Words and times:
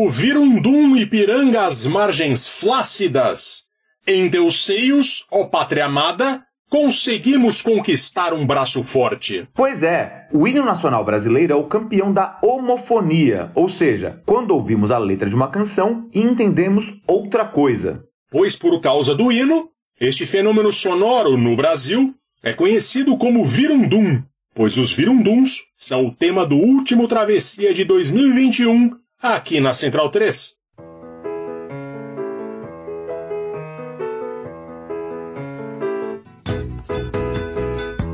O 0.00 0.08
Virundum 0.08 0.94
Ipiranga 0.94 1.64
às 1.64 1.84
margens 1.84 2.46
flácidas. 2.46 3.64
Em 4.06 4.30
teus 4.30 4.64
seios, 4.64 5.26
ó 5.28 5.46
pátria 5.46 5.86
amada, 5.86 6.40
conseguimos 6.70 7.60
conquistar 7.62 8.32
um 8.32 8.46
braço 8.46 8.84
forte. 8.84 9.48
Pois 9.52 9.82
é, 9.82 10.28
o 10.32 10.46
hino 10.46 10.64
nacional 10.64 11.04
brasileiro 11.04 11.52
é 11.52 11.56
o 11.56 11.66
campeão 11.66 12.12
da 12.12 12.38
homofonia, 12.40 13.50
ou 13.56 13.68
seja, 13.68 14.22
quando 14.24 14.52
ouvimos 14.52 14.92
a 14.92 14.98
letra 14.98 15.28
de 15.28 15.34
uma 15.34 15.50
canção 15.50 16.08
e 16.14 16.20
entendemos 16.20 17.02
outra 17.04 17.44
coisa. 17.44 18.04
Pois 18.30 18.54
por 18.54 18.80
causa 18.80 19.16
do 19.16 19.32
hino, 19.32 19.68
este 20.00 20.24
fenômeno 20.24 20.72
sonoro 20.72 21.36
no 21.36 21.56
Brasil 21.56 22.14
é 22.40 22.52
conhecido 22.52 23.18
como 23.18 23.44
Virundum, 23.44 24.22
pois 24.54 24.78
os 24.78 24.92
Virunduns 24.92 25.58
são 25.74 26.06
o 26.06 26.14
tema 26.14 26.46
do 26.46 26.54
último 26.54 27.08
Travessia 27.08 27.74
de 27.74 27.84
2021 27.84 28.96
aqui 29.20 29.60
na 29.60 29.74
Central 29.74 30.10
3. 30.10 30.56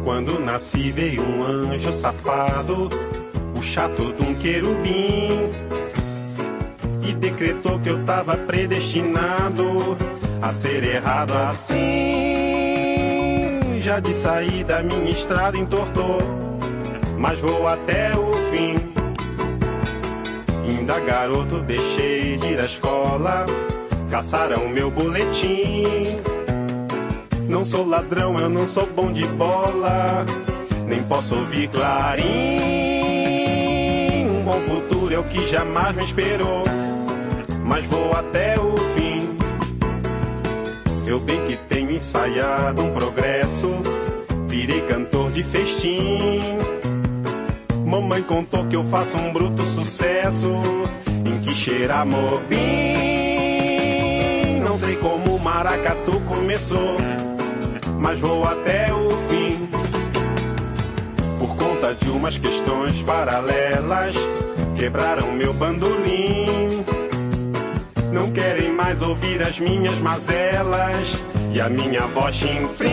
Quando 0.03 0.39
nasci 0.39 0.91
veio 0.91 1.23
um 1.23 1.45
anjo 1.45 1.93
safado, 1.93 2.89
o 3.57 3.63
chato 3.63 4.13
de 4.13 4.23
um 4.23 4.35
querubim, 4.35 5.51
e 7.03 7.13
decretou 7.13 7.79
que 7.81 7.91
eu 7.91 8.05
tava 8.05 8.37
predestinado 8.37 9.97
a 10.41 10.51
ser 10.51 10.85
errado 10.85 11.33
assim. 11.33 11.75
Já 13.81 14.01
de 14.01 14.15
sair 14.15 14.65
da 14.65 14.83
minha 14.83 15.11
estrada 15.11 15.59
entortou, 15.59 16.19
mas 17.19 17.39
vou 17.41 17.67
até 17.67 18.17
o 18.17 18.33
fim. 18.51 18.94
Ainda 20.67 20.99
garoto 21.01 21.61
deixei 21.61 22.37
de 22.39 22.47
ir 22.53 22.59
à 22.59 22.65
escola, 22.65 23.45
caçaram 24.11 24.69
meu 24.69 24.91
boletim. 24.91 25.85
Não 27.49 27.65
sou 27.65 27.87
ladrão, 27.87 28.39
eu 28.39 28.49
não 28.49 28.67
sou 28.67 28.87
bom 28.87 29.13
de 29.13 29.27
bola, 29.27 30.25
nem 30.87 31.03
posso 31.05 31.35
ouvir 31.35 31.69
clarim. 31.69 32.25
Um 34.29 34.43
bom 34.45 34.61
futuro 34.63 35.15
é 35.15 35.19
o 35.19 35.25
que 35.25 35.47
jamais 35.47 35.95
me 35.95 36.05
esperou, 36.05 36.65
mas 37.65 37.85
vou 37.87 38.13
até 38.13 38.59
o 38.59 38.75
fim. 38.95 39.39
Eu 41.07 41.21
bem 41.21 41.47
que 41.47 41.57
tenho 41.69 41.91
ensaiado 41.93 42.83
um 42.83 42.93
progresso, 42.95 43.69
virei 44.49 44.81
cantor 44.83 45.31
de 45.31 45.43
festim. 45.43 46.41
Mamãe 47.95 48.23
contou 48.23 48.67
que 48.67 48.77
eu 48.77 48.85
faço 48.85 49.17
um 49.17 49.33
bruto 49.33 49.63
sucesso, 49.63 50.51
em 51.25 51.41
que 51.41 51.55
cheira 51.55 52.05
mobim. 52.05 52.59
Não 54.63 54.77
sei 54.77 54.97
como 54.97 55.37
o 55.37 55.41
maracatu 55.41 56.21
começou 56.23 56.97
mas 58.05 58.21
vou 58.21 58.45
até 58.45 58.93
o 58.93 59.11
fim. 59.29 59.67
Por 61.39 61.57
conta 61.57 61.95
de 61.95 62.11
umas 62.11 62.37
questões 62.37 63.01
paralelas, 63.03 64.15
quebraram 64.77 65.33
meu 65.33 65.55
bandolim. 65.55 66.85
Não 68.13 68.31
querem 68.31 68.71
mais 68.73 69.01
ouvir 69.01 69.43
as 69.43 69.59
minhas 69.59 69.99
mazelas 70.01 71.17
e 71.55 71.61
a 71.63 71.71
minha 71.71 72.03
voz 72.09 72.37
chinfrim. 72.37 72.91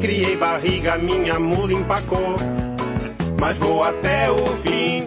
Criei 0.00 0.34
barriga, 0.34 0.96
minha 0.96 1.38
mula 1.38 1.74
empacou, 1.74 2.36
mas 3.42 3.58
vou 3.58 3.82
até 3.82 4.30
o 4.30 4.46
fim. 4.58 5.04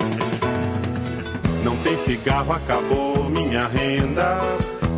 Não 1.64 1.78
tem 1.78 1.98
cigarro, 1.98 2.52
acabou 2.52 3.30
minha 3.30 3.66
renda, 3.66 4.42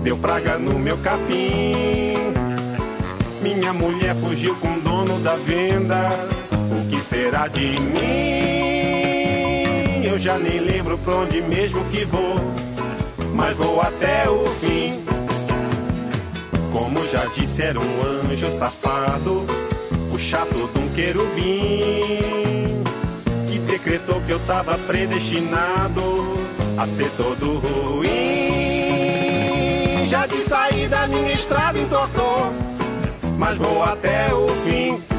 deu 0.01 0.17
praga 0.17 0.57
no 0.57 0.79
meu 0.79 0.97
capim. 0.97 2.15
Minha 3.39 3.71
mulher 3.73 4.15
fugiu 4.15 4.55
com 4.55 4.73
o 4.73 4.81
dono 4.81 5.19
da 5.19 5.35
venda. 5.35 6.09
O 6.51 6.89
que 6.89 6.99
será 6.99 7.47
de 7.47 7.79
mim? 7.79 8.07
Eu 10.03 10.17
já 10.17 10.39
nem 10.39 10.59
lembro 10.59 10.97
pra 10.97 11.17
onde 11.17 11.39
mesmo 11.43 11.85
que 11.91 12.05
vou, 12.05 12.37
mas 13.35 13.55
vou 13.55 13.79
até 13.79 14.27
o 14.27 14.47
fim. 14.55 15.05
Como 16.73 17.07
já 17.09 17.25
disse, 17.25 17.61
era 17.61 17.79
um 17.79 18.01
anjo 18.03 18.49
safado, 18.49 19.45
o 20.11 20.17
chato 20.17 20.67
de 20.73 20.79
um 20.79 20.89
querubim, 20.89 22.46
que 22.46 22.46
que 24.25 24.31
eu 24.31 24.39
tava 24.41 24.77
predestinado 24.79 26.37
a 26.77 26.85
ser 26.85 27.09
todo 27.11 27.59
ruim. 27.59 28.07
Já 30.07 30.25
de 30.25 30.37
sair 30.37 30.89
da 30.89 31.07
minha 31.07 31.33
estrada 31.33 31.79
entortou 31.79 32.53
mas 33.37 33.55
vou 33.57 33.83
até 33.83 34.33
o 34.33 34.47
fim. 34.65 35.16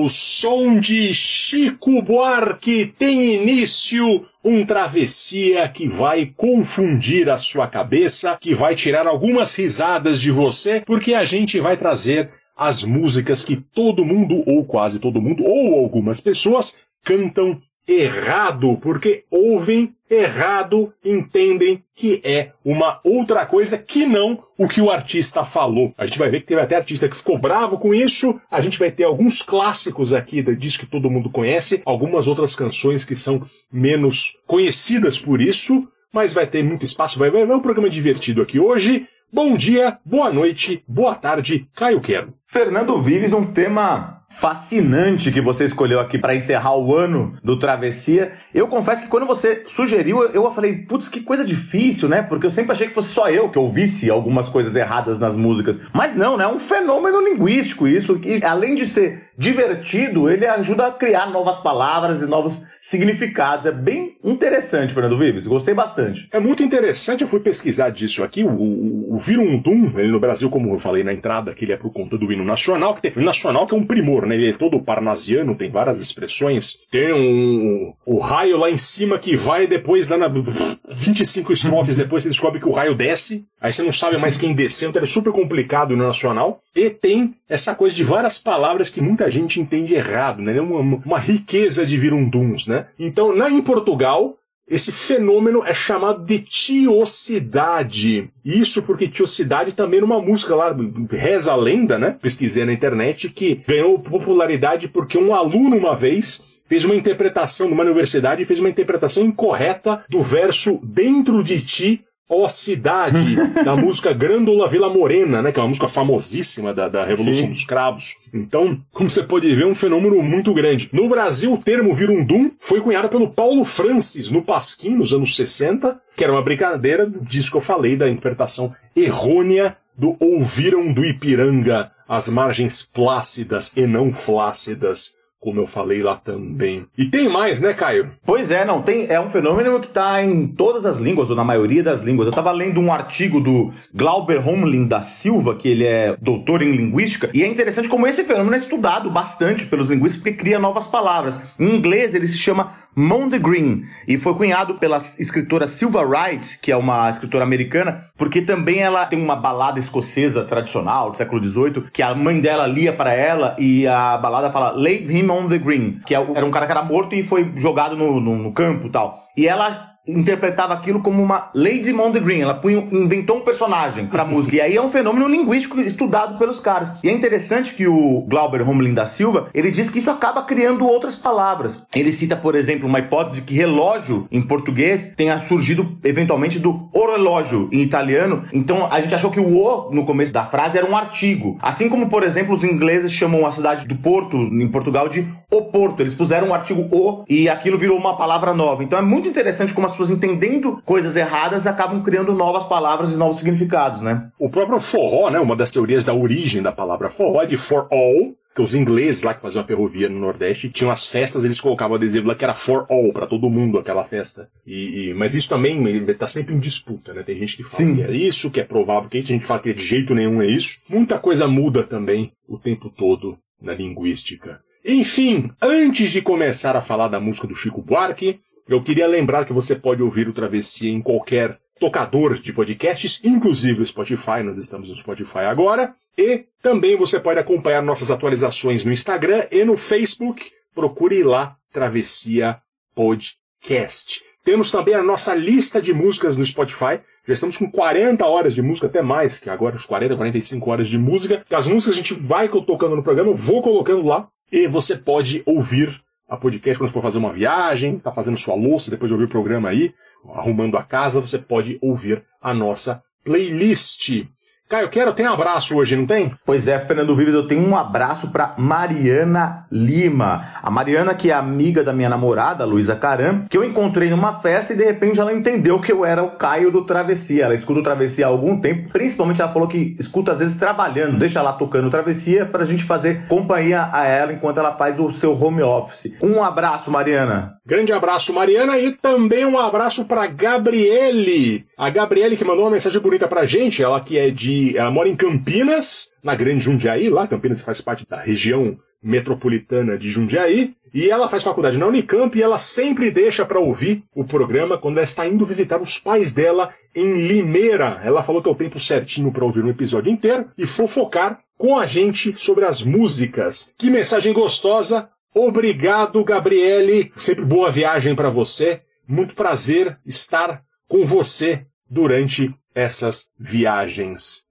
Ao 0.00 0.08
som 0.08 0.80
de 0.80 1.12
Chico 1.12 2.00
Buarque 2.00 2.86
tem 2.86 3.34
início. 3.34 4.24
Um 4.42 4.64
travessia 4.64 5.68
que 5.68 5.86
vai 5.86 6.24
confundir 6.34 7.28
a 7.28 7.36
sua 7.36 7.66
cabeça, 7.66 8.38
que 8.40 8.54
vai 8.54 8.74
tirar 8.74 9.06
algumas 9.06 9.54
risadas 9.54 10.18
de 10.18 10.30
você, 10.30 10.80
porque 10.80 11.12
a 11.12 11.22
gente 11.24 11.60
vai 11.60 11.76
trazer 11.76 12.30
as 12.56 12.82
músicas 12.82 13.44
que 13.44 13.56
todo 13.56 14.02
mundo, 14.02 14.42
ou 14.46 14.64
quase 14.64 14.98
todo 14.98 15.20
mundo, 15.20 15.44
ou 15.44 15.78
algumas 15.78 16.18
pessoas, 16.18 16.78
cantam 17.04 17.60
errado, 17.92 18.76
porque 18.80 19.24
ouvem 19.30 19.94
errado, 20.08 20.92
entendem 21.04 21.82
que 21.94 22.20
é 22.24 22.52
uma 22.64 23.00
outra 23.04 23.44
coisa 23.46 23.78
que 23.78 24.06
não 24.06 24.42
o 24.56 24.68
que 24.68 24.80
o 24.80 24.90
artista 24.90 25.44
falou. 25.44 25.92
A 25.96 26.06
gente 26.06 26.18
vai 26.18 26.30
ver 26.30 26.40
que 26.40 26.46
teve 26.46 26.60
até 26.60 26.76
artista 26.76 27.08
que 27.08 27.16
ficou 27.16 27.38
bravo 27.38 27.78
com 27.78 27.94
isso. 27.94 28.40
A 28.50 28.60
gente 28.60 28.78
vai 28.78 28.90
ter 28.90 29.04
alguns 29.04 29.42
clássicos 29.42 30.12
aqui 30.12 30.42
disso 30.56 30.80
que 30.80 30.86
todo 30.86 31.10
mundo 31.10 31.30
conhece, 31.30 31.82
algumas 31.84 32.28
outras 32.28 32.54
canções 32.54 33.04
que 33.04 33.16
são 33.16 33.42
menos 33.72 34.38
conhecidas 34.46 35.18
por 35.18 35.40
isso, 35.40 35.88
mas 36.12 36.32
vai 36.32 36.46
ter 36.46 36.62
muito 36.62 36.84
espaço. 36.84 37.18
Vai, 37.18 37.30
vai, 37.30 37.46
vai 37.46 37.56
um 37.56 37.62
programa 37.62 37.88
divertido 37.88 38.42
aqui 38.42 38.58
hoje. 38.58 39.06
Bom 39.32 39.56
dia, 39.56 39.98
boa 40.04 40.32
noite, 40.32 40.82
boa 40.88 41.14
tarde, 41.14 41.68
Caio 41.74 42.00
Quero. 42.00 42.34
Fernando 42.48 43.00
Vives, 43.00 43.32
um 43.32 43.46
tema 43.46 44.19
fascinante 44.30 45.32
que 45.32 45.40
você 45.40 45.64
escolheu 45.64 45.98
aqui 45.98 46.16
para 46.16 46.34
encerrar 46.34 46.76
o 46.76 46.96
ano 46.96 47.36
do 47.42 47.58
Travessia. 47.58 48.32
Eu 48.54 48.68
confesso 48.68 49.02
que 49.02 49.08
quando 49.08 49.26
você 49.26 49.64
sugeriu, 49.66 50.22
eu 50.22 50.50
falei, 50.52 50.76
putz, 50.76 51.08
que 51.08 51.20
coisa 51.20 51.44
difícil, 51.44 52.08
né? 52.08 52.22
Porque 52.22 52.46
eu 52.46 52.50
sempre 52.50 52.72
achei 52.72 52.86
que 52.86 52.94
fosse 52.94 53.08
só 53.08 53.28
eu 53.28 53.50
que 53.50 53.58
ouvisse 53.58 54.08
algumas 54.08 54.48
coisas 54.48 54.74
erradas 54.76 55.18
nas 55.18 55.36
músicas. 55.36 55.78
Mas 55.92 56.14
não, 56.14 56.36
né? 56.36 56.44
É 56.44 56.48
um 56.48 56.60
fenômeno 56.60 57.20
linguístico 57.20 57.88
isso, 57.88 58.18
que 58.18 58.42
além 58.44 58.76
de 58.76 58.86
ser 58.86 59.30
divertido, 59.36 60.30
ele 60.30 60.46
ajuda 60.46 60.86
a 60.86 60.92
criar 60.92 61.26
novas 61.30 61.56
palavras 61.58 62.22
e 62.22 62.26
novos 62.26 62.64
significados. 62.90 63.66
É 63.66 63.70
bem 63.70 64.16
interessante, 64.22 64.92
Fernando 64.92 65.16
Vives. 65.16 65.46
Gostei 65.46 65.72
bastante. 65.72 66.28
É 66.32 66.40
muito 66.40 66.62
interessante. 66.62 67.22
Eu 67.22 67.28
fui 67.28 67.38
pesquisar 67.38 67.90
disso 67.90 68.24
aqui. 68.24 68.42
O, 68.42 68.50
o, 68.50 69.14
o 69.14 69.18
Virundum, 69.18 69.92
ele 69.96 70.10
no 70.10 70.18
Brasil, 70.18 70.50
como 70.50 70.74
eu 70.74 70.78
falei 70.78 71.04
na 71.04 71.12
entrada, 71.12 71.54
que 71.54 71.64
ele 71.64 71.72
é 71.72 71.76
por 71.76 71.92
conta 71.92 72.18
do 72.18 72.32
hino 72.32 72.44
nacional, 72.44 72.94
que 72.94 73.02
tem 73.02 73.12
hino 73.12 73.24
nacional 73.24 73.66
que 73.66 73.74
é 73.74 73.78
um 73.78 73.86
primor, 73.86 74.26
né? 74.26 74.34
Ele 74.34 74.50
é 74.50 74.52
todo 74.52 74.82
parnasiano, 74.82 75.54
tem 75.54 75.70
várias 75.70 76.00
expressões. 76.00 76.78
Tem 76.90 77.12
um, 77.12 77.92
o 78.04 78.18
raio 78.18 78.58
lá 78.58 78.68
em 78.68 78.76
cima 78.76 79.18
que 79.18 79.36
vai 79.36 79.68
depois, 79.68 80.08
lá 80.08 80.16
na 80.16 80.28
25 80.28 81.52
estrofes 81.52 81.96
depois, 81.96 82.24
você 82.24 82.28
descobre 82.28 82.58
que 82.58 82.68
o 82.68 82.72
raio 82.72 82.94
desce. 82.94 83.46
Aí 83.60 83.72
você 83.72 83.82
não 83.82 83.92
sabe 83.92 84.16
mais 84.16 84.38
quem 84.38 84.54
desceu, 84.54 84.88
então 84.88 85.02
é 85.02 85.06
super 85.06 85.32
complicado 85.32 85.94
no 85.96 86.06
nacional. 86.06 86.62
E 86.74 86.88
tem 86.88 87.34
essa 87.48 87.74
coisa 87.74 87.94
de 87.94 88.02
várias 88.02 88.38
palavras 88.38 88.88
que 88.88 89.02
muita 89.02 89.30
gente 89.30 89.60
entende 89.60 89.94
errado, 89.94 90.40
né? 90.40 90.58
Uma, 90.60 90.80
uma 91.04 91.18
riqueza 91.18 91.84
de 91.84 91.98
virunduns, 91.98 92.66
né? 92.66 92.86
Então, 92.98 93.36
na, 93.36 93.50
em 93.50 93.60
Portugal, 93.60 94.36
Esse 94.70 94.92
fenômeno 94.92 95.64
é 95.66 95.74
chamado 95.74 96.24
de 96.24 96.38
tiosidade. 96.38 98.30
Isso 98.44 98.84
porque 98.84 99.08
tiosidade 99.08 99.72
também 99.72 100.00
numa 100.00 100.22
música 100.22 100.54
lá, 100.54 100.72
reza 101.10 101.50
a 101.52 101.56
lenda, 101.56 101.98
né? 101.98 102.16
Pesquisei 102.22 102.64
na 102.64 102.72
internet 102.72 103.28
que 103.30 103.56
ganhou 103.66 103.98
popularidade 103.98 104.86
porque 104.86 105.18
um 105.18 105.34
aluno 105.34 105.76
uma 105.76 105.96
vez 105.96 106.44
fez 106.64 106.84
uma 106.84 106.94
interpretação 106.94 107.68
numa 107.68 107.82
universidade, 107.82 108.44
fez 108.44 108.60
uma 108.60 108.68
interpretação 108.68 109.24
incorreta 109.24 110.04
do 110.08 110.22
verso 110.22 110.78
dentro 110.84 111.42
de 111.42 111.60
ti 111.60 112.04
Ó 112.30 112.48
Cidade, 112.48 113.36
da 113.64 113.74
música 113.76 114.12
Grândola 114.12 114.68
Vila 114.68 114.88
Morena, 114.88 115.42
né? 115.42 115.52
Que 115.52 115.58
é 115.58 115.62
uma 115.62 115.68
música 115.68 115.88
famosíssima 115.88 116.72
da, 116.72 116.88
da 116.88 117.04
Revolução 117.04 117.46
Sim. 117.46 117.48
dos 117.48 117.64
Cravos. 117.64 118.16
Então, 118.32 118.80
como 118.92 119.10
você 119.10 119.22
pode 119.22 119.52
ver, 119.54 119.64
é 119.64 119.66
um 119.66 119.74
fenômeno 119.74 120.22
muito 120.22 120.54
grande. 120.54 120.88
No 120.92 121.08
Brasil, 121.08 121.52
o 121.52 121.58
termo 121.58 121.94
Virundum 121.94 122.50
foi 122.58 122.80
cunhado 122.80 123.08
pelo 123.08 123.28
Paulo 123.28 123.64
Francis 123.64 124.30
no 124.30 124.42
Pasquim, 124.42 124.96
nos 124.96 125.12
anos 125.12 125.34
60, 125.34 126.00
que 126.16 126.24
era 126.24 126.32
uma 126.32 126.42
brincadeira 126.42 127.10
disso 127.22 127.50
que 127.50 127.56
eu 127.56 127.60
falei, 127.60 127.96
da 127.96 128.08
interpretação 128.08 128.72
errônea 128.96 129.76
do 129.96 130.16
Ouviram 130.20 130.92
do 130.92 131.04
Ipiranga 131.04 131.90
as 132.10 132.28
margens 132.28 132.82
plácidas 132.82 133.70
e 133.76 133.86
não 133.86 134.12
flácidas, 134.12 135.14
como 135.40 135.58
eu 135.58 135.66
falei 135.66 136.02
lá 136.02 136.16
também. 136.16 136.86
E 136.98 137.06
tem 137.06 137.26
mais, 137.26 137.60
né, 137.60 137.72
Caio? 137.72 138.10
Pois 138.26 138.50
é, 138.50 138.62
não, 138.62 138.82
tem, 138.82 139.06
é 139.08 139.18
um 139.18 139.30
fenômeno 139.30 139.80
que 139.80 139.86
está 139.86 140.22
em 140.22 140.46
todas 140.46 140.84
as 140.84 140.98
línguas, 140.98 141.30
ou 141.30 141.34
na 141.36 141.42
maioria 141.42 141.82
das 141.82 142.02
línguas. 142.02 142.26
Eu 142.26 142.30
estava 142.30 142.52
lendo 142.52 142.78
um 142.78 142.92
artigo 142.92 143.40
do 143.40 143.72
Glauber 143.94 144.46
Homlin 144.46 144.86
da 144.86 145.00
Silva, 145.00 145.56
que 145.56 145.66
ele 145.66 145.86
é 145.86 146.14
doutor 146.20 146.60
em 146.60 146.72
linguística, 146.72 147.30
e 147.32 147.42
é 147.42 147.46
interessante 147.46 147.88
como 147.88 148.06
esse 148.06 148.22
fenômeno 148.22 148.54
é 148.54 148.58
estudado 148.58 149.10
bastante 149.10 149.64
pelos 149.64 149.88
linguistas, 149.88 150.20
porque 150.20 150.36
cria 150.36 150.58
novas 150.58 150.86
palavras. 150.86 151.40
Em 151.58 151.74
inglês, 151.74 152.14
ele 152.14 152.26
se 152.26 152.36
chama 152.36 152.74
Mondegreen, 152.94 153.84
e 154.06 154.18
foi 154.18 154.34
cunhado 154.34 154.74
pela 154.74 154.98
escritora 154.98 155.68
Silva 155.68 156.02
Wright, 156.02 156.58
que 156.60 156.72
é 156.72 156.76
uma 156.76 157.08
escritora 157.08 157.44
americana, 157.44 158.02
porque 158.16 158.42
também 158.42 158.80
ela 158.80 159.06
tem 159.06 159.20
uma 159.20 159.36
balada 159.36 159.78
escocesa 159.78 160.44
tradicional 160.44 161.10
do 161.10 161.16
século 161.16 161.42
XVIII, 161.42 161.84
que 161.92 162.02
a 162.02 162.14
mãe 162.14 162.40
dela 162.40 162.66
lia 162.66 162.92
para 162.92 163.12
ela, 163.12 163.56
e 163.58 163.86
a 163.86 164.16
balada 164.18 164.50
fala 164.50 164.70
Lay 164.70 165.06
him 165.08 165.30
on 165.30 165.48
the 165.48 165.58
green, 165.58 166.00
que 166.06 166.14
é 166.14 166.20
era 166.34 166.44
um 166.44 166.50
cara 166.50 166.66
que 166.66 166.72
era 166.72 166.82
morto 166.82 167.14
e 167.14 167.22
foi 167.22 167.52
jogado 167.56 167.96
no, 167.96 168.20
no, 168.20 168.36
no 168.36 168.52
campo 168.52 168.88
tal. 168.88 169.26
E 169.36 169.46
ela 169.46 169.89
interpretava 170.12 170.74
aquilo 170.74 171.00
como 171.00 171.22
uma 171.22 171.50
Lady 171.54 171.92
on 171.92 172.12
the 172.12 172.20
Green. 172.20 172.40
Ela 172.40 172.54
punha, 172.54 172.86
inventou 172.90 173.38
um 173.38 173.42
personagem 173.42 174.06
pra 174.06 174.24
música. 174.26 174.56
E 174.56 174.60
aí 174.60 174.76
é 174.76 174.82
um 174.82 174.90
fenômeno 174.90 175.28
linguístico 175.28 175.80
estudado 175.80 176.38
pelos 176.38 176.60
caras. 176.60 176.92
E 177.02 177.08
é 177.08 177.12
interessante 177.12 177.74
que 177.74 177.86
o 177.86 178.24
Glauber 178.28 178.68
Homlin 178.68 178.94
da 178.94 179.06
Silva, 179.06 179.48
ele 179.54 179.70
diz 179.70 179.90
que 179.90 179.98
isso 179.98 180.10
acaba 180.10 180.42
criando 180.42 180.86
outras 180.86 181.16
palavras. 181.16 181.86
Ele 181.94 182.12
cita, 182.12 182.36
por 182.36 182.54
exemplo, 182.54 182.88
uma 182.88 182.98
hipótese 182.98 183.42
que 183.42 183.54
relógio 183.54 184.26
em 184.30 184.40
português 184.40 185.14
tenha 185.16 185.38
surgido 185.38 185.98
eventualmente 186.02 186.58
do 186.58 186.88
orológio 186.92 187.68
em 187.70 187.82
italiano. 187.82 188.44
Então 188.52 188.88
a 188.90 189.00
gente 189.00 189.14
achou 189.14 189.30
que 189.30 189.40
o 189.40 189.50
o 189.60 189.90
no 189.92 190.04
começo 190.04 190.32
da 190.32 190.44
frase 190.44 190.78
era 190.78 190.88
um 190.88 190.96
artigo. 190.96 191.58
Assim 191.60 191.88
como, 191.88 192.08
por 192.08 192.22
exemplo, 192.22 192.54
os 192.54 192.64
ingleses 192.64 193.12
chamam 193.12 193.46
a 193.46 193.50
cidade 193.50 193.86
do 193.86 193.96
Porto 193.96 194.36
em 194.36 194.68
Portugal 194.68 195.08
de 195.08 195.26
o 195.50 195.62
Porto. 195.62 196.00
Eles 196.00 196.14
puseram 196.14 196.48
um 196.48 196.54
artigo 196.54 196.88
o 196.90 197.24
e 197.28 197.48
aquilo 197.48 197.76
virou 197.76 197.98
uma 197.98 198.16
palavra 198.16 198.54
nova. 198.54 198.84
Então 198.84 198.98
é 198.98 199.02
muito 199.02 199.28
interessante 199.28 199.74
como 199.74 199.86
as 199.86 199.94
pessoas 200.00 200.10
entendendo 200.10 200.80
coisas 200.84 201.16
erradas 201.16 201.66
acabam 201.66 202.02
criando 202.02 202.32
novas 202.34 202.64
palavras 202.64 203.12
e 203.12 203.16
novos 203.16 203.38
significados, 203.38 204.00
né? 204.00 204.30
O 204.38 204.48
próprio 204.48 204.80
forró, 204.80 205.30
né? 205.30 205.38
Uma 205.38 205.54
das 205.54 205.70
teorias 205.70 206.04
da 206.04 206.14
origem 206.14 206.62
da 206.62 206.72
palavra 206.72 207.10
forró 207.10 207.42
é 207.42 207.46
de 207.46 207.56
for 207.58 207.86
all, 207.90 208.34
que 208.54 208.62
os 208.62 208.74
ingleses 208.74 209.22
lá 209.22 209.34
que 209.34 209.42
faziam 209.42 209.62
a 209.62 209.66
ferrovia 209.66 210.08
no 210.08 210.18
Nordeste 210.18 210.70
tinham 210.70 210.90
as 210.90 211.06
festas, 211.06 211.44
eles 211.44 211.60
colocavam 211.60 211.96
adesivo 211.96 212.26
lá 212.28 212.34
que 212.34 212.42
era 212.44 212.54
for 212.54 212.86
all, 212.88 213.12
para 213.12 213.26
todo 213.26 213.50
mundo 213.50 213.78
aquela 213.78 214.02
festa. 214.04 214.48
E, 214.66 215.10
e- 215.10 215.14
mas 215.14 215.34
isso 215.34 215.48
também 215.48 215.84
está 216.08 216.26
sempre 216.26 216.54
em 216.54 216.58
disputa, 216.58 217.12
né? 217.12 217.22
Tem 217.22 217.38
gente 217.38 217.56
que 217.58 217.62
fala 217.62 217.76
Sim. 217.84 217.96
que 217.96 218.02
é 218.02 218.10
isso, 218.12 218.50
que 218.50 218.60
é 218.60 218.64
provável 218.64 219.08
que 219.08 219.18
é 219.18 219.20
tem 219.20 219.36
gente 219.36 219.46
fala 219.46 219.60
que 219.60 219.74
de 219.74 219.84
jeito 219.84 220.14
nenhum 220.14 220.40
é 220.40 220.46
isso. 220.46 220.78
Muita 220.88 221.18
coisa 221.18 221.46
muda 221.46 221.82
também 221.84 222.32
o 222.48 222.58
tempo 222.58 222.88
todo 222.90 223.36
na 223.60 223.74
linguística. 223.74 224.60
Enfim, 224.84 225.50
antes 225.60 226.10
de 226.10 226.22
começar 226.22 226.74
a 226.74 226.80
falar 226.80 227.08
da 227.08 227.20
música 227.20 227.46
do 227.46 227.54
Chico 227.54 227.82
Buarque, 227.82 228.40
eu 228.68 228.82
queria 228.82 229.06
lembrar 229.06 229.44
que 229.44 229.52
você 229.52 229.74
pode 229.74 230.02
ouvir 230.02 230.28
o 230.28 230.32
Travessia 230.32 230.90
em 230.90 231.02
qualquer 231.02 231.58
tocador 231.80 232.38
de 232.38 232.52
podcasts, 232.52 233.20
inclusive 233.24 233.82
o 233.82 233.86
Spotify, 233.86 234.42
nós 234.44 234.58
estamos 234.58 234.88
no 234.88 234.96
Spotify 234.96 235.38
agora. 235.38 235.94
E 236.16 236.44
também 236.60 236.96
você 236.96 237.18
pode 237.18 237.40
acompanhar 237.40 237.82
nossas 237.82 238.10
atualizações 238.10 238.84
no 238.84 238.92
Instagram 238.92 239.42
e 239.50 239.64
no 239.64 239.76
Facebook. 239.76 240.50
Procure 240.74 241.22
lá 241.22 241.56
Travessia 241.72 242.60
Podcast. 242.94 244.22
Temos 244.44 244.70
também 244.70 244.94
a 244.94 245.02
nossa 245.02 245.34
lista 245.34 245.80
de 245.80 245.92
músicas 245.92 246.36
no 246.36 246.44
Spotify. 246.44 247.00
Já 247.26 247.34
estamos 247.34 247.56
com 247.56 247.70
40 247.70 248.26
horas 248.26 248.54
de 248.54 248.62
música, 248.62 248.86
até 248.86 249.02
mais 249.02 249.38
que 249.38 249.50
agora, 249.50 249.76
os 249.76 249.86
40, 249.86 250.16
45 250.16 250.70
horas 250.70 250.88
de 250.88 250.98
música. 250.98 251.44
As 251.50 251.66
músicas 251.66 251.94
a 251.94 251.96
gente 251.96 252.14
vai 252.14 252.48
tocando 252.48 252.96
no 252.96 253.02
programa, 253.02 253.30
eu 253.30 253.34
vou 253.34 253.62
colocando 253.62 254.02
lá. 254.02 254.28
E 254.52 254.66
você 254.66 254.96
pode 254.96 255.42
ouvir 255.46 256.02
a 256.30 256.36
podcast 256.36 256.78
quando 256.78 256.92
for 256.92 257.02
fazer 257.02 257.18
uma 257.18 257.32
viagem, 257.32 257.98
tá 257.98 258.12
fazendo 258.12 258.38
sua 258.38 258.54
louça, 258.54 258.90
depois 258.90 259.08
de 259.08 259.14
ouvir 259.14 259.24
o 259.24 259.28
programa 259.28 259.68
aí, 259.68 259.92
arrumando 260.32 260.78
a 260.78 260.82
casa, 260.84 261.20
você 261.20 261.38
pode 261.38 261.76
ouvir 261.82 262.24
a 262.40 262.54
nossa 262.54 263.02
playlist. 263.24 264.24
Caio, 264.70 264.88
quero, 264.88 265.12
tem 265.12 265.26
abraço 265.26 265.76
hoje, 265.76 265.96
não 265.96 266.06
tem? 266.06 266.30
Pois 266.46 266.68
é, 266.68 266.78
Fernando 266.78 267.12
Vives, 267.12 267.34
eu 267.34 267.44
tenho 267.44 267.66
um 267.66 267.74
abraço 267.76 268.28
pra 268.28 268.54
Mariana 268.56 269.66
Lima. 269.68 270.46
A 270.62 270.70
Mariana, 270.70 271.12
que 271.12 271.28
é 271.28 271.34
amiga 271.34 271.82
da 271.82 271.92
minha 271.92 272.08
namorada, 272.08 272.64
Luísa 272.64 272.94
Caram, 272.94 273.46
que 273.50 273.58
eu 273.58 273.64
encontrei 273.64 274.08
numa 274.10 274.34
festa 274.34 274.72
e 274.72 274.76
de 274.76 274.84
repente 274.84 275.18
ela 275.18 275.32
entendeu 275.32 275.80
que 275.80 275.90
eu 275.90 276.04
era 276.04 276.22
o 276.22 276.36
Caio 276.36 276.70
do 276.70 276.84
Travessia. 276.84 277.46
Ela 277.46 277.54
escuta 277.56 277.80
o 277.80 277.82
Travessia 277.82 278.26
há 278.26 278.28
algum 278.28 278.60
tempo, 278.60 278.90
principalmente 278.92 279.42
ela 279.42 279.50
falou 279.50 279.66
que 279.66 279.96
escuta 279.98 280.30
às 280.30 280.38
vezes 280.38 280.56
trabalhando, 280.56 281.18
deixa 281.18 281.42
lá 281.42 281.52
tocando 281.52 281.88
o 281.88 281.90
Travessia 281.90 282.46
pra 282.46 282.64
gente 282.64 282.84
fazer 282.84 283.26
companhia 283.26 283.88
a 283.92 284.06
ela 284.06 284.32
enquanto 284.32 284.58
ela 284.58 284.76
faz 284.76 285.00
o 285.00 285.10
seu 285.10 285.32
home 285.32 285.64
office. 285.64 286.14
Um 286.22 286.44
abraço, 286.44 286.92
Mariana. 286.92 287.56
Grande 287.66 287.92
abraço, 287.92 288.32
Mariana, 288.32 288.78
e 288.78 288.92
também 288.92 289.44
um 289.44 289.58
abraço 289.58 290.04
pra 290.04 290.28
Gabriele. 290.28 291.64
A 291.76 291.90
Gabriele 291.90 292.36
que 292.36 292.44
mandou 292.44 292.64
uma 292.64 292.70
mensagem 292.70 293.00
bonita 293.00 293.26
pra 293.26 293.46
gente, 293.46 293.82
ela 293.82 294.00
que 294.00 294.16
é 294.16 294.30
de. 294.30 294.59
Ela 294.76 294.90
mora 294.90 295.08
em 295.08 295.16
Campinas, 295.16 296.10
na 296.22 296.34
Grande 296.34 296.64
Jundiaí, 296.64 297.08
lá. 297.08 297.26
Campinas 297.26 297.60
faz 297.60 297.80
parte 297.80 298.06
da 298.08 298.20
região 298.20 298.76
metropolitana 299.02 299.98
de 299.98 300.08
Jundiaí. 300.08 300.74
E 300.92 301.08
ela 301.08 301.28
faz 301.28 301.42
faculdade 301.42 301.78
na 301.78 301.86
Unicamp 301.86 302.36
e 302.36 302.42
ela 302.42 302.58
sempre 302.58 303.10
deixa 303.10 303.46
pra 303.46 303.60
ouvir 303.60 304.02
o 304.14 304.24
programa 304.24 304.76
quando 304.76 304.96
ela 304.96 305.04
está 305.04 305.26
indo 305.26 305.46
visitar 305.46 305.80
os 305.80 305.98
pais 305.98 306.32
dela 306.32 306.70
em 306.94 307.26
Limeira. 307.26 308.00
Ela 308.04 308.24
falou 308.24 308.42
que 308.42 308.48
é 308.48 308.52
o 308.52 308.56
tempo 308.56 308.78
certinho 308.80 309.32
pra 309.32 309.44
ouvir 309.44 309.64
um 309.64 309.70
episódio 309.70 310.10
inteiro 310.10 310.50
e 310.58 310.66
fofocar 310.66 311.38
com 311.56 311.78
a 311.78 311.86
gente 311.86 312.34
sobre 312.36 312.64
as 312.64 312.82
músicas. 312.82 313.72
Que 313.78 313.88
mensagem 313.88 314.32
gostosa! 314.32 315.08
Obrigado, 315.32 316.24
Gabriele. 316.24 317.12
Sempre 317.16 317.44
boa 317.44 317.70
viagem 317.70 318.16
para 318.16 318.28
você. 318.28 318.82
Muito 319.08 319.36
prazer 319.36 319.96
estar 320.04 320.60
com 320.88 321.06
você 321.06 321.66
durante 321.88 322.52
essas 322.74 323.28
viagens. 323.38 324.49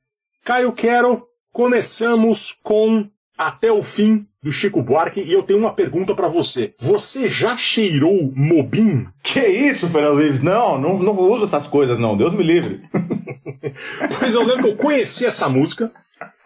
Caio 0.49 0.71
Quero, 0.71 1.27
começamos 1.51 2.57
com 2.63 3.07
Até 3.37 3.71
o 3.71 3.83
Fim 3.83 4.25
do 4.41 4.51
Chico 4.51 4.81
Buarque 4.81 5.21
e 5.21 5.31
eu 5.31 5.43
tenho 5.43 5.59
uma 5.59 5.75
pergunta 5.75 6.15
para 6.15 6.27
você. 6.27 6.73
Você 6.79 7.29
já 7.29 7.55
cheirou 7.55 8.33
Mobim? 8.35 9.05
Que 9.21 9.45
isso, 9.45 9.87
Fernando 9.87 10.17
Vives? 10.17 10.41
Não, 10.41 10.81
não, 10.81 10.97
não 10.97 11.15
uso 11.15 11.45
essas 11.45 11.67
coisas, 11.67 11.99
não. 11.99 12.17
Deus 12.17 12.33
me 12.33 12.41
livre. 12.41 12.81
Pois 14.19 14.33
eu 14.33 14.41
lembro 14.43 14.63
que 14.63 14.69
eu 14.69 14.75
conheci 14.75 15.23
essa 15.23 15.47
música 15.47 15.91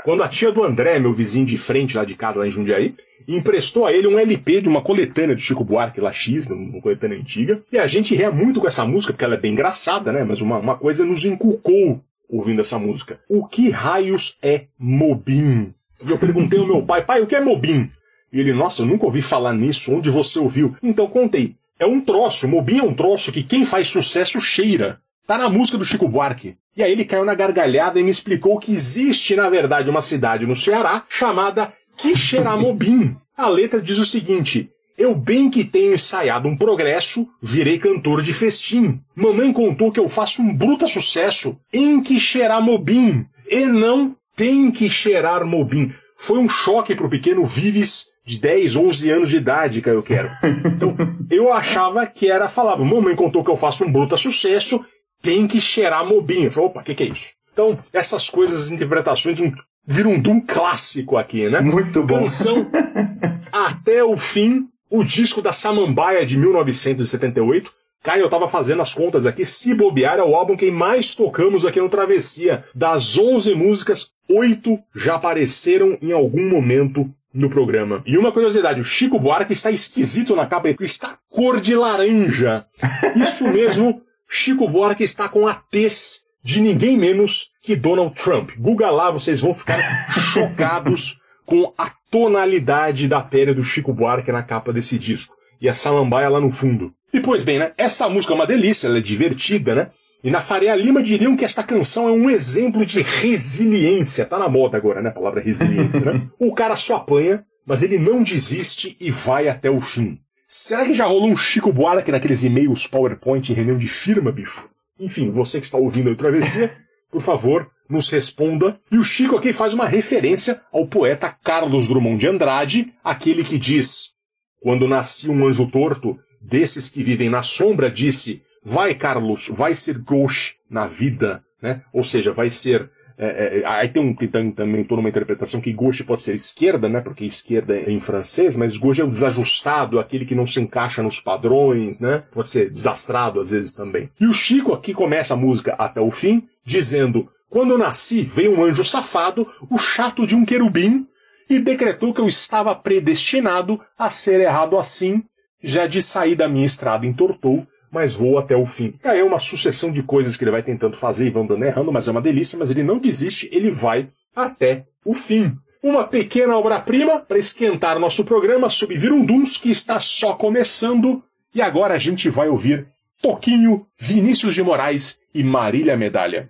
quando 0.04 0.22
a 0.22 0.28
tia 0.28 0.52
do 0.52 0.64
André, 0.66 1.00
meu 1.00 1.14
vizinho 1.14 1.46
de 1.46 1.56
frente 1.56 1.96
lá 1.96 2.04
de 2.04 2.14
casa, 2.14 2.40
lá 2.40 2.46
em 2.46 2.52
Jundiaí, 2.52 2.96
emprestou 3.26 3.86
a 3.86 3.94
ele 3.94 4.08
um 4.08 4.20
LP 4.20 4.62
de 4.62 4.68
uma 4.68 4.82
coletânea 4.82 5.34
de 5.34 5.42
Chico 5.42 5.64
Buarque 5.64 6.02
lá 6.02 6.12
X, 6.12 6.48
uma 6.50 6.82
coletânea 6.82 7.18
antiga. 7.18 7.64
E 7.72 7.78
a 7.80 7.88
gente 7.88 8.14
ria 8.14 8.32
muito 8.32 8.60
com 8.60 8.68
essa 8.68 8.86
música, 8.86 9.14
porque 9.14 9.24
ela 9.24 9.36
é 9.36 9.40
bem 9.40 9.54
engraçada, 9.54 10.12
né? 10.12 10.26
Mas 10.26 10.42
uma, 10.42 10.58
uma 10.58 10.76
coisa 10.76 11.06
nos 11.06 11.24
inculcou 11.24 12.04
ouvindo 12.30 12.62
essa 12.62 12.80
música. 12.80 13.20
O 13.30 13.46
que 13.46 13.70
raios 13.70 14.38
é 14.44 14.68
Mobim? 14.78 15.74
E 16.06 16.10
eu 16.10 16.18
perguntei 16.18 16.60
ao 16.60 16.68
meu 16.68 16.84
pai, 16.84 17.04
pai, 17.06 17.22
o 17.22 17.28
que 17.28 17.36
é 17.36 17.42
Mobim? 17.42 17.90
E 18.32 18.40
ele, 18.40 18.54
nossa, 18.54 18.82
eu 18.82 18.86
nunca 18.86 19.06
ouvi 19.06 19.22
falar 19.22 19.54
nisso, 19.54 19.94
onde 19.94 20.10
você 20.10 20.40
ouviu? 20.40 20.76
Então 20.82 21.08
contei. 21.08 21.56
É 21.80 21.86
um 21.86 22.02
troço, 22.02 22.48
Mobim 22.48 22.80
é 22.80 22.84
um 22.84 22.94
troço 22.94 23.32
que 23.32 23.44
quem 23.44 23.66
faz 23.66 23.88
sucesso 23.88 24.40
cheira. 24.40 25.00
Tá 25.26 25.38
na 25.38 25.50
música 25.50 25.78
do 25.78 25.86
Chico 25.86 26.08
Buarque. 26.08 26.58
E 26.76 26.84
aí 26.84 26.92
ele 26.92 27.06
caiu 27.06 27.24
na 27.24 27.36
gargalhada 27.36 28.00
e 28.00 28.04
me 28.04 28.10
explicou 28.10 28.60
que 28.60 28.74
existe, 28.74 29.36
na 29.36 29.50
verdade, 29.50 29.90
uma 29.90 30.02
cidade 30.02 30.46
no 30.46 30.56
Ceará 30.56 31.04
chamada 31.08 31.72
Quixeramobim. 31.98 33.16
A 33.38 33.48
letra 33.48 33.82
diz 33.82 33.98
o 34.00 34.06
seguinte: 34.06 34.70
Eu 34.98 35.16
bem 35.16 35.50
que 35.50 35.64
tenho 35.64 35.94
ensaiado 35.94 36.48
um 36.48 36.56
progresso, 36.56 37.28
virei 37.42 37.80
cantor 37.80 38.22
de 38.22 38.34
festim. 38.34 39.00
Mamãe 39.16 39.52
contou 39.52 39.92
que 39.92 40.00
eu 40.00 40.08
faço 40.08 40.42
um 40.42 40.56
bruta 40.56 40.88
sucesso 40.88 41.58
em 41.72 42.02
Quixeramobim. 42.02 43.26
E 43.50 43.66
não 43.66 44.16
tem 44.36 44.72
que 44.72 44.90
cheirar 44.90 45.46
Mobim. 45.46 45.92
Foi 46.16 46.40
um 46.40 46.48
choque 46.48 46.96
pro 46.96 47.10
pequeno 47.10 47.46
Vives 47.46 48.08
de 48.26 48.40
10, 48.40 48.76
11 48.76 49.10
anos 49.10 49.30
de 49.30 49.38
idade, 49.38 49.82
que 49.82 49.90
eu 49.90 50.04
quero. 50.04 50.30
Então, 50.66 50.96
eu 51.30 51.52
achava 51.52 52.06
que 52.08 52.30
era, 52.30 52.48
falava, 52.48 52.84
mamãe 52.84 53.16
contou 53.16 53.44
que 53.44 53.52
eu 53.52 53.58
faço 53.58 53.84
um 53.84 53.92
bruta 53.92 54.16
sucesso, 54.16 54.84
tem 55.22 55.48
que 55.48 55.60
cheirar 55.60 56.06
mobinho. 56.06 56.46
Eu 56.46 56.52
falei, 56.52 56.70
opa, 56.70 56.82
o 56.82 56.84
que, 56.84 56.96
que 56.96 57.04
é 57.04 57.08
isso? 57.08 57.34
Então, 57.52 57.78
essas 57.92 58.30
coisas, 58.30 58.66
as 58.66 58.72
interpretações, 58.72 59.40
um, 59.40 59.52
viram 59.86 60.12
um 60.12 60.20
Doom 60.20 60.42
clássico 60.42 61.18
aqui, 61.18 61.50
né? 61.50 61.60
Muito 61.62 62.02
bom. 62.04 62.20
Canção 62.20 62.68
Até 63.52 64.04
o 64.04 64.18
Fim, 64.18 64.68
o 64.94 65.04
disco 65.04 65.42
da 65.42 65.52
Samambaia 65.52 66.24
de 66.24 66.38
1978. 66.38 67.72
Caio, 68.04 68.22
eu 68.22 68.30
tava 68.30 68.48
fazendo 68.48 68.84
as 68.84 68.94
contas 68.94 69.26
aqui, 69.26 69.44
se 69.44 69.74
bobear 69.74 70.20
é 70.20 70.24
o 70.24 70.36
álbum 70.36 70.56
que 70.56 70.70
mais 70.70 71.16
tocamos 71.16 71.66
aqui 71.66 71.82
no 71.82 71.90
Travessia. 71.90 72.64
Das 72.76 73.18
11 73.18 73.56
músicas, 73.56 74.12
8 74.30 74.78
já 74.96 75.16
apareceram 75.16 75.98
em 76.00 76.12
algum 76.12 76.48
momento 76.48 77.10
no 77.34 77.50
programa. 77.50 78.04
E 78.06 78.20
uma 78.20 78.32
curiosidade, 78.32 78.80
o 78.80 78.86
Chico 78.86 79.20
Buarque 79.20 79.54
está 79.54 79.72
esquisito 79.72 80.36
na 80.36 80.46
capa, 80.46 80.70
ele 80.70 80.78
está 80.82 81.18
cor 81.28 81.60
de 81.60 81.74
laranja. 81.76 82.68
Isso 83.16 83.48
mesmo, 83.48 84.00
Chico 84.30 84.70
Buarque 84.70 85.04
está 85.04 85.28
com 85.28 85.48
a 85.48 85.56
tez 85.56 86.22
de 86.44 86.62
ninguém 86.62 86.98
menos 86.98 87.48
que 87.64 87.76
Donald 87.76 88.14
Trump. 88.14 88.52
Google 88.60 88.92
lá, 88.92 89.10
vocês 89.10 89.42
vão 89.42 89.56
ficar 89.56 89.80
chocados 90.32 91.18
com 91.48 91.74
a 91.80 91.90
tonalidade 92.14 93.08
da 93.08 93.22
pele 93.22 93.56
do 93.56 93.64
Chico 93.64 93.92
Buarque 93.92 94.32
na 94.32 94.44
capa 94.44 94.72
desse 94.72 95.00
disco. 95.00 95.36
E 95.60 95.68
a 95.68 95.74
samambaia 95.74 96.30
lá 96.30 96.40
no 96.40 96.52
fundo. 96.52 96.94
E 97.12 97.20
pois 97.20 97.42
bem, 97.42 97.58
né? 97.58 97.72
Essa 97.76 98.08
música 98.08 98.34
é 98.34 98.36
uma 98.36 98.46
delícia, 98.46 98.86
ela 98.88 99.00
é 99.00 99.02
divertida, 99.02 99.74
né? 99.74 99.90
E 100.24 100.30
na 100.30 100.40
Faria 100.40 100.76
Lima 100.76 101.02
diriam 101.02 101.36
que 101.36 101.44
esta 101.44 101.64
canção 101.64 102.08
é 102.08 102.12
um 102.12 102.30
exemplo 102.30 102.86
de 102.86 103.02
resiliência. 103.02 104.26
Tá 104.26 104.38
na 104.38 104.48
moda 104.48 104.78
agora, 104.78 105.02
né? 105.02 105.10
A 105.10 105.14
palavra 105.14 105.42
resiliência, 105.42 106.02
né? 106.02 106.28
o 106.40 106.54
cara 106.54 106.76
só 106.76 106.98
apanha, 106.98 107.44
mas 107.66 107.82
ele 107.82 107.98
não 107.98 108.22
desiste 108.22 108.96
e 109.02 109.10
vai 109.10 109.48
até 109.48 109.72
o 109.72 109.80
fim. 109.80 110.20
Será 110.48 110.86
que 110.86 110.94
já 110.94 111.06
rolou 111.06 111.30
um 111.30 111.36
Chico 111.36 111.74
Buarque 111.74 112.12
naqueles 112.12 112.44
e-mails 112.44 112.86
PowerPoint 112.86 113.52
em 113.52 113.56
reunião 113.56 113.78
de 113.78 113.88
firma, 113.88 114.32
bicho? 114.32 114.70
Enfim, 115.00 115.32
você 115.32 115.60
que 115.60 115.66
está 115.66 115.80
ouvindo 115.80 116.12
a 116.12 116.16
Travessia, 116.16 116.72
por 117.12 117.22
favor, 117.22 117.68
nos 117.94 118.10
responda. 118.10 118.76
E 118.92 118.98
o 118.98 119.04
Chico 119.04 119.38
aqui 119.38 119.54
faz 119.54 119.74
uma 119.74 119.88
referência 119.88 120.60
ao 120.74 120.88
poeta 120.88 121.30
Carlos 121.32 121.88
Drummond 121.88 122.20
de 122.20 122.28
Andrade, 122.28 122.94
aquele 123.04 123.44
que 123.44 123.58
diz: 123.58 124.14
Quando 124.62 124.88
nasci 124.88 125.30
um 125.30 125.48
anjo 125.48 125.68
torto, 125.68 126.18
desses 126.42 126.90
que 126.90 127.04
vivem 127.04 127.30
na 127.30 127.44
sombra, 127.44 127.90
disse: 127.90 128.42
Vai, 128.66 128.94
Carlos, 128.94 129.50
vai 129.50 129.76
ser 129.76 130.00
gauche 130.00 130.56
na 130.70 130.88
vida, 130.88 131.44
né? 131.62 131.84
Ou 131.94 132.04
seja, 132.04 132.34
vai 132.34 132.50
ser 132.50 132.90
é, 133.18 133.60
é, 133.60 133.66
aí 133.66 133.90
tem, 133.90 134.02
um, 134.02 134.16
tem 134.16 134.52
também 134.52 134.84
toda 134.84 135.00
uma 135.00 135.10
interpretação 135.10 135.62
que 135.62 135.72
gauche 135.72 136.04
pode 136.04 136.22
ser 136.22 136.34
esquerda, 136.34 136.90
né? 136.90 137.00
Porque 137.00 137.24
esquerda 137.24 137.76
é 137.76 137.92
em 137.92 138.00
francês, 138.00 138.58
mas 138.58 138.78
gauche 138.78 139.02
é 139.02 139.04
o 139.04 139.10
desajustado, 139.10 140.00
aquele 140.00 140.26
que 140.26 140.36
não 140.36 140.48
se 140.48 140.60
encaixa 140.60 141.04
nos 141.04 141.20
padrões, 141.20 142.00
né? 142.00 142.24
Pode 142.32 142.50
ser 142.50 142.72
desastrado 142.72 143.40
às 143.40 143.52
vezes 143.52 143.74
também. 143.74 144.10
E 144.20 144.26
o 144.26 144.34
Chico 144.34 144.74
aqui 144.74 144.94
começa 144.94 145.36
a 145.36 145.38
música 145.38 145.76
até 145.78 146.02
o 146.02 146.10
fim, 146.10 146.48
dizendo: 146.66 147.30
Quando 147.54 147.78
nasci, 147.78 148.24
veio 148.24 148.58
um 148.58 148.64
anjo 148.64 148.84
safado, 148.84 149.48
o 149.70 149.78
chato 149.78 150.26
de 150.26 150.36
um 150.36 150.44
querubim, 150.44 151.06
e 151.48 151.60
decretou 151.60 152.12
que 152.12 152.20
eu 152.20 152.28
estava 152.28 152.74
predestinado 152.74 153.80
a 153.96 154.10
ser 154.10 154.42
errado 154.42 154.76
assim, 154.76 155.22
já 155.62 155.86
de 155.86 156.02
sair 156.02 156.36
da 156.36 156.50
minha 156.50 156.66
estrada 156.66 157.06
entortou, 157.06 157.64
mas 157.92 158.16
vou 158.16 158.40
até 158.40 158.56
o 158.56 158.66
fim. 158.66 158.96
Aí 159.04 159.20
é 159.20 159.24
uma 159.24 159.38
sucessão 159.38 159.92
de 159.92 160.02
coisas 160.02 160.36
que 160.36 160.44
ele 160.44 160.50
vai 160.50 160.64
tentando 160.64 160.98
fazer 160.98 161.28
e 161.28 161.30
vão 161.30 161.46
dando 161.46 161.64
errando, 161.64 161.92
mas 161.92 162.08
é 162.08 162.12
uma 162.12 162.22
delícia, 162.22 162.58
mas 162.58 162.72
ele 162.72 162.82
não 162.82 162.98
desiste, 162.98 163.48
ele 163.52 163.70
vai 163.70 164.10
até 164.36 164.88
o 165.06 165.14
fim. 165.14 165.56
Uma 165.84 166.08
pequena 166.08 166.58
obra-prima 166.58 167.20
para 167.20 167.38
esquentar 167.38 168.00
nosso 168.00 168.26
programa 168.26 168.68
sobre 168.68 168.98
Virunduns, 168.98 169.58
que 169.58 169.70
está 169.70 170.00
só 170.00 170.34
começando, 170.34 171.22
e 171.54 171.62
agora 171.62 171.94
a 171.94 172.00
gente 172.00 172.32
vai 172.32 172.50
ouvir 172.50 172.88
Toquinho, 173.22 173.86
Vinícius 173.96 174.56
de 174.56 174.64
Moraes 174.64 175.20
e 175.36 175.44
Marília 175.44 175.96
Medalha. 175.96 176.50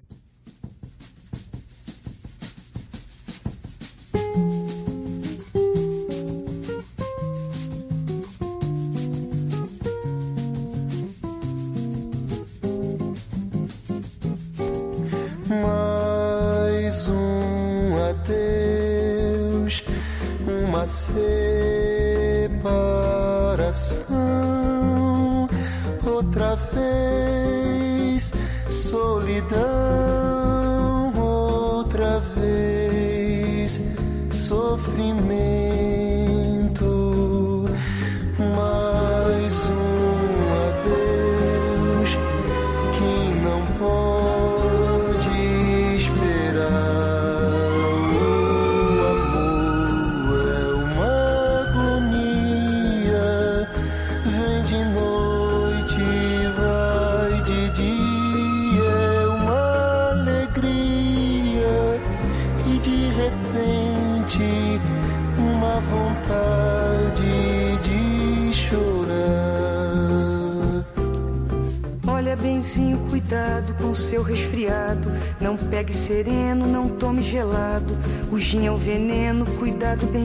É 78.56 78.72
um 78.72 78.76
veneno, 78.76 79.46
cuidado, 79.58 80.06
benzinho, 80.06 80.23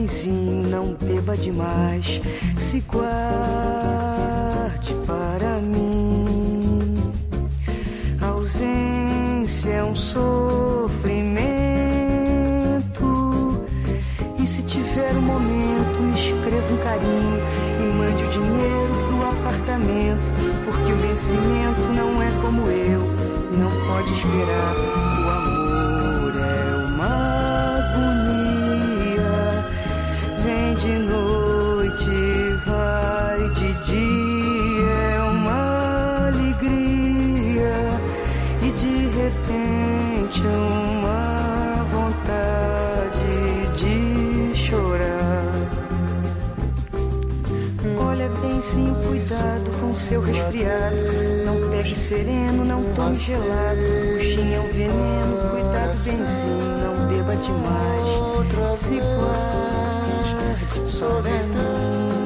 Sim, 48.61 48.93
cuidado 49.07 49.71
com 49.79 49.95
seu 49.95 50.21
resfriado. 50.21 50.97
Não 51.45 51.69
pegue 51.69 51.95
sereno, 51.95 52.65
não 52.65 52.81
tome 52.93 53.15
gelado. 53.15 53.79
Gin 54.19 54.53
é 54.53 54.59
um 54.59 54.67
veneno, 54.67 55.37
cuidado, 55.51 55.97
benzinho, 56.03 56.25
não 56.83 57.07
beba 57.07 57.35
demais. 57.37 58.03
Se 58.77 58.99
guarde, 58.99 60.89
solidão. 60.89 62.19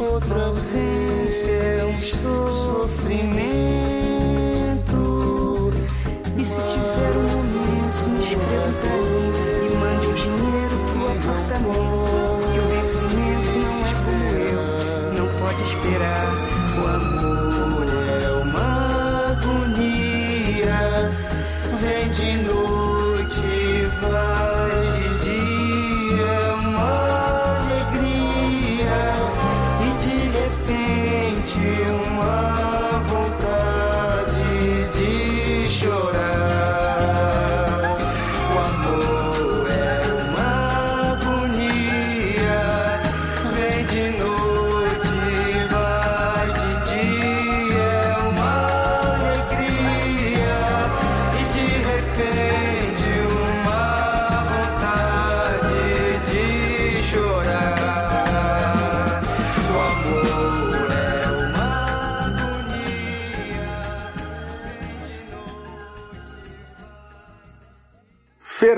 Outra 0.00 0.46
ausência 0.46 1.52
é 1.52 1.84
um 1.84 1.94
sofrimento. 2.48 3.32
E 6.36 6.44
se 6.44 6.56
tiver 6.56 7.16
um 7.16 7.22
momento, 7.22 8.08
me 8.08 8.22
escreva 8.24 8.91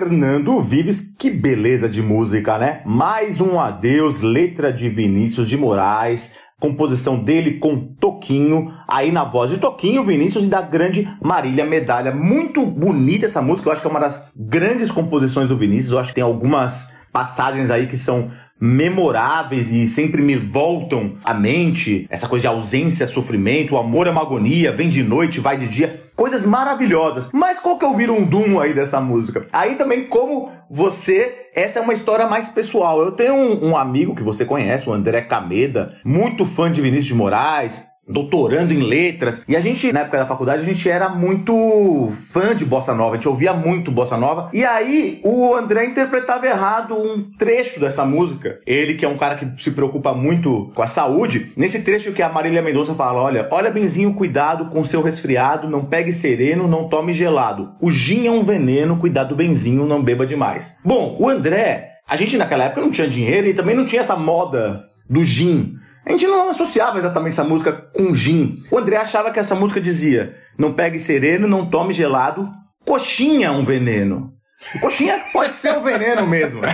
Fernando 0.04 0.60
Vives, 0.60 1.16
que 1.18 1.30
beleza 1.30 1.88
de 1.88 2.02
música, 2.02 2.58
né? 2.58 2.82
Mais 2.84 3.40
um 3.40 3.58
adeus, 3.58 4.20
letra 4.20 4.70
de 4.70 4.86
Vinícius 4.86 5.48
de 5.48 5.56
Moraes, 5.56 6.36
composição 6.60 7.18
dele 7.18 7.54
com 7.54 7.78
Toquinho, 7.78 8.70
aí 8.86 9.10
na 9.10 9.24
voz 9.24 9.50
de 9.50 9.56
Toquinho, 9.56 10.04
Vinícius 10.04 10.44
e 10.44 10.50
da 10.50 10.60
grande 10.60 11.08
Marília 11.22 11.64
Medalha. 11.64 12.14
Muito 12.14 12.66
bonita 12.66 13.24
essa 13.24 13.40
música, 13.40 13.66
eu 13.66 13.72
acho 13.72 13.80
que 13.80 13.88
é 13.88 13.90
uma 13.90 13.98
das 13.98 14.30
grandes 14.36 14.90
composições 14.90 15.48
do 15.48 15.56
Vinícius, 15.56 15.92
eu 15.92 15.98
acho 15.98 16.10
que 16.10 16.16
tem 16.16 16.24
algumas 16.24 16.92
passagens 17.10 17.70
aí 17.70 17.86
que 17.86 17.96
são 17.96 18.30
memoráveis 18.60 19.70
e 19.70 19.86
sempre 19.86 20.22
me 20.22 20.36
voltam 20.36 21.14
à 21.24 21.34
mente. 21.34 22.06
Essa 22.08 22.28
coisa 22.28 22.42
de 22.42 22.46
ausência, 22.46 23.06
sofrimento, 23.06 23.74
o 23.74 23.78
amor 23.78 24.06
é 24.06 24.10
uma 24.10 24.22
agonia, 24.22 24.72
vem 24.72 24.88
de 24.88 25.02
noite, 25.02 25.40
vai 25.40 25.56
de 25.56 25.68
dia. 25.68 26.00
Coisas 26.16 26.46
maravilhosas. 26.46 27.28
Mas 27.32 27.58
qual 27.58 27.78
que 27.78 27.84
é 27.84 27.88
o 27.88 27.96
virundum 27.96 28.60
aí 28.60 28.72
dessa 28.72 29.00
música? 29.00 29.46
Aí 29.52 29.74
também 29.74 30.06
como 30.06 30.50
você... 30.70 31.40
Essa 31.54 31.78
é 31.78 31.82
uma 31.82 31.92
história 31.92 32.28
mais 32.28 32.48
pessoal. 32.48 33.00
Eu 33.00 33.12
tenho 33.12 33.34
um, 33.34 33.70
um 33.70 33.76
amigo 33.76 34.14
que 34.14 34.22
você 34.22 34.44
conhece, 34.44 34.88
o 34.88 34.92
André 34.92 35.20
Cameda, 35.22 35.94
muito 36.04 36.44
fã 36.44 36.70
de 36.70 36.80
Vinícius 36.80 37.06
de 37.06 37.14
Moraes, 37.14 37.82
doutorando 38.06 38.72
em 38.72 38.82
letras. 38.82 39.44
E 39.48 39.56
a 39.56 39.60
gente, 39.60 39.92
na 39.92 40.00
época 40.00 40.18
da 40.18 40.26
faculdade, 40.26 40.62
a 40.62 40.64
gente 40.64 40.88
era 40.88 41.08
muito 41.08 42.10
fã 42.28 42.54
de 42.54 42.64
bossa 42.64 42.94
nova, 42.94 43.12
a 43.12 43.14
gente 43.16 43.28
ouvia 43.28 43.52
muito 43.52 43.90
bossa 43.90 44.16
nova. 44.16 44.50
E 44.52 44.64
aí 44.64 45.20
o 45.24 45.54
André 45.54 45.86
interpretava 45.86 46.46
errado 46.46 46.94
um 46.94 47.22
trecho 47.38 47.80
dessa 47.80 48.04
música. 48.04 48.60
Ele, 48.66 48.94
que 48.94 49.04
é 49.04 49.08
um 49.08 49.16
cara 49.16 49.36
que 49.36 49.62
se 49.62 49.70
preocupa 49.70 50.12
muito 50.12 50.70
com 50.74 50.82
a 50.82 50.86
saúde, 50.86 51.52
nesse 51.56 51.82
trecho 51.82 52.12
que 52.12 52.22
a 52.22 52.28
Marília 52.28 52.62
Mendonça 52.62 52.94
fala: 52.94 53.22
olha, 53.22 53.48
olha, 53.50 53.70
Benzinho, 53.70 54.14
cuidado 54.14 54.66
com 54.66 54.84
seu 54.84 55.02
resfriado, 55.02 55.68
não 55.68 55.84
pegue 55.84 56.12
sereno, 56.12 56.68
não 56.68 56.88
tome 56.88 57.12
gelado. 57.12 57.72
O 57.80 57.90
gin 57.90 58.26
é 58.26 58.30
um 58.30 58.42
veneno, 58.42 58.96
cuidado, 58.96 59.34
Benzinho, 59.34 59.86
não 59.86 60.02
beba 60.02 60.26
demais. 60.26 60.76
Bom, 60.84 61.16
o 61.18 61.28
André. 61.28 61.90
A 62.06 62.16
gente 62.16 62.36
naquela 62.36 62.64
época 62.64 62.82
não 62.82 62.90
tinha 62.90 63.08
dinheiro 63.08 63.46
e 63.46 63.54
também 63.54 63.74
não 63.74 63.86
tinha 63.86 64.02
essa 64.02 64.14
moda 64.14 64.84
do 65.08 65.24
gin. 65.24 65.78
A 66.06 66.10
gente 66.10 66.26
não 66.26 66.50
associava 66.50 66.98
exatamente 66.98 67.32
essa 67.32 67.44
música 67.44 67.72
com 67.72 68.14
gin. 68.14 68.62
O 68.70 68.78
André 68.78 68.96
achava 68.96 69.30
que 69.30 69.38
essa 69.38 69.54
música 69.54 69.80
dizia: 69.80 70.36
não 70.58 70.72
pegue 70.72 71.00
sereno, 71.00 71.48
não 71.48 71.68
tome 71.68 71.94
gelado, 71.94 72.50
coxinha 72.84 73.46
é 73.46 73.50
um 73.50 73.64
veneno. 73.64 74.32
Coxinha 74.80 75.18
pode 75.32 75.54
ser 75.54 75.78
um 75.78 75.82
veneno 75.82 76.26
mesmo. 76.26 76.60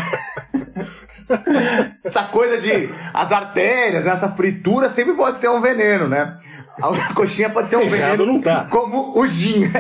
essa 2.04 2.25
coisa 2.25 2.60
de 2.60 2.90
as 3.14 3.30
artérias, 3.30 4.06
essa 4.06 4.30
fritura 4.30 4.88
sempre 4.88 5.14
pode 5.14 5.38
ser 5.38 5.49
um 5.49 5.60
veneno, 5.60 6.08
né? 6.08 6.37
A 6.82 7.14
coxinha 7.14 7.50
pode 7.50 7.68
ser 7.68 7.76
um 7.76 7.88
veneno 7.88 8.26
não 8.26 8.40
tá. 8.40 8.66
como 8.70 9.18
o 9.18 9.26
gin. 9.26 9.70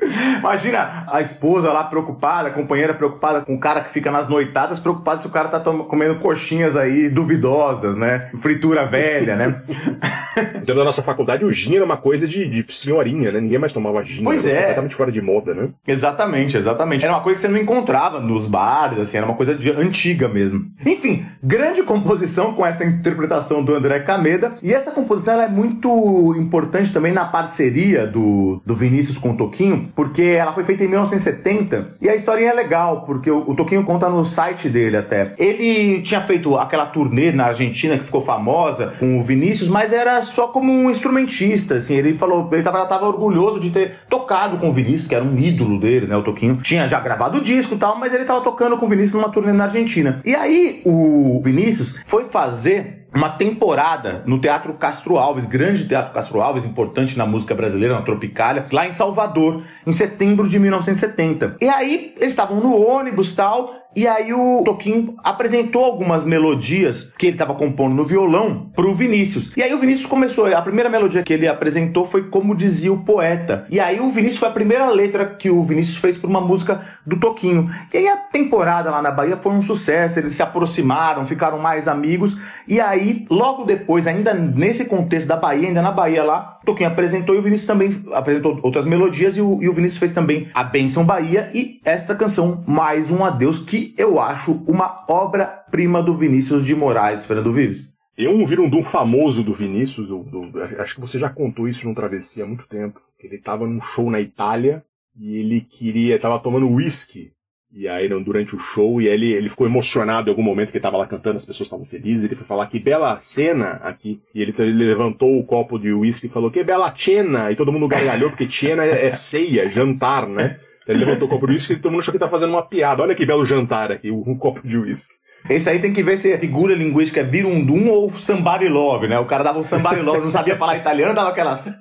Imagina 0.38 1.04
a 1.06 1.20
esposa 1.20 1.72
lá 1.72 1.84
preocupada, 1.84 2.48
a 2.48 2.52
companheira 2.52 2.94
preocupada 2.94 3.40
com 3.40 3.54
o 3.54 3.60
cara 3.60 3.80
que 3.80 3.90
fica 3.90 4.10
nas 4.10 4.28
noitadas, 4.28 4.78
preocupada 4.78 5.20
se 5.20 5.26
o 5.26 5.30
cara 5.30 5.48
tá 5.48 5.60
comendo 5.60 6.16
coxinhas 6.16 6.76
aí 6.76 7.08
duvidosas, 7.08 7.96
né? 7.96 8.30
Fritura 8.40 8.84
velha, 8.84 9.36
né? 9.36 9.62
Dentro 10.56 10.76
da 10.76 10.84
nossa 10.84 11.02
faculdade, 11.02 11.44
o 11.44 11.52
gin 11.52 11.76
era 11.76 11.84
uma 11.84 11.96
coisa 11.96 12.26
de, 12.26 12.46
de 12.48 12.64
senhorinha, 12.72 13.32
né? 13.32 13.40
Ninguém 13.40 13.58
mais 13.58 13.72
tomava 13.72 14.02
gin. 14.04 14.24
Pois 14.24 14.44
era 14.46 14.56
é. 14.56 14.60
completamente 14.60 14.94
fora 14.94 15.10
de 15.10 15.22
moda, 15.22 15.54
né? 15.54 15.68
Exatamente, 15.86 16.56
exatamente. 16.56 17.04
Era 17.04 17.14
uma 17.14 17.22
coisa 17.22 17.36
que 17.36 17.40
você 17.40 17.48
não 17.48 17.58
encontrava 17.58 18.20
nos 18.20 18.46
bares, 18.46 18.98
assim, 18.98 19.16
era 19.16 19.26
uma 19.26 19.34
coisa 19.34 19.54
de, 19.54 19.70
antiga 19.70 20.28
mesmo. 20.28 20.66
Enfim, 20.84 21.24
grande 21.42 21.82
composição 21.82 22.52
com 22.52 22.66
essa 22.66 22.84
interpretação 22.84 23.62
do 23.62 23.74
André 23.74 24.00
Cameda. 24.00 24.54
E 24.62 24.72
essa 24.72 24.90
composição 24.90 25.40
é 25.40 25.48
muito 25.48 26.34
importante 26.36 26.92
também 26.92 27.12
na 27.12 27.24
parceria 27.24 28.06
do, 28.06 28.60
do 28.64 28.74
Vinícius 28.74 29.18
com 29.18 29.30
o 29.30 29.36
Toquinho, 29.36 29.85
porque 29.94 30.22
ela 30.22 30.52
foi 30.52 30.64
feita 30.64 30.84
em 30.84 30.88
1970 30.88 31.96
e 32.00 32.08
a 32.08 32.14
historinha 32.14 32.50
é 32.50 32.54
legal, 32.54 33.02
porque 33.02 33.30
o, 33.30 33.50
o 33.50 33.84
conta 33.84 34.08
no 34.08 34.24
site 34.24 34.68
dele 34.68 34.96
até. 34.96 35.32
Ele 35.38 36.02
tinha 36.02 36.20
feito 36.20 36.56
aquela 36.56 36.86
turnê 36.86 37.32
na 37.32 37.46
Argentina 37.46 37.96
que 37.96 38.04
ficou 38.04 38.20
famosa 38.20 38.94
com 38.98 39.18
o 39.18 39.22
Vinícius, 39.22 39.68
mas 39.68 39.92
era 39.92 40.20
só 40.22 40.48
como 40.48 40.72
um 40.72 40.90
instrumentista, 40.90 41.76
assim. 41.76 41.94
Ele 41.94 42.14
falou, 42.14 42.48
ele 42.52 42.62
tava, 42.62 42.84
tava 42.86 43.06
orgulhoso 43.06 43.60
de 43.60 43.70
ter 43.70 43.96
tocado 44.08 44.58
com 44.58 44.68
o 44.68 44.72
Vinícius, 44.72 45.06
que 45.06 45.14
era 45.14 45.24
um 45.24 45.38
ídolo 45.38 45.78
dele, 45.78 46.06
né? 46.06 46.16
O 46.16 46.22
Toquinho 46.22 46.56
tinha 46.56 46.86
já 46.86 47.00
gravado 47.00 47.38
o 47.38 47.40
disco 47.40 47.74
e 47.74 47.78
tal, 47.78 47.98
mas 47.98 48.12
ele 48.12 48.24
tava 48.24 48.40
tocando 48.40 48.76
com 48.76 48.86
o 48.86 48.88
Vinícius 48.88 49.14
numa 49.14 49.30
turnê 49.30 49.52
na 49.52 49.64
Argentina. 49.64 50.20
E 50.24 50.34
aí 50.34 50.82
o 50.84 51.40
Vinícius 51.42 51.96
foi 52.06 52.24
fazer 52.24 53.05
uma 53.16 53.30
temporada 53.30 54.22
no 54.26 54.38
Teatro 54.38 54.74
Castro 54.74 55.16
Alves, 55.16 55.46
grande 55.46 55.88
Teatro 55.88 56.12
Castro 56.12 56.40
Alves, 56.40 56.64
importante 56.64 57.16
na 57.16 57.26
música 57.26 57.54
brasileira, 57.54 57.94
na 57.94 58.02
Tropicália, 58.02 58.66
lá 58.70 58.86
em 58.86 58.92
Salvador, 58.92 59.62
em 59.86 59.92
setembro 59.92 60.48
de 60.48 60.58
1970. 60.58 61.56
E 61.60 61.68
aí 61.68 62.14
eles 62.16 62.32
estavam 62.32 62.60
no 62.60 62.76
ônibus 62.76 63.34
tal, 63.34 63.85
e 63.96 64.06
aí 64.06 64.30
o 64.34 64.62
Toquinho 64.62 65.16
apresentou 65.24 65.82
algumas 65.82 66.22
melodias 66.22 67.14
que 67.16 67.28
ele 67.28 67.34
estava 67.34 67.54
compondo 67.54 67.94
no 67.94 68.04
violão 68.04 68.70
pro 68.76 68.92
Vinícius. 68.92 69.56
E 69.56 69.62
aí 69.62 69.72
o 69.72 69.78
Vinícius 69.78 70.06
começou, 70.06 70.54
a 70.54 70.60
primeira 70.60 70.90
melodia 70.90 71.22
que 71.22 71.32
ele 71.32 71.48
apresentou 71.48 72.04
foi 72.04 72.24
Como 72.24 72.54
Dizia 72.54 72.92
o 72.92 72.98
Poeta. 72.98 73.66
E 73.70 73.80
aí 73.80 73.98
o 73.98 74.10
Vinícius 74.10 74.38
foi 74.38 74.48
a 74.50 74.52
primeira 74.52 74.90
letra 74.90 75.24
que 75.24 75.48
o 75.48 75.62
Vinícius 75.62 75.96
fez 75.96 76.18
por 76.18 76.28
uma 76.28 76.42
música 76.42 76.82
do 77.06 77.18
Toquinho. 77.18 77.70
E 77.90 77.96
aí 77.96 78.08
a 78.08 78.18
temporada 78.18 78.90
lá 78.90 79.00
na 79.00 79.10
Bahia 79.10 79.38
foi 79.38 79.52
um 79.52 79.62
sucesso, 79.62 80.18
eles 80.18 80.34
se 80.34 80.42
aproximaram, 80.42 81.24
ficaram 81.24 81.58
mais 81.58 81.88
amigos. 81.88 82.36
E 82.68 82.78
aí, 82.78 83.24
logo 83.30 83.64
depois, 83.64 84.06
ainda 84.06 84.34
nesse 84.34 84.84
contexto 84.84 85.26
da 85.26 85.36
Bahia, 85.36 85.68
ainda 85.68 85.80
na 85.80 85.90
Bahia 85.90 86.22
lá, 86.22 86.58
o 86.62 86.66
Toquinho 86.66 86.90
apresentou 86.90 87.34
e 87.34 87.38
o 87.38 87.42
Vinícius 87.42 87.66
também 87.66 88.04
apresentou 88.12 88.60
outras 88.62 88.84
melodias 88.84 89.38
e 89.38 89.40
o, 89.40 89.62
e 89.62 89.70
o 89.70 89.72
Vinícius 89.72 89.98
fez 89.98 90.12
também 90.12 90.48
a 90.52 90.62
Benção 90.62 91.02
Bahia 91.02 91.48
e 91.54 91.80
esta 91.82 92.14
canção, 92.14 92.62
Mais 92.66 93.10
um 93.10 93.24
Adeus, 93.24 93.60
que 93.60 93.85
eu 93.96 94.20
acho 94.20 94.52
uma 94.66 95.04
obra-prima 95.08 96.02
do 96.02 96.14
Vinícius 96.14 96.64
de 96.64 96.74
Moraes, 96.74 97.24
Fernando 97.26 97.52
Vives. 97.52 97.90
Tem 98.16 98.28
um 98.28 98.46
virundum 98.46 98.82
famoso 98.82 99.42
do 99.44 99.52
Vinícius, 99.52 100.08
do- 100.08 100.22
do- 100.24 100.62
acho 100.78 100.94
que 100.94 101.00
você 101.00 101.18
já 101.18 101.28
contou 101.28 101.68
isso 101.68 101.86
num 101.86 101.94
Travessia 101.94 102.44
há 102.44 102.46
muito 102.46 102.66
tempo. 102.66 103.00
Ele 103.22 103.38
tava 103.38 103.66
num 103.66 103.80
show 103.80 104.10
na 104.10 104.20
Itália 104.20 104.82
e 105.18 105.36
ele 105.38 105.60
queria, 105.60 106.18
tava 106.18 106.38
tomando 106.38 106.70
whisky. 106.70 107.32
E 107.72 107.86
aí, 107.86 108.08
durante 108.08 108.56
o 108.56 108.58
show, 108.58 109.02
e 109.02 109.06
ele, 109.06 109.32
ele 109.34 109.50
ficou 109.50 109.66
emocionado 109.66 110.28
em 110.28 110.30
algum 110.30 110.42
momento 110.42 110.70
que 110.70 110.78
ele 110.78 110.82
tava 110.82 110.96
lá 110.96 111.06
cantando, 111.06 111.36
as 111.36 111.44
pessoas 111.44 111.66
estavam 111.66 111.84
felizes. 111.84 112.24
Ele 112.24 112.34
foi 112.34 112.46
falar 112.46 112.66
que 112.68 112.78
bela 112.80 113.18
cena 113.20 113.72
aqui. 113.82 114.18
E 114.34 114.40
ele, 114.40 114.54
ele 114.58 114.84
levantou 114.86 115.38
o 115.38 115.44
copo 115.44 115.78
de 115.78 115.92
whisky 115.92 116.26
e 116.26 116.30
falou 116.30 116.50
que 116.50 116.64
bela 116.64 116.90
cena. 116.96 117.50
E 117.52 117.56
todo 117.56 117.72
mundo 117.72 117.86
gargalhou, 117.88 118.30
porque 118.30 118.48
cena 118.48 118.82
é, 118.82 119.06
é 119.08 119.10
ceia, 119.12 119.68
jantar, 119.68 120.26
né? 120.26 120.56
Ele 120.86 121.04
levantou 121.04 121.26
o 121.26 121.30
copo 121.30 121.46
de 121.46 121.54
whisky 121.54 121.72
e 121.72 121.76
todo 121.76 121.90
mundo 121.90 122.00
achou 122.00 122.12
que 122.12 122.18
tá 122.18 122.28
fazendo 122.28 122.50
uma 122.50 122.62
piada. 122.62 123.02
Olha 123.02 123.14
que 123.14 123.26
belo 123.26 123.44
jantar 123.44 123.90
aqui, 123.90 124.10
um, 124.10 124.36
copo 124.36 124.66
de 124.66 124.78
whisky. 124.78 125.14
Esse 125.50 125.68
aí 125.68 125.80
tem 125.80 125.92
que 125.92 126.02
ver 126.02 126.16
se 126.16 126.32
a 126.32 126.38
figura 126.38 126.74
linguística 126.74 127.20
é 127.20 127.24
virundum 127.24 127.88
ou 127.88 128.10
somebody 128.10 128.68
love, 128.68 129.08
né? 129.08 129.18
O 129.18 129.26
cara 129.26 129.44
dava 129.44 129.58
um 129.58 129.64
somebody 129.64 130.00
love, 130.00 130.20
não 130.20 130.30
sabia 130.30 130.56
falar 130.56 130.76
italiano, 130.76 131.14
dava 131.14 131.30
aquelas... 131.30 131.66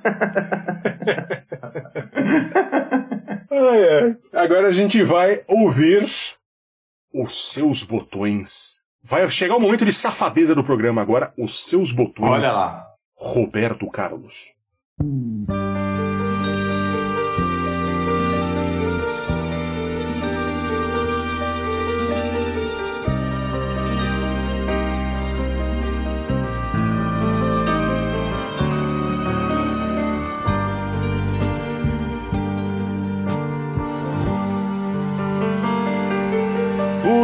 Ah, 3.58 3.78
é. 3.78 4.16
Agora 4.34 4.68
a 4.68 4.72
gente 4.72 5.02
vai 5.02 5.42
ouvir 5.48 6.06
os 7.14 7.54
seus 7.54 7.84
botões. 7.84 8.82
Vai 9.02 9.28
chegar 9.30 9.56
o 9.56 9.60
momento 9.60 9.86
de 9.86 9.94
safadeza 9.94 10.54
do 10.54 10.64
programa 10.64 11.02
agora, 11.02 11.34
os 11.38 11.68
seus 11.68 11.92
botões. 11.92 12.30
Olha 12.30 12.52
lá. 12.52 12.88
Roberto 13.16 13.88
Carlos. 13.90 14.54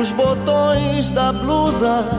Os 0.02 0.12
botões 0.14 1.12
da 1.12 1.32
blusa 1.32 2.10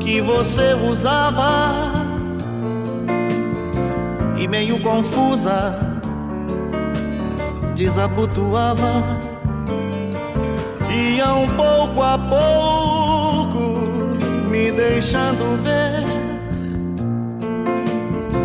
que 0.00 0.22
você 0.22 0.72
usava. 0.72 1.92
E 4.38 4.48
meio 4.48 4.80
confusa 4.82 5.78
desabotoava. 7.74 9.04
Iam 10.90 11.48
pouco 11.54 12.02
a 12.02 12.18
pouco 12.18 13.58
me 14.48 14.72
deixando 14.72 15.62
ver. 15.62 16.02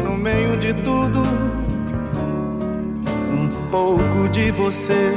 No 0.03 0.17
meio 0.17 0.57
de 0.57 0.73
tudo 0.73 1.21
um 3.31 3.47
pouco 3.71 4.27
de 4.27 4.51
você. 4.51 5.15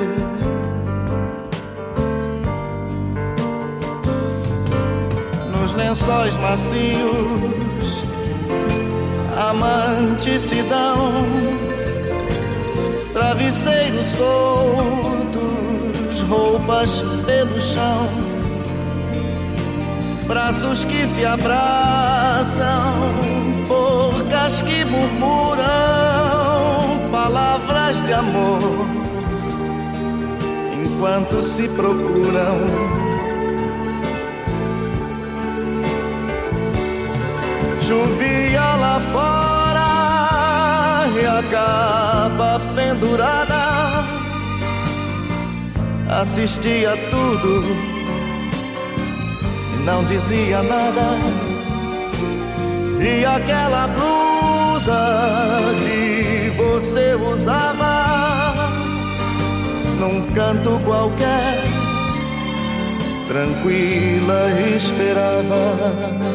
Lençóis 5.77 6.37
macios, 6.37 8.05
a 9.37 9.53
manticidão, 9.53 11.25
travesseiro 13.13 14.05
solto 14.05 14.95
roupas 16.29 17.03
pelo 17.27 17.61
chão, 17.61 18.09
braços 20.27 20.85
que 20.85 21.07
se 21.07 21.25
abraçam, 21.25 23.15
bocas 23.69 24.63
que 24.63 24.85
murmuram 24.85 25.65
palavras 27.11 28.03
de 28.03 28.13
amor, 28.13 28.59
enquanto 30.85 31.43
se 31.43 31.69
procuram. 31.71 33.24
Chovia 37.87 38.77
lá 38.77 38.99
fora 39.13 39.91
e 41.21 41.27
a 41.27 41.43
capa 41.51 42.59
pendurada 42.75 43.65
assistia 46.09 46.97
tudo 47.11 47.63
e 49.75 49.85
não 49.85 50.03
dizia 50.05 50.63
nada. 50.63 51.19
E 53.03 53.23
aquela 53.23 53.89
blusa 53.89 55.75
que 55.79 56.51
você 56.57 57.15
usava 57.15 58.55
num 60.01 60.27
canto 60.33 60.81
qualquer, 60.87 61.63
tranquila 63.29 64.51
esperava. 64.75 66.35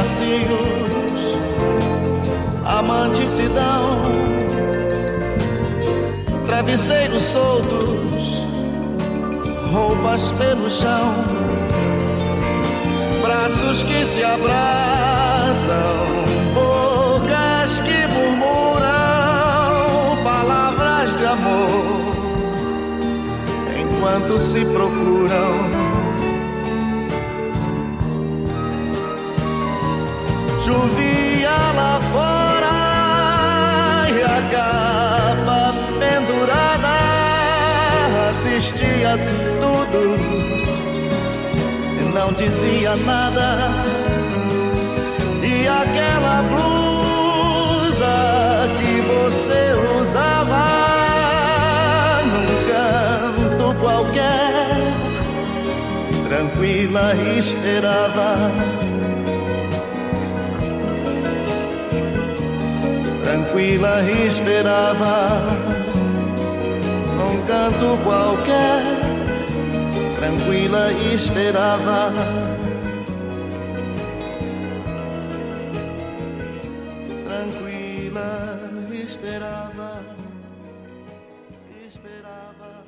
Macios, 0.00 1.20
amantes 2.64 3.30
se 3.30 3.42
dão, 3.48 4.00
travesseiros 6.46 7.22
soltos, 7.22 8.46
roupas 9.70 10.32
pelo 10.32 10.70
chão, 10.70 11.22
braços 13.22 13.82
que 13.82 14.04
se 14.06 14.24
abraçam, 14.24 15.74
bocas 16.54 17.80
que 17.80 18.06
murmuram. 18.14 18.80
Palavras 20.24 21.14
de 21.18 21.26
amor, 21.26 22.14
enquanto 23.78 24.38
se 24.38 24.64
procuram 24.64 25.79
Chovia 30.70 31.50
lá 31.74 32.00
fora 32.12 32.78
e 34.08 34.22
a 34.22 34.40
capa 34.52 35.74
pendurada 35.98 36.94
assistia 38.28 39.18
tudo 39.58 40.02
e 42.00 42.02
não 42.14 42.32
dizia 42.34 42.94
nada. 42.94 43.48
E 45.42 45.66
aquela 45.66 46.44
blusa 46.50 48.14
que 48.78 48.94
você 49.10 49.74
usava 50.00 50.66
num 52.30 52.48
canto 52.70 53.66
qualquer, 53.80 54.78
tranquila 56.28 57.16
esperava 57.36 58.52
tranquila 63.50 64.00
esperava 64.26 65.40
um 67.18 67.46
canto 67.46 67.98
qualquer, 68.04 68.82
tranquila 70.16 70.92
esperava. 70.92 72.12
Tranquila 77.24 78.70
esperava, 78.92 80.04
esperava. 81.88 82.84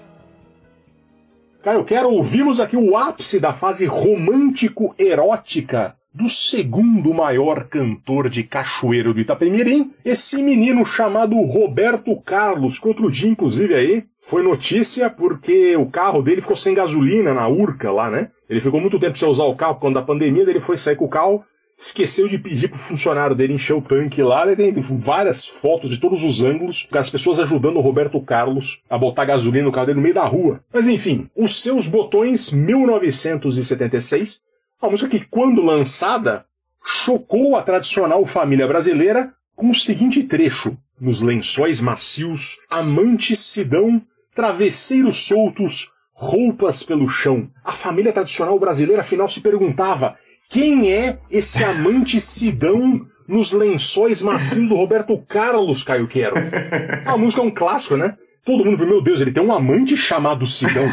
Eu 1.64 1.84
quero 1.84 2.10
ouvirmos 2.10 2.60
aqui 2.60 2.76
o 2.76 2.96
ápice 2.96 3.40
da 3.40 3.52
fase 3.52 3.86
romântico-erótica 3.86 5.96
do 6.14 6.28
segundo 6.28 7.14
maior 7.14 7.64
cantor 7.68 8.28
de 8.28 8.42
cachoeiro 8.42 9.14
do 9.14 9.20
Itapemirim, 9.20 9.92
esse 10.04 10.42
menino 10.42 10.84
chamado 10.84 11.36
Roberto 11.36 12.14
Carlos, 12.20 12.78
que 12.78 12.86
outro 12.86 13.10
dia, 13.10 13.30
inclusive, 13.30 13.74
aí, 13.74 14.04
foi 14.20 14.42
notícia 14.42 15.08
porque 15.08 15.74
o 15.76 15.86
carro 15.86 16.22
dele 16.22 16.42
ficou 16.42 16.56
sem 16.56 16.74
gasolina 16.74 17.32
na 17.32 17.48
Urca 17.48 17.90
lá, 17.90 18.10
né? 18.10 18.28
Ele 18.48 18.60
ficou 18.60 18.80
muito 18.80 18.98
tempo 18.98 19.16
sem 19.16 19.26
usar 19.26 19.44
o 19.44 19.56
carro 19.56 19.76
quando 19.76 19.94
da 19.94 20.02
pandemia, 20.02 20.42
ele 20.42 20.60
foi 20.60 20.76
sair 20.76 20.96
com 20.96 21.06
o 21.06 21.08
carro, 21.08 21.42
esqueceu 21.76 22.28
de 22.28 22.38
pedir 22.38 22.68
pro 22.68 22.78
funcionário 22.78 23.34
dele 23.34 23.54
encher 23.54 23.74
o 23.74 23.80
tanque 23.80 24.22
lá, 24.22 24.46
ele 24.46 24.56
tem 24.56 24.74
várias 24.98 25.46
fotos 25.46 25.88
de 25.88 25.98
todos 25.98 26.22
os 26.22 26.42
ângulos, 26.42 26.86
com 26.90 26.98
as 26.98 27.08
pessoas 27.08 27.40
ajudando 27.40 27.78
o 27.78 27.80
Roberto 27.80 28.20
Carlos 28.20 28.82
a 28.88 28.98
botar 28.98 29.24
gasolina 29.24 29.64
no 29.64 29.72
carro 29.72 29.86
dele 29.86 29.96
no 29.96 30.02
meio 30.02 30.14
da 30.14 30.26
rua. 30.26 30.62
Mas 30.72 30.86
enfim, 30.86 31.30
os 31.34 31.62
seus 31.62 31.88
botões 31.88 32.52
1976 32.52 34.42
uma 34.82 34.90
música 34.90 35.08
que, 35.08 35.24
quando 35.24 35.62
lançada, 35.62 36.44
chocou 36.84 37.56
a 37.56 37.62
tradicional 37.62 38.26
família 38.26 38.66
brasileira 38.66 39.32
com 39.54 39.70
o 39.70 39.74
seguinte 39.74 40.24
trecho: 40.24 40.76
Nos 41.00 41.20
lençóis 41.20 41.80
macios, 41.80 42.58
amantes 42.68 43.38
se 43.38 43.64
dão, 43.64 44.02
travesseiros 44.34 45.24
soltos, 45.24 45.90
roupas 46.12 46.82
pelo 46.82 47.08
chão. 47.08 47.48
A 47.64 47.72
família 47.72 48.12
tradicional 48.12 48.58
brasileira 48.58 49.02
afinal 49.02 49.28
se 49.28 49.40
perguntava: 49.40 50.16
quem 50.50 50.90
é 50.90 51.18
esse 51.30 51.62
amante 51.62 52.18
Sidão 52.18 53.06
nos 53.28 53.52
lençóis 53.52 54.20
macios 54.20 54.68
do 54.68 54.74
Roberto 54.74 55.16
Carlos, 55.28 55.84
Caio 55.84 56.08
Quero? 56.08 56.34
A 57.06 57.16
música 57.16 57.40
é 57.40 57.44
um 57.44 57.50
clássico, 57.50 57.96
né? 57.96 58.16
Todo 58.44 58.64
mundo 58.64 58.76
viu, 58.76 58.88
meu 58.88 59.00
Deus, 59.00 59.20
ele 59.20 59.30
tem 59.30 59.42
um 59.42 59.52
amante 59.52 59.96
chamado 59.96 60.48
Sidão. 60.48 60.90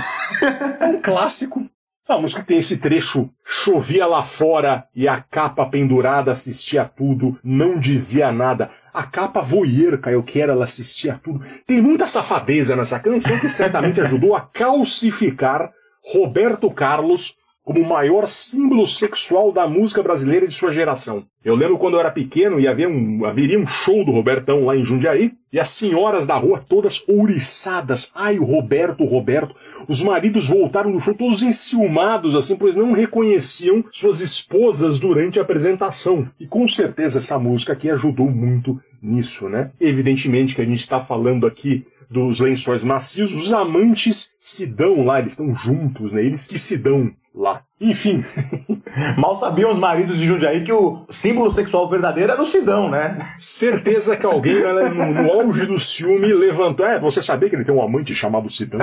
É 0.79 0.85
um 0.93 1.01
clássico. 1.01 1.67
A 2.09 2.17
música 2.17 2.43
tem 2.43 2.57
esse 2.57 2.77
trecho, 2.77 3.29
chovia 3.45 4.07
lá 4.07 4.23
fora 4.23 4.87
e 4.95 5.07
a 5.07 5.21
capa 5.21 5.67
pendurada 5.67 6.31
assistia 6.31 6.83
tudo, 6.83 7.37
não 7.43 7.77
dizia 7.77 8.31
nada. 8.31 8.71
A 8.91 9.03
capa 9.03 9.41
voyeur, 9.41 9.99
eu 10.07 10.23
quero, 10.23 10.51
ela 10.51 10.63
assistia 10.63 11.21
tudo. 11.23 11.45
Tem 11.67 11.79
muita 11.79 12.07
safadeza 12.07 12.75
nessa 12.75 12.99
canção 12.99 13.39
que 13.39 13.47
certamente 13.47 14.01
ajudou 14.01 14.35
a 14.35 14.41
calcificar 14.41 15.71
Roberto 16.03 16.71
Carlos 16.71 17.35
como 17.63 17.81
o 17.81 17.87
maior 17.87 18.27
símbolo 18.27 18.87
sexual 18.87 19.51
da 19.51 19.67
música 19.67 20.01
brasileira 20.01 20.47
de 20.47 20.53
sua 20.53 20.71
geração. 20.71 21.25
Eu 21.43 21.55
lembro 21.55 21.77
quando 21.77 21.93
eu 21.93 21.99
era 21.99 22.11
pequeno 22.11 22.59
e 22.59 22.67
havia 22.67 22.89
um, 22.89 23.25
haveria 23.25 23.59
um 23.59 23.67
show 23.67 24.03
do 24.03 24.11
Robertão 24.11 24.65
lá 24.65 24.75
em 24.75 24.83
Jundiaí, 24.83 25.33
e 25.51 25.59
as 25.59 25.69
senhoras 25.69 26.27
da 26.27 26.35
rua 26.35 26.63
todas 26.67 27.03
ouriçadas. 27.07 28.11
Ai, 28.15 28.39
o 28.39 28.43
Roberto, 28.43 29.03
o 29.03 29.07
Roberto. 29.07 29.55
Os 29.87 30.01
maridos 30.01 30.47
voltaram 30.47 30.91
do 30.91 30.99
show 30.99 31.13
todos 31.13 31.41
enciumados, 31.41 32.35
assim, 32.35 32.55
pois 32.55 32.75
não 32.75 32.91
reconheciam 32.91 33.83
suas 33.91 34.19
esposas 34.19 34.99
durante 34.99 35.39
a 35.39 35.41
apresentação. 35.41 36.29
E 36.39 36.45
com 36.45 36.67
certeza 36.67 37.19
essa 37.19 37.39
música 37.39 37.73
aqui 37.73 37.89
ajudou 37.89 38.29
muito 38.29 38.79
nisso, 39.01 39.49
né? 39.49 39.71
Evidentemente 39.79 40.55
que 40.55 40.61
a 40.61 40.65
gente 40.65 40.81
está 40.81 40.99
falando 40.99 41.47
aqui 41.47 41.85
dos 42.09 42.39
lençóis 42.39 42.83
macios, 42.83 43.33
os 43.33 43.53
amantes 43.53 44.33
se 44.39 44.65
dão 44.65 45.05
lá, 45.05 45.19
eles 45.19 45.33
estão 45.33 45.53
juntos, 45.53 46.11
né? 46.11 46.23
Eles 46.23 46.47
que 46.47 46.57
se 46.57 46.77
dão 46.77 47.11
lá. 47.33 47.63
Enfim. 47.79 48.23
Mal 49.17 49.39
sabiam 49.39 49.71
os 49.71 49.77
maridos 49.77 50.19
de 50.19 50.27
Jundiaí 50.27 50.63
que 50.63 50.71
o 50.71 51.05
símbolo 51.09 51.53
sexual 51.53 51.89
verdadeiro 51.89 52.31
era 52.31 52.41
o 52.41 52.45
Sidão, 52.45 52.89
né? 52.89 53.33
Certeza 53.37 54.17
que 54.17 54.25
alguém 54.25 54.61
né, 54.61 54.89
no, 54.89 55.23
no, 55.23 55.31
auge 55.31 55.65
do 55.65 55.79
ciúme 55.79 56.33
levantou. 56.33 56.85
É, 56.85 56.99
você 56.99 57.21
sabia 57.21 57.49
que 57.49 57.55
ele 57.55 57.65
tem 57.65 57.73
um 57.73 57.81
amante 57.81 58.15
chamado 58.15 58.49
Sidão? 58.49 58.79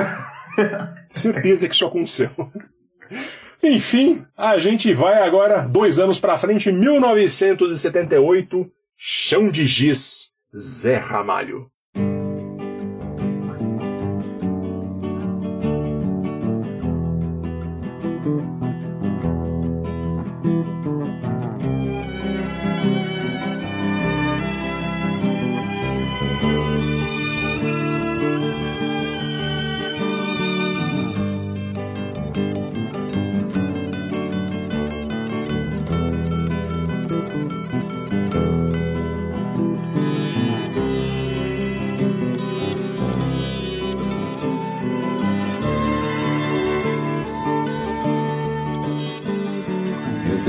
Certeza 1.09 1.69
que 1.69 1.75
isso 1.75 1.87
aconteceu. 1.87 2.31
Enfim, 3.63 4.25
a 4.37 4.59
gente 4.59 4.93
vai 4.93 5.23
agora 5.23 5.63
dois 5.63 5.99
anos 5.99 6.21
para 6.21 6.39
frente, 6.39 6.71
1978, 6.71 8.71
Chão 8.97 9.49
de 9.49 9.67
Giz, 9.67 10.31
Zé 10.57 10.97
Ramalho. 10.97 11.71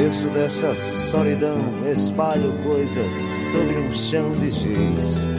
desço 0.08 0.30
dessa 0.30 0.74
solidão, 0.74 1.58
espalho 1.92 2.54
coisas 2.64 3.14
sobre 3.52 3.78
um 3.78 3.94
chão 3.94 4.32
de 4.32 4.52
giz. 4.52 5.37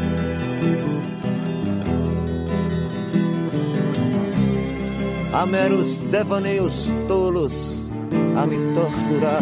Há 5.38 5.46
meros 5.46 6.00
devaneios 6.00 6.92
tolos 7.06 7.92
a 8.36 8.44
me 8.44 8.56
torturar. 8.74 9.40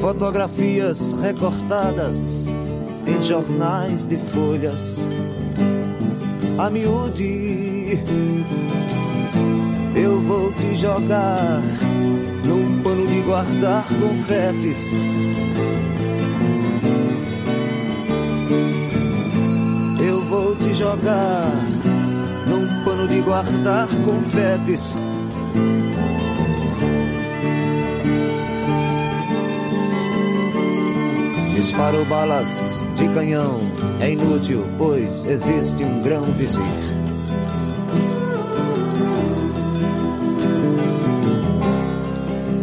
Fotografias 0.00 1.12
recortadas 1.20 2.46
em 3.04 3.20
jornais 3.20 4.06
de 4.06 4.16
folhas. 4.16 5.08
A 6.56 6.70
miúde, 6.70 7.98
eu 9.96 10.20
vou 10.20 10.52
te 10.52 10.76
jogar 10.76 11.60
num 12.46 12.80
pano 12.84 13.08
de 13.08 13.20
guardar 13.22 13.88
confetes. 13.88 15.04
Jogar 20.78 21.50
num 22.46 22.84
pano 22.84 23.08
de 23.08 23.20
guardar 23.20 23.88
confetes. 24.04 24.96
Disparo 31.52 32.04
balas 32.04 32.86
de 32.94 33.08
canhão, 33.08 33.58
é 34.00 34.12
inútil, 34.12 34.64
pois 34.78 35.24
existe 35.24 35.82
um 35.82 36.00
grão 36.00 36.22
vizir. 36.22 36.62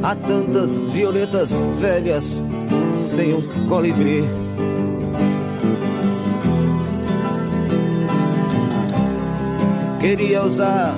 Há 0.02 0.16
tantas 0.16 0.80
violetas 0.80 1.62
velhas 1.82 2.46
sem 2.96 3.34
um 3.34 3.42
colibri. 3.68 4.45
Queria 10.06 10.44
usar, 10.44 10.96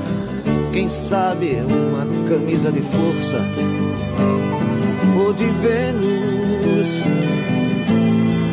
quem 0.73 0.89
sabe, 0.89 1.55
uma 1.61 2.27
camisa 2.27 2.69
de 2.69 2.81
força 2.81 3.39
ou 5.17 5.31
de 5.31 5.45
Vênus 5.45 7.01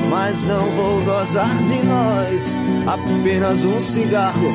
mas 0.09 0.45
não 0.45 0.62
vou 0.71 1.03
gozar 1.03 1.59
de 1.64 1.75
nós, 1.85 2.57
apenas 2.87 3.64
um 3.64 3.81
cigarro. 3.81 4.49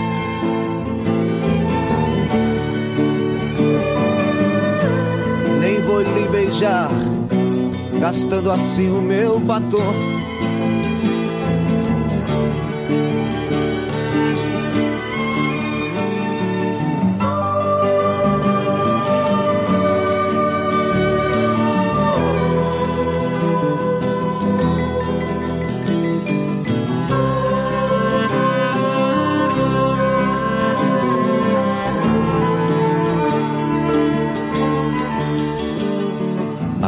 Nem 5.60 5.82
vou 5.82 6.00
lhe 6.00 6.30
beijar, 6.32 6.90
gastando 8.00 8.50
assim 8.50 8.90
o 8.90 9.02
meu 9.02 9.38
batom. 9.38 10.19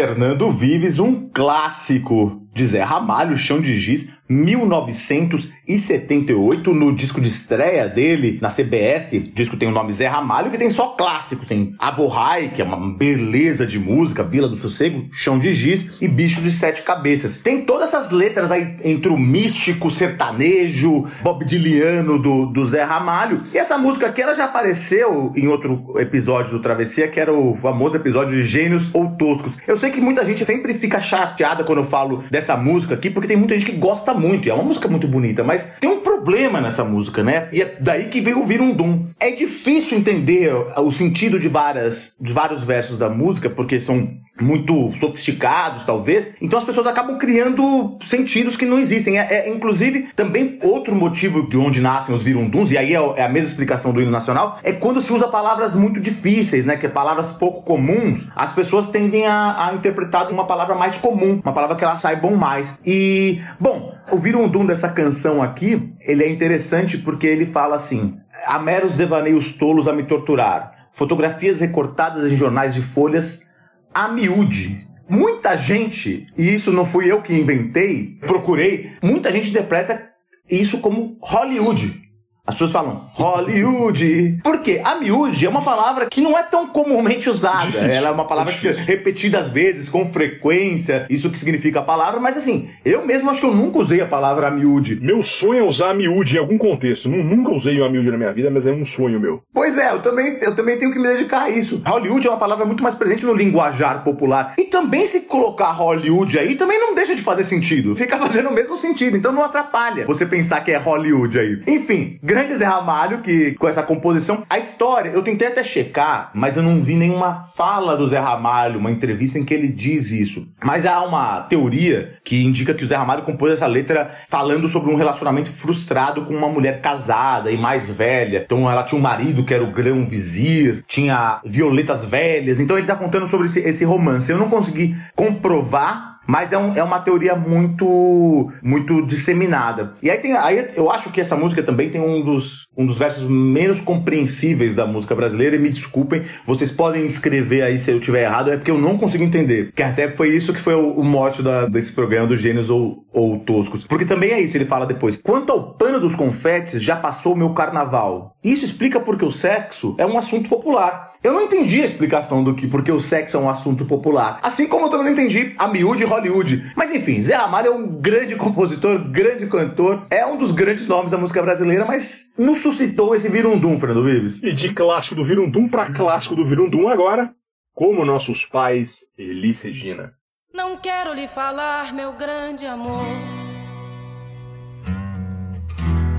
Fernando 0.00 0.50
Vives, 0.50 0.98
um 0.98 1.28
clássico 1.28 2.40
de 2.54 2.66
Zé 2.66 2.82
Ramalho, 2.82 3.36
Chão 3.36 3.60
de 3.60 3.78
Giz, 3.78 4.10
1978, 4.30 6.72
no 6.72 6.94
disco 6.94 7.20
de 7.20 7.26
estreia 7.28 7.88
dele, 7.88 8.38
na 8.40 8.48
CBS. 8.48 9.14
O 9.14 9.32
disco 9.34 9.56
tem 9.56 9.68
o 9.68 9.72
nome 9.72 9.92
Zé 9.92 10.06
Ramalho, 10.06 10.52
que 10.52 10.58
tem 10.58 10.70
só 10.70 10.90
clássicos. 10.90 11.48
Tem 11.48 11.74
Avorrai, 11.78 12.52
que 12.54 12.62
é 12.62 12.64
uma 12.64 12.96
beleza 12.96 13.66
de 13.66 13.80
música, 13.80 14.22
Vila 14.22 14.48
do 14.48 14.56
Sossego, 14.56 15.06
Chão 15.10 15.36
de 15.38 15.52
Giz 15.52 16.00
e 16.00 16.06
Bicho 16.06 16.40
de 16.40 16.52
Sete 16.52 16.82
Cabeças. 16.82 17.38
Tem 17.38 17.64
todas 17.64 17.88
essas 17.88 18.12
letras 18.12 18.52
aí 18.52 18.76
entre 18.84 19.08
o 19.08 19.18
místico, 19.18 19.90
sertanejo, 19.90 21.06
Bob 21.22 21.44
Diliano 21.44 22.16
do, 22.18 22.46
do 22.46 22.64
Zé 22.64 22.84
Ramalho. 22.84 23.42
E 23.52 23.58
essa 23.58 23.76
música 23.76 24.06
aqui, 24.06 24.22
ela 24.22 24.34
já 24.34 24.44
apareceu 24.44 25.32
em 25.34 25.48
outro 25.48 25.94
episódio 25.96 26.52
do 26.52 26.60
Travessia, 26.60 27.08
que 27.08 27.18
era 27.18 27.32
o 27.32 27.56
famoso 27.56 27.96
episódio 27.96 28.40
de 28.40 28.44
Gênios 28.44 28.94
ou 28.94 29.08
Toscos. 29.16 29.54
Eu 29.66 29.76
sei 29.76 29.90
que 29.90 30.00
muita 30.00 30.24
gente 30.24 30.44
sempre 30.44 30.74
fica 30.74 31.00
chateada 31.00 31.64
quando 31.64 31.78
eu 31.78 31.84
falo 31.84 32.22
dessa 32.30 32.56
música 32.56 32.94
aqui, 32.94 33.10
porque 33.10 33.26
tem 33.26 33.36
muita 33.36 33.54
gente 33.54 33.66
que 33.66 33.76
gosta 33.76 34.14
muito, 34.20 34.46
e 34.46 34.50
é 34.50 34.54
uma 34.54 34.64
música 34.64 34.88
muito 34.88 35.08
bonita, 35.08 35.42
mas 35.42 35.72
tem 35.80 35.90
um 35.90 36.00
problema 36.00 36.60
nessa 36.60 36.84
música, 36.84 37.24
né? 37.24 37.48
E 37.52 37.62
é 37.62 37.76
daí 37.80 38.04
que 38.04 38.20
veio 38.20 38.44
Vir 38.44 38.60
um 38.60 38.72
Dum. 38.72 39.06
É 39.18 39.30
difícil 39.30 39.96
entender 39.96 40.52
o 40.76 40.92
sentido 40.92 41.38
de 41.38 41.48
várias 41.48 42.16
de 42.20 42.32
vários 42.32 42.62
versos 42.62 42.98
da 42.98 43.08
música, 43.08 43.48
porque 43.48 43.80
são 43.80 44.08
muito 44.42 44.92
sofisticados, 44.98 45.84
talvez. 45.84 46.34
Então 46.40 46.58
as 46.58 46.64
pessoas 46.64 46.86
acabam 46.86 47.18
criando 47.18 47.96
sentidos 48.04 48.56
que 48.56 48.64
não 48.64 48.78
existem. 48.78 49.18
É, 49.18 49.46
é, 49.46 49.48
inclusive, 49.48 50.08
também 50.14 50.58
outro 50.62 50.94
motivo 50.94 51.48
de 51.48 51.56
onde 51.56 51.80
nascem 51.80 52.14
os 52.14 52.22
virunduns, 52.22 52.72
e 52.72 52.78
aí 52.78 52.94
é, 52.94 53.12
é 53.16 53.24
a 53.24 53.28
mesma 53.28 53.50
explicação 53.50 53.92
do 53.92 54.00
hino 54.00 54.10
nacional, 54.10 54.58
é 54.62 54.72
quando 54.72 55.00
se 55.00 55.12
usa 55.12 55.28
palavras 55.28 55.74
muito 55.74 56.00
difíceis, 56.00 56.64
né? 56.64 56.76
Que 56.76 56.86
é 56.86 56.88
palavras 56.88 57.30
pouco 57.32 57.62
comuns, 57.62 58.28
as 58.34 58.52
pessoas 58.52 58.86
tendem 58.88 59.26
a, 59.26 59.68
a 59.68 59.74
interpretar 59.74 60.30
uma 60.30 60.46
palavra 60.46 60.74
mais 60.74 60.94
comum, 60.94 61.40
uma 61.42 61.52
palavra 61.52 61.76
que 61.76 61.84
elas 61.84 62.00
saibam 62.00 62.36
mais. 62.36 62.78
E, 62.84 63.40
bom, 63.58 63.94
o 64.10 64.18
virundum 64.18 64.66
dessa 64.66 64.88
canção 64.88 65.42
aqui, 65.42 65.92
ele 66.00 66.24
é 66.24 66.30
interessante 66.30 66.98
porque 66.98 67.26
ele 67.26 67.46
fala 67.46 67.76
assim: 67.76 68.18
há 68.46 68.58
meros 68.58 68.94
devaneios 68.94 69.52
tolos 69.52 69.88
a 69.88 69.92
me 69.92 70.02
torturar, 70.02 70.88
fotografias 70.92 71.60
recortadas 71.60 72.30
em 72.30 72.36
jornais 72.36 72.74
de 72.74 72.82
folhas 72.82 73.49
a 73.92 74.08
miúde. 74.08 74.86
Muita 75.08 75.56
gente, 75.56 76.26
e 76.36 76.54
isso 76.54 76.72
não 76.72 76.84
fui 76.84 77.10
eu 77.10 77.20
que 77.20 77.34
inventei, 77.34 78.16
procurei, 78.20 78.92
muita 79.02 79.32
gente 79.32 79.50
interpreta 79.50 80.08
isso 80.48 80.78
como 80.78 81.18
Hollywood. 81.20 82.09
As 82.46 82.54
pessoas 82.54 82.72
falam 82.72 83.10
Hollywood. 83.14 84.40
Por 84.42 84.60
quê? 84.62 84.80
A 84.84 84.96
miúde 84.96 85.44
é 85.46 85.48
uma 85.48 85.62
palavra 85.62 86.06
que 86.06 86.20
não 86.20 86.36
é 86.36 86.42
tão 86.42 86.66
comumente 86.66 87.28
usada. 87.28 87.66
Difícil, 87.66 87.90
Ela 87.90 88.08
é 88.08 88.10
uma 88.10 88.24
palavra 88.24 88.52
que 88.52 88.68
é 88.68 88.72
repetida 88.72 89.38
às 89.38 89.48
vezes, 89.48 89.88
com 89.88 90.06
frequência, 90.06 91.06
isso 91.08 91.30
que 91.30 91.38
significa 91.38 91.80
a 91.80 91.82
palavra, 91.82 92.20
mas 92.20 92.36
assim, 92.36 92.68
eu 92.84 93.04
mesmo 93.06 93.30
acho 93.30 93.40
que 93.40 93.46
eu 93.46 93.54
nunca 93.54 93.78
usei 93.78 94.00
a 94.00 94.06
palavra 94.06 94.50
miúde. 94.50 94.98
Meu 95.00 95.22
sonho 95.22 95.60
é 95.60 95.62
usar 95.62 95.90
a 95.90 95.94
miúde 95.94 96.36
em 96.36 96.38
algum 96.38 96.58
contexto. 96.58 97.08
Nunca 97.08 97.50
usei 97.50 97.82
a 97.82 97.88
miúde 97.88 98.10
na 98.10 98.16
minha 98.16 98.32
vida, 98.32 98.50
mas 98.50 98.66
é 98.66 98.72
um 98.72 98.84
sonho 98.84 99.20
meu. 99.20 99.42
Pois 99.52 99.76
é, 99.78 99.92
eu 99.92 100.00
também, 100.00 100.38
eu 100.40 100.54
também 100.54 100.78
tenho 100.78 100.92
que 100.92 100.98
me 100.98 101.08
dedicar 101.08 101.42
a 101.42 101.50
isso. 101.50 101.82
Hollywood 101.86 102.26
é 102.26 102.30
uma 102.30 102.38
palavra 102.38 102.64
muito 102.64 102.82
mais 102.82 102.94
presente 102.94 103.24
no 103.24 103.34
linguajar 103.34 104.02
popular. 104.02 104.54
E 104.58 104.64
também 104.64 105.06
se 105.06 105.22
colocar 105.22 105.70
Hollywood 105.70 106.38
aí, 106.38 106.56
também 106.56 106.78
não 106.78 106.94
deixa 106.94 107.14
de 107.14 107.22
fazer 107.22 107.44
sentido. 107.44 107.94
Fica 107.94 108.16
fazendo 108.18 108.48
o 108.48 108.52
mesmo 108.52 108.76
sentido, 108.76 109.16
então 109.16 109.32
não 109.32 109.44
atrapalha 109.44 110.06
você 110.06 110.26
pensar 110.26 110.62
que 110.64 110.70
é 110.72 110.76
Hollywood 110.76 111.38
aí. 111.38 111.62
Enfim, 111.66 112.18
grande 112.30 112.54
Zé 112.54 112.64
Ramalho, 112.64 113.22
que 113.22 113.56
com 113.56 113.66
essa 113.66 113.82
composição. 113.82 114.44
A 114.48 114.56
história, 114.56 115.10
eu 115.10 115.20
tentei 115.20 115.48
até 115.48 115.64
checar, 115.64 116.30
mas 116.32 116.56
eu 116.56 116.62
não 116.62 116.80
vi 116.80 116.94
nenhuma 116.94 117.34
fala 117.34 117.96
do 117.96 118.06
Zé 118.06 118.20
Ramalho, 118.20 118.78
uma 118.78 118.92
entrevista 118.92 119.36
em 119.36 119.44
que 119.44 119.52
ele 119.52 119.66
diz 119.66 120.12
isso. 120.12 120.46
Mas 120.62 120.86
há 120.86 121.02
uma 121.02 121.40
teoria 121.42 122.12
que 122.22 122.40
indica 122.44 122.72
que 122.72 122.84
o 122.84 122.86
Zé 122.86 122.94
Ramalho 122.94 123.24
compôs 123.24 123.52
essa 123.52 123.66
letra 123.66 124.12
falando 124.28 124.68
sobre 124.68 124.92
um 124.92 124.96
relacionamento 124.96 125.50
frustrado 125.50 126.24
com 126.24 126.32
uma 126.32 126.48
mulher 126.48 126.80
casada 126.80 127.50
e 127.50 127.56
mais 127.56 127.90
velha. 127.90 128.42
Então 128.44 128.70
ela 128.70 128.84
tinha 128.84 128.98
um 128.98 129.02
marido 129.02 129.44
que 129.44 129.52
era 129.52 129.64
o 129.64 129.72
grão 129.72 130.04
vizir, 130.04 130.84
tinha 130.86 131.40
violetas 131.44 132.04
velhas. 132.04 132.60
Então 132.60 132.78
ele 132.78 132.86
tá 132.86 132.94
contando 132.94 133.26
sobre 133.26 133.46
esse, 133.46 133.58
esse 133.58 133.84
romance. 133.84 134.30
Eu 134.30 134.38
não 134.38 134.48
consegui 134.48 134.96
comprovar 135.16 136.09
mas 136.30 136.52
é, 136.52 136.58
um, 136.58 136.76
é 136.76 136.82
uma 136.82 137.00
teoria 137.00 137.34
muito 137.34 138.52
muito 138.62 139.04
disseminada. 139.04 139.92
E 140.00 140.08
aí 140.08 140.18
tem 140.18 140.36
aí 140.36 140.70
eu 140.76 140.88
acho 140.88 141.10
que 141.10 141.20
essa 141.20 141.34
música 141.34 141.60
também 141.60 141.90
tem 141.90 142.00
um 142.00 142.24
dos, 142.24 142.68
um 142.76 142.86
dos 142.86 142.96
versos 142.96 143.28
menos 143.28 143.80
compreensíveis 143.80 144.72
da 144.72 144.86
música 144.86 145.14
brasileira, 145.14 145.56
e 145.56 145.58
me 145.58 145.70
desculpem, 145.70 146.22
vocês 146.46 146.70
podem 146.70 147.04
escrever 147.04 147.62
aí 147.62 147.78
se 147.78 147.90
eu 147.90 147.98
tiver 147.98 148.22
errado, 148.22 148.52
é 148.52 148.56
porque 148.56 148.70
eu 148.70 148.78
não 148.78 148.96
consigo 148.96 149.24
entender. 149.24 149.72
Que 149.74 149.82
até 149.82 150.08
foi 150.12 150.28
isso 150.28 150.52
que 150.52 150.60
foi 150.60 150.74
o, 150.74 150.92
o 150.92 151.04
mote 151.04 151.42
da, 151.42 151.66
desse 151.66 151.92
programa 151.92 152.28
dos 152.28 152.40
gênios 152.40 152.70
ou, 152.70 153.04
ou 153.12 153.40
toscos. 153.40 153.84
Porque 153.84 154.04
também 154.04 154.30
é 154.30 154.40
isso, 154.40 154.56
ele 154.56 154.64
fala 154.64 154.86
depois. 154.86 155.20
Quanto 155.20 155.50
ao 155.50 155.74
pano 155.74 155.98
dos 155.98 156.14
confetes, 156.14 156.80
já 156.80 156.94
passou 156.94 157.32
o 157.32 157.36
meu 157.36 157.50
carnaval. 157.50 158.36
Isso 158.42 158.64
explica 158.64 159.00
porque 159.00 159.24
o 159.24 159.30
sexo 159.32 159.94
é 159.98 160.06
um 160.06 160.16
assunto 160.16 160.48
popular. 160.48 161.10
Eu 161.22 161.34
não 161.34 161.42
entendi 161.42 161.82
a 161.82 161.84
explicação 161.84 162.42
do 162.42 162.54
que 162.54 162.66
porque 162.66 162.90
o 162.90 162.98
sexo 162.98 163.36
é 163.36 163.40
um 163.40 163.50
assunto 163.50 163.84
popular. 163.84 164.38
Assim 164.42 164.66
como 164.66 164.86
eu 164.86 164.90
também 164.90 165.06
não 165.06 165.12
entendi 165.12 165.54
a 165.58 165.68
miúde 165.68 166.04
Hollywood. 166.20 166.72
Mas 166.76 166.90
enfim, 166.90 167.20
Zé 167.22 167.34
Ramalho 167.34 167.68
é 167.68 167.70
um 167.70 167.86
grande 167.86 168.36
compositor, 168.36 168.98
grande 169.10 169.46
cantor, 169.46 170.06
é 170.10 170.24
um 170.26 170.36
dos 170.36 170.52
grandes 170.52 170.86
nomes 170.86 171.10
da 171.10 171.18
música 171.18 171.42
brasileira, 171.42 171.84
mas 171.84 172.32
não 172.36 172.54
suscitou 172.54 173.14
esse 173.14 173.28
virundum, 173.28 173.78
Fernando 173.78 174.04
Vives. 174.04 174.42
E 174.42 174.52
de 174.52 174.72
clássico 174.72 175.16
do 175.16 175.24
virundum 175.24 175.68
para 175.68 175.90
clássico 175.90 176.36
do 176.36 176.44
virundum 176.44 176.88
agora, 176.88 177.32
como 177.74 178.04
nossos 178.04 178.44
pais, 178.44 179.00
Elis 179.18 179.62
Regina. 179.62 180.12
Não 180.52 180.76
quero 180.76 181.14
lhe 181.14 181.28
falar, 181.28 181.94
meu 181.94 182.12
grande 182.12 182.66
amor, 182.66 183.04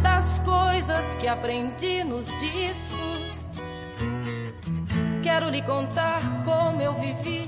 das 0.01 0.39
coisas 0.39 1.15
que 1.17 1.27
aprendi 1.27 2.03
nos 2.03 2.27
discos. 2.39 3.57
Quero 5.21 5.49
lhe 5.49 5.61
contar 5.61 6.43
como 6.43 6.81
eu 6.81 6.93
vivi 6.95 7.47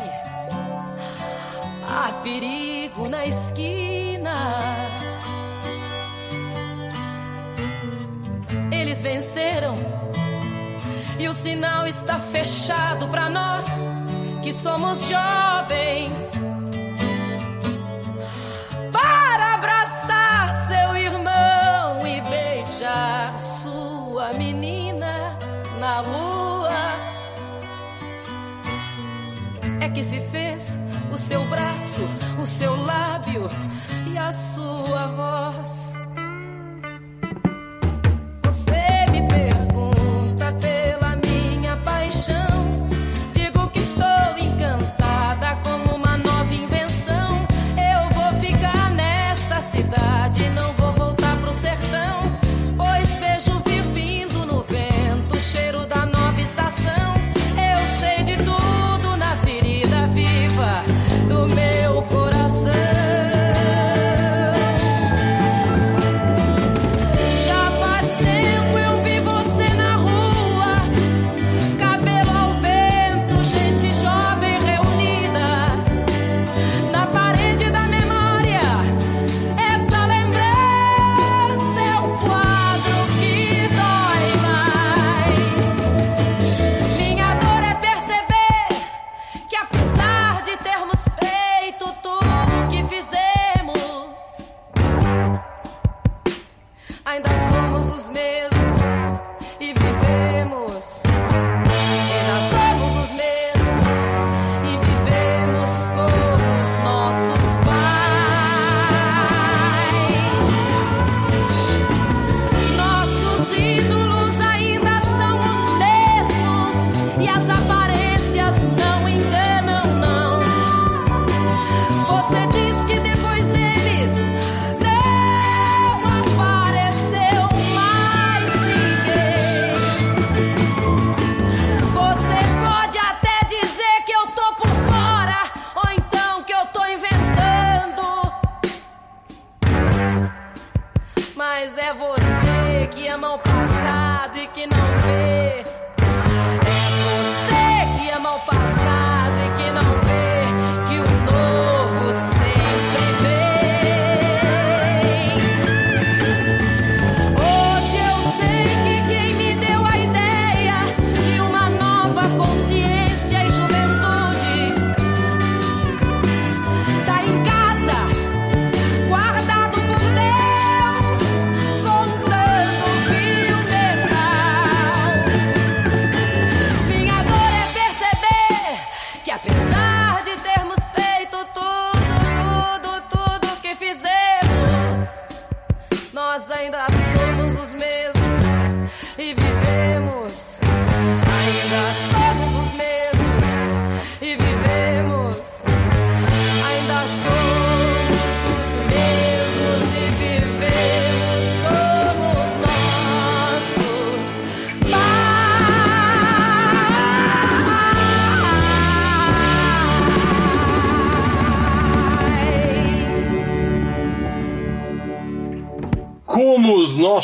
Há 1.87 2.11
perigo 2.23 3.09
na 3.09 3.25
esquina. 3.25 4.33
Eles 8.71 9.01
venceram 9.01 9.77
e 11.19 11.27
o 11.27 11.33
sinal 11.33 11.87
está 11.87 12.17
fechado 12.17 13.07
para 13.07 13.29
nós 13.29 13.65
que 14.41 14.51
somos 14.51 15.01
jovens. 15.07 16.31
Para 18.91 19.53
abraçar 19.55 20.67
seu 20.67 20.95
irmão 20.97 22.07
e 22.07 22.21
beijar 22.21 23.37
sua 23.37 24.33
menina 24.33 25.37
na 25.79 26.01
lua. 26.01 26.69
É 29.79 29.89
que 29.89 30.03
se 30.03 30.19
fez 30.19 30.79
o 31.11 31.17
seu 31.17 31.43
braço, 31.45 32.01
o 32.41 32.45
seu 32.45 32.75
lábio 32.85 33.49
e 34.11 34.17
a 34.17 34.31
sua 34.31 35.07
voz. 35.07 35.90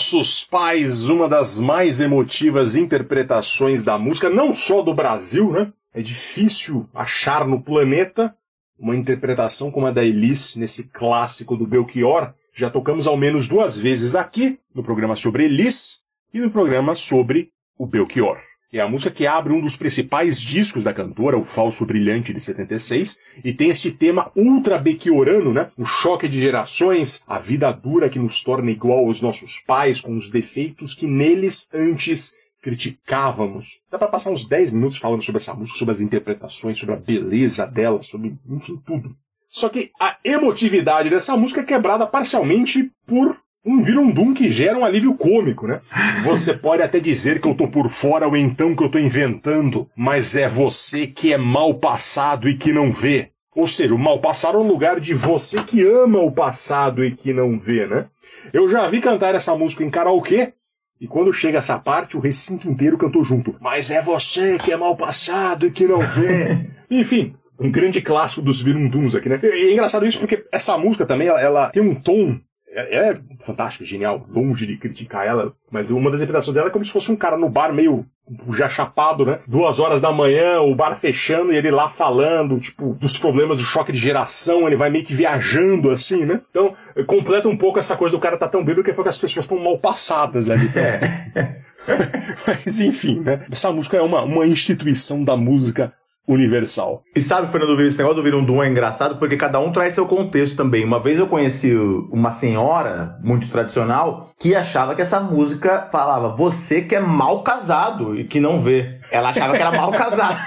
Nossos 0.07 0.45
pais, 0.45 1.09
uma 1.09 1.27
das 1.27 1.59
mais 1.59 1.99
emotivas 1.99 2.75
interpretações 2.75 3.83
da 3.83 3.97
música, 3.97 4.29
não 4.29 4.53
só 4.53 4.81
do 4.81 4.93
Brasil, 4.93 5.51
né? 5.51 5.73
É 5.93 6.01
difícil 6.01 6.87
achar 6.93 7.45
no 7.45 7.61
planeta 7.61 8.33
uma 8.79 8.95
interpretação 8.95 9.69
como 9.69 9.85
a 9.85 9.91
da 9.91 10.05
Elis 10.05 10.55
nesse 10.55 10.87
clássico 10.87 11.57
do 11.57 11.67
Belchior. 11.67 12.31
Já 12.53 12.69
tocamos 12.69 13.05
ao 13.05 13.17
menos 13.17 13.49
duas 13.49 13.77
vezes 13.77 14.15
aqui, 14.15 14.57
no 14.73 14.81
programa 14.81 15.15
sobre 15.15 15.43
Elis 15.43 15.99
e 16.33 16.39
no 16.39 16.49
programa 16.49 16.95
sobre 16.95 17.51
o 17.77 17.85
Belchior. 17.85 18.37
É 18.71 18.81
a 18.81 18.87
música 18.87 19.09
que 19.09 19.25
abre 19.25 19.53
um 19.53 19.61
dos 19.61 19.77
principais 19.77 20.41
discos 20.41 20.83
da 20.83 20.93
cantora, 20.93 21.37
o 21.37 21.43
Falso 21.45 21.85
Brilhante 21.85 22.33
de 22.33 22.39
76, 22.41 23.17
e 23.41 23.53
tem 23.53 23.69
este 23.69 23.91
tema 23.91 24.29
ultra 24.35 24.77
bequiorano, 24.77 25.53
né? 25.53 25.69
O 25.77 25.85
choque 25.85 26.27
de 26.27 26.37
gerações, 26.37 27.23
a 27.25 27.39
vida 27.39 27.71
dura 27.71 28.09
que 28.09 28.19
nos 28.19 28.43
torna 28.43 28.69
igual 28.69 29.05
aos 29.05 29.21
nossos 29.21 29.59
pais, 29.59 30.01
com 30.01 30.17
os 30.17 30.29
defeitos 30.29 30.93
que 30.93 31.07
neles 31.07 31.69
antes 31.73 32.33
criticávamos. 32.61 33.79
Dá 33.89 33.97
pra 33.97 34.09
passar 34.09 34.31
uns 34.31 34.45
10 34.45 34.71
minutos 34.71 34.97
falando 34.97 35.23
sobre 35.23 35.37
essa 35.37 35.53
música, 35.53 35.79
sobre 35.79 35.93
as 35.93 36.01
interpretações, 36.01 36.77
sobre 36.77 36.95
a 36.95 36.99
beleza 36.99 37.65
dela, 37.65 38.03
sobre, 38.03 38.37
enfim, 38.49 38.81
tudo. 38.85 39.15
Só 39.47 39.69
que 39.69 39.91
a 39.97 40.17
emotividade 40.25 41.09
dessa 41.09 41.37
música 41.37 41.61
é 41.61 41.63
quebrada 41.63 42.05
parcialmente 42.05 42.91
por 43.05 43.39
um 43.67 43.83
virundum 43.83 44.33
que 44.33 44.51
gera 44.51 44.77
um 44.77 44.85
alívio 44.85 45.13
cômico, 45.15 45.67
né? 45.67 45.81
Você 46.23 46.53
pode 46.57 46.81
até 46.81 46.99
dizer 46.99 47.41
que 47.41 47.47
eu 47.47 47.55
tô 47.55 47.67
por 47.67 47.89
fora 47.89 48.27
ou 48.27 48.37
então 48.37 48.75
que 48.75 48.83
eu 48.83 48.89
tô 48.89 48.97
inventando, 48.97 49.89
mas 49.95 50.35
é 50.35 50.47
você 50.47 51.05
que 51.05 51.33
é 51.33 51.37
mal 51.37 51.73
passado 51.75 52.47
e 52.47 52.57
que 52.57 52.71
não 52.71 52.91
vê. 52.91 53.31
Ou 53.55 53.67
seja, 53.67 53.93
o 53.93 53.99
mal 53.99 54.19
passado 54.19 54.57
é 54.57 54.61
um 54.61 54.67
lugar 54.67 54.99
de 54.99 55.13
você 55.13 55.63
que 55.63 55.85
ama 55.85 56.19
o 56.19 56.31
passado 56.31 57.03
e 57.03 57.11
que 57.11 57.33
não 57.33 57.59
vê, 57.59 57.87
né? 57.87 58.05
Eu 58.53 58.69
já 58.69 58.87
vi 58.87 59.01
cantar 59.01 59.35
essa 59.35 59.55
música 59.55 59.83
em 59.83 59.89
karaokê, 59.89 60.53
e 60.99 61.07
quando 61.07 61.31
chega 61.31 61.59
essa 61.59 61.77
parte, 61.77 62.17
o 62.17 62.19
recinto 62.19 62.69
inteiro 62.69 62.97
cantou 62.97 63.23
junto. 63.23 63.55
Mas 63.61 63.91
é 63.91 64.01
você 64.01 64.57
que 64.57 64.71
é 64.71 64.77
mal 64.77 64.95
passado 64.95 65.67
e 65.67 65.71
que 65.71 65.87
não 65.87 65.99
vê. 65.99 66.69
Enfim, 66.89 67.35
um 67.59 67.69
grande 67.69 68.01
clássico 68.01 68.41
dos 68.41 68.61
virunduns 68.61 69.13
aqui, 69.13 69.29
né? 69.29 69.39
E 69.43 69.69
é 69.69 69.73
engraçado 69.73 70.05
isso 70.05 70.19
porque 70.19 70.45
essa 70.51 70.77
música 70.77 71.05
também, 71.05 71.27
ela, 71.27 71.41
ela 71.41 71.69
tem 71.69 71.83
um 71.83 71.93
tom 71.93 72.39
é, 72.77 73.09
é 73.09 73.19
fantástica, 73.39 73.83
genial, 73.83 74.25
longe 74.29 74.67
de 74.67 74.77
criticar 74.77 75.25
ela, 75.25 75.53
mas 75.71 75.89
uma 75.89 76.11
das 76.11 76.19
interpretações 76.19 76.53
dela 76.53 76.67
é 76.67 76.71
como 76.71 76.85
se 76.85 76.91
fosse 76.91 77.11
um 77.11 77.15
cara 77.15 77.35
no 77.35 77.49
bar 77.49 77.73
meio 77.73 78.05
já 78.51 78.69
chapado, 78.69 79.25
né? 79.25 79.39
Duas 79.47 79.79
horas 79.79 80.01
da 80.01 80.11
manhã, 80.11 80.61
o 80.61 80.75
bar 80.75 80.95
fechando 80.95 81.51
e 81.51 81.55
ele 81.55 81.71
lá 81.71 81.89
falando, 81.89 82.59
tipo, 82.59 82.93
dos 82.93 83.17
problemas 83.17 83.57
do 83.57 83.63
choque 83.63 83.91
de 83.91 83.97
geração, 83.97 84.67
ele 84.67 84.75
vai 84.75 84.89
meio 84.89 85.05
que 85.05 85.13
viajando 85.13 85.89
assim, 85.89 86.25
né? 86.25 86.41
Então, 86.51 86.73
completa 87.07 87.47
um 87.47 87.57
pouco 87.57 87.79
essa 87.79 87.97
coisa 87.97 88.15
do 88.15 88.21
cara 88.21 88.37
tá 88.37 88.47
tão 88.47 88.63
bêbado 88.63 88.83
que 88.83 88.93
foi 88.93 89.03
que 89.03 89.09
as 89.09 89.17
pessoas 89.17 89.45
estão 89.45 89.57
mal 89.57 89.79
passadas 89.79 90.49
ali. 90.49 90.65
Então. 90.65 90.83
mas 92.45 92.79
enfim, 92.79 93.21
né? 93.21 93.45
Essa 93.51 93.71
música 93.71 93.97
é 93.97 94.01
uma, 94.01 94.21
uma 94.23 94.45
instituição 94.45 95.23
da 95.23 95.35
música 95.35 95.93
universal. 96.27 97.03
E 97.15 97.21
sabe, 97.21 97.51
Fernando 97.51 97.79
esse 97.81 97.97
negócio 97.97 98.17
do 98.17 98.23
Virundum 98.23 98.61
é 98.61 98.69
engraçado 98.69 99.17
porque 99.17 99.37
cada 99.37 99.59
um 99.59 99.71
traz 99.71 99.93
seu 99.93 100.05
contexto 100.05 100.57
também. 100.57 100.83
Uma 100.83 100.99
vez 100.99 101.17
eu 101.17 101.27
conheci 101.27 101.73
uma 102.11 102.31
senhora 102.31 103.17
muito 103.23 103.47
tradicional 103.47 104.29
que 104.37 104.53
achava 104.53 104.93
que 104.93 105.01
essa 105.01 105.19
música 105.19 105.87
falava 105.91 106.29
você 106.29 106.81
que 106.81 106.95
é 106.95 106.99
mal 106.99 107.43
casado 107.43 108.17
e 108.17 108.23
que 108.23 108.39
não 108.39 108.59
vê. 108.59 108.96
Ela 109.11 109.29
achava 109.29 109.53
que 109.53 109.61
era 109.61 109.71
mal 109.71 109.91
casado. 109.91 110.37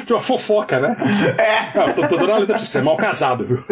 Tipo 0.00 0.14
uma 0.14 0.22
fofoca, 0.22 0.80
né? 0.80 0.96
É. 1.36 1.78
Ah, 1.78 1.92
tô, 1.92 2.06
tô 2.06 2.16
dando 2.16 2.32
a 2.32 2.38
letra 2.38 2.56
pra 2.56 2.58
você, 2.64 2.78
é 2.78 2.82
mal 2.82 2.96
casado, 2.96 3.44
viu? 3.44 3.64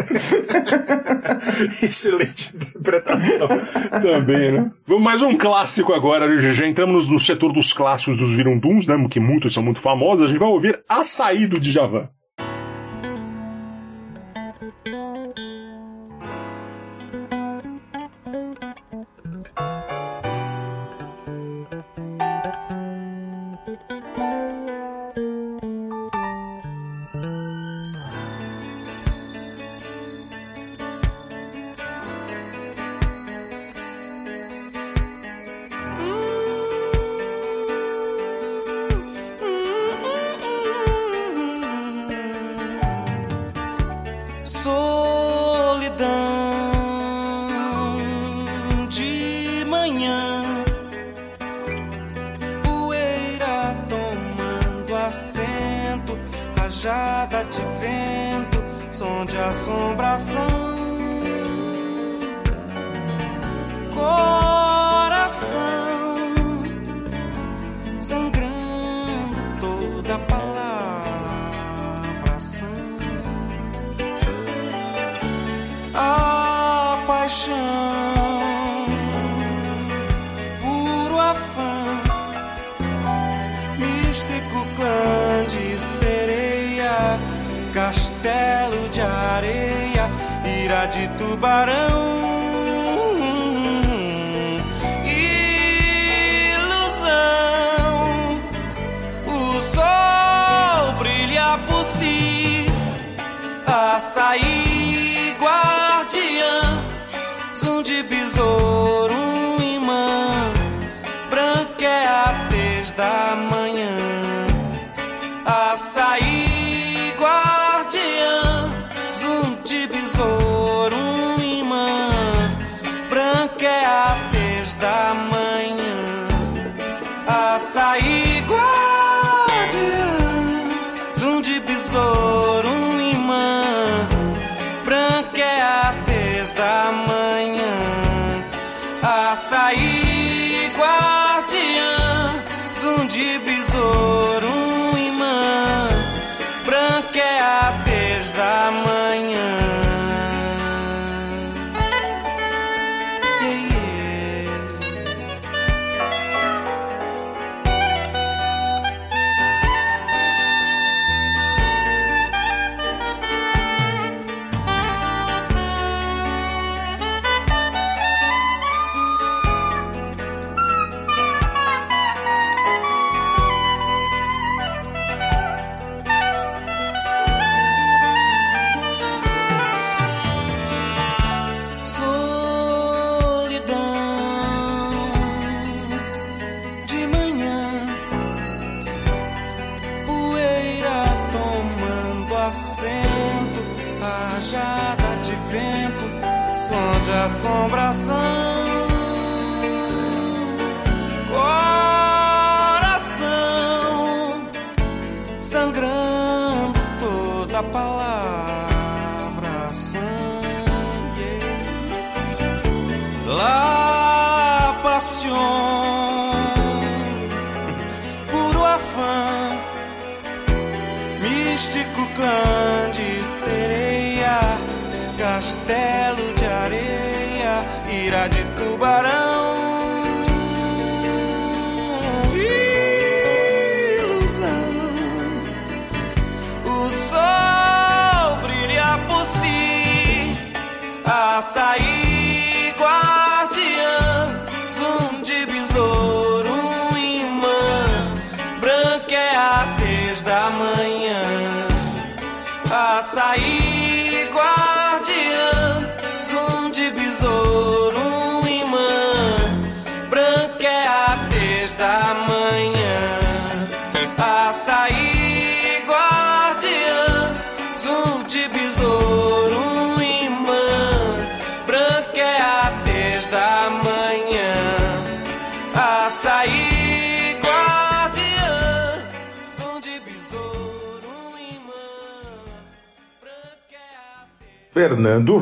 Excelente 1.82 2.56
interpretação 2.56 3.48
também, 4.02 4.52
né? 4.52 4.70
Vamos 4.86 5.04
mais 5.04 5.22
um 5.22 5.36
clássico 5.36 5.92
agora, 5.92 6.40
já 6.52 6.66
entramos 6.66 7.08
no 7.08 7.20
setor 7.20 7.52
dos 7.52 7.72
clássicos 7.72 8.16
dos 8.16 8.32
virunduns, 8.32 8.86
né? 8.86 8.96
Que 9.08 9.20
muitos 9.20 9.54
são 9.54 9.62
muito 9.62 9.80
famosos. 9.80 10.24
A 10.24 10.28
gente 10.28 10.38
vai 10.38 10.48
ouvir 10.48 10.82
Açaí 10.88 11.46
do 11.46 11.60
Djavan. 11.60 12.08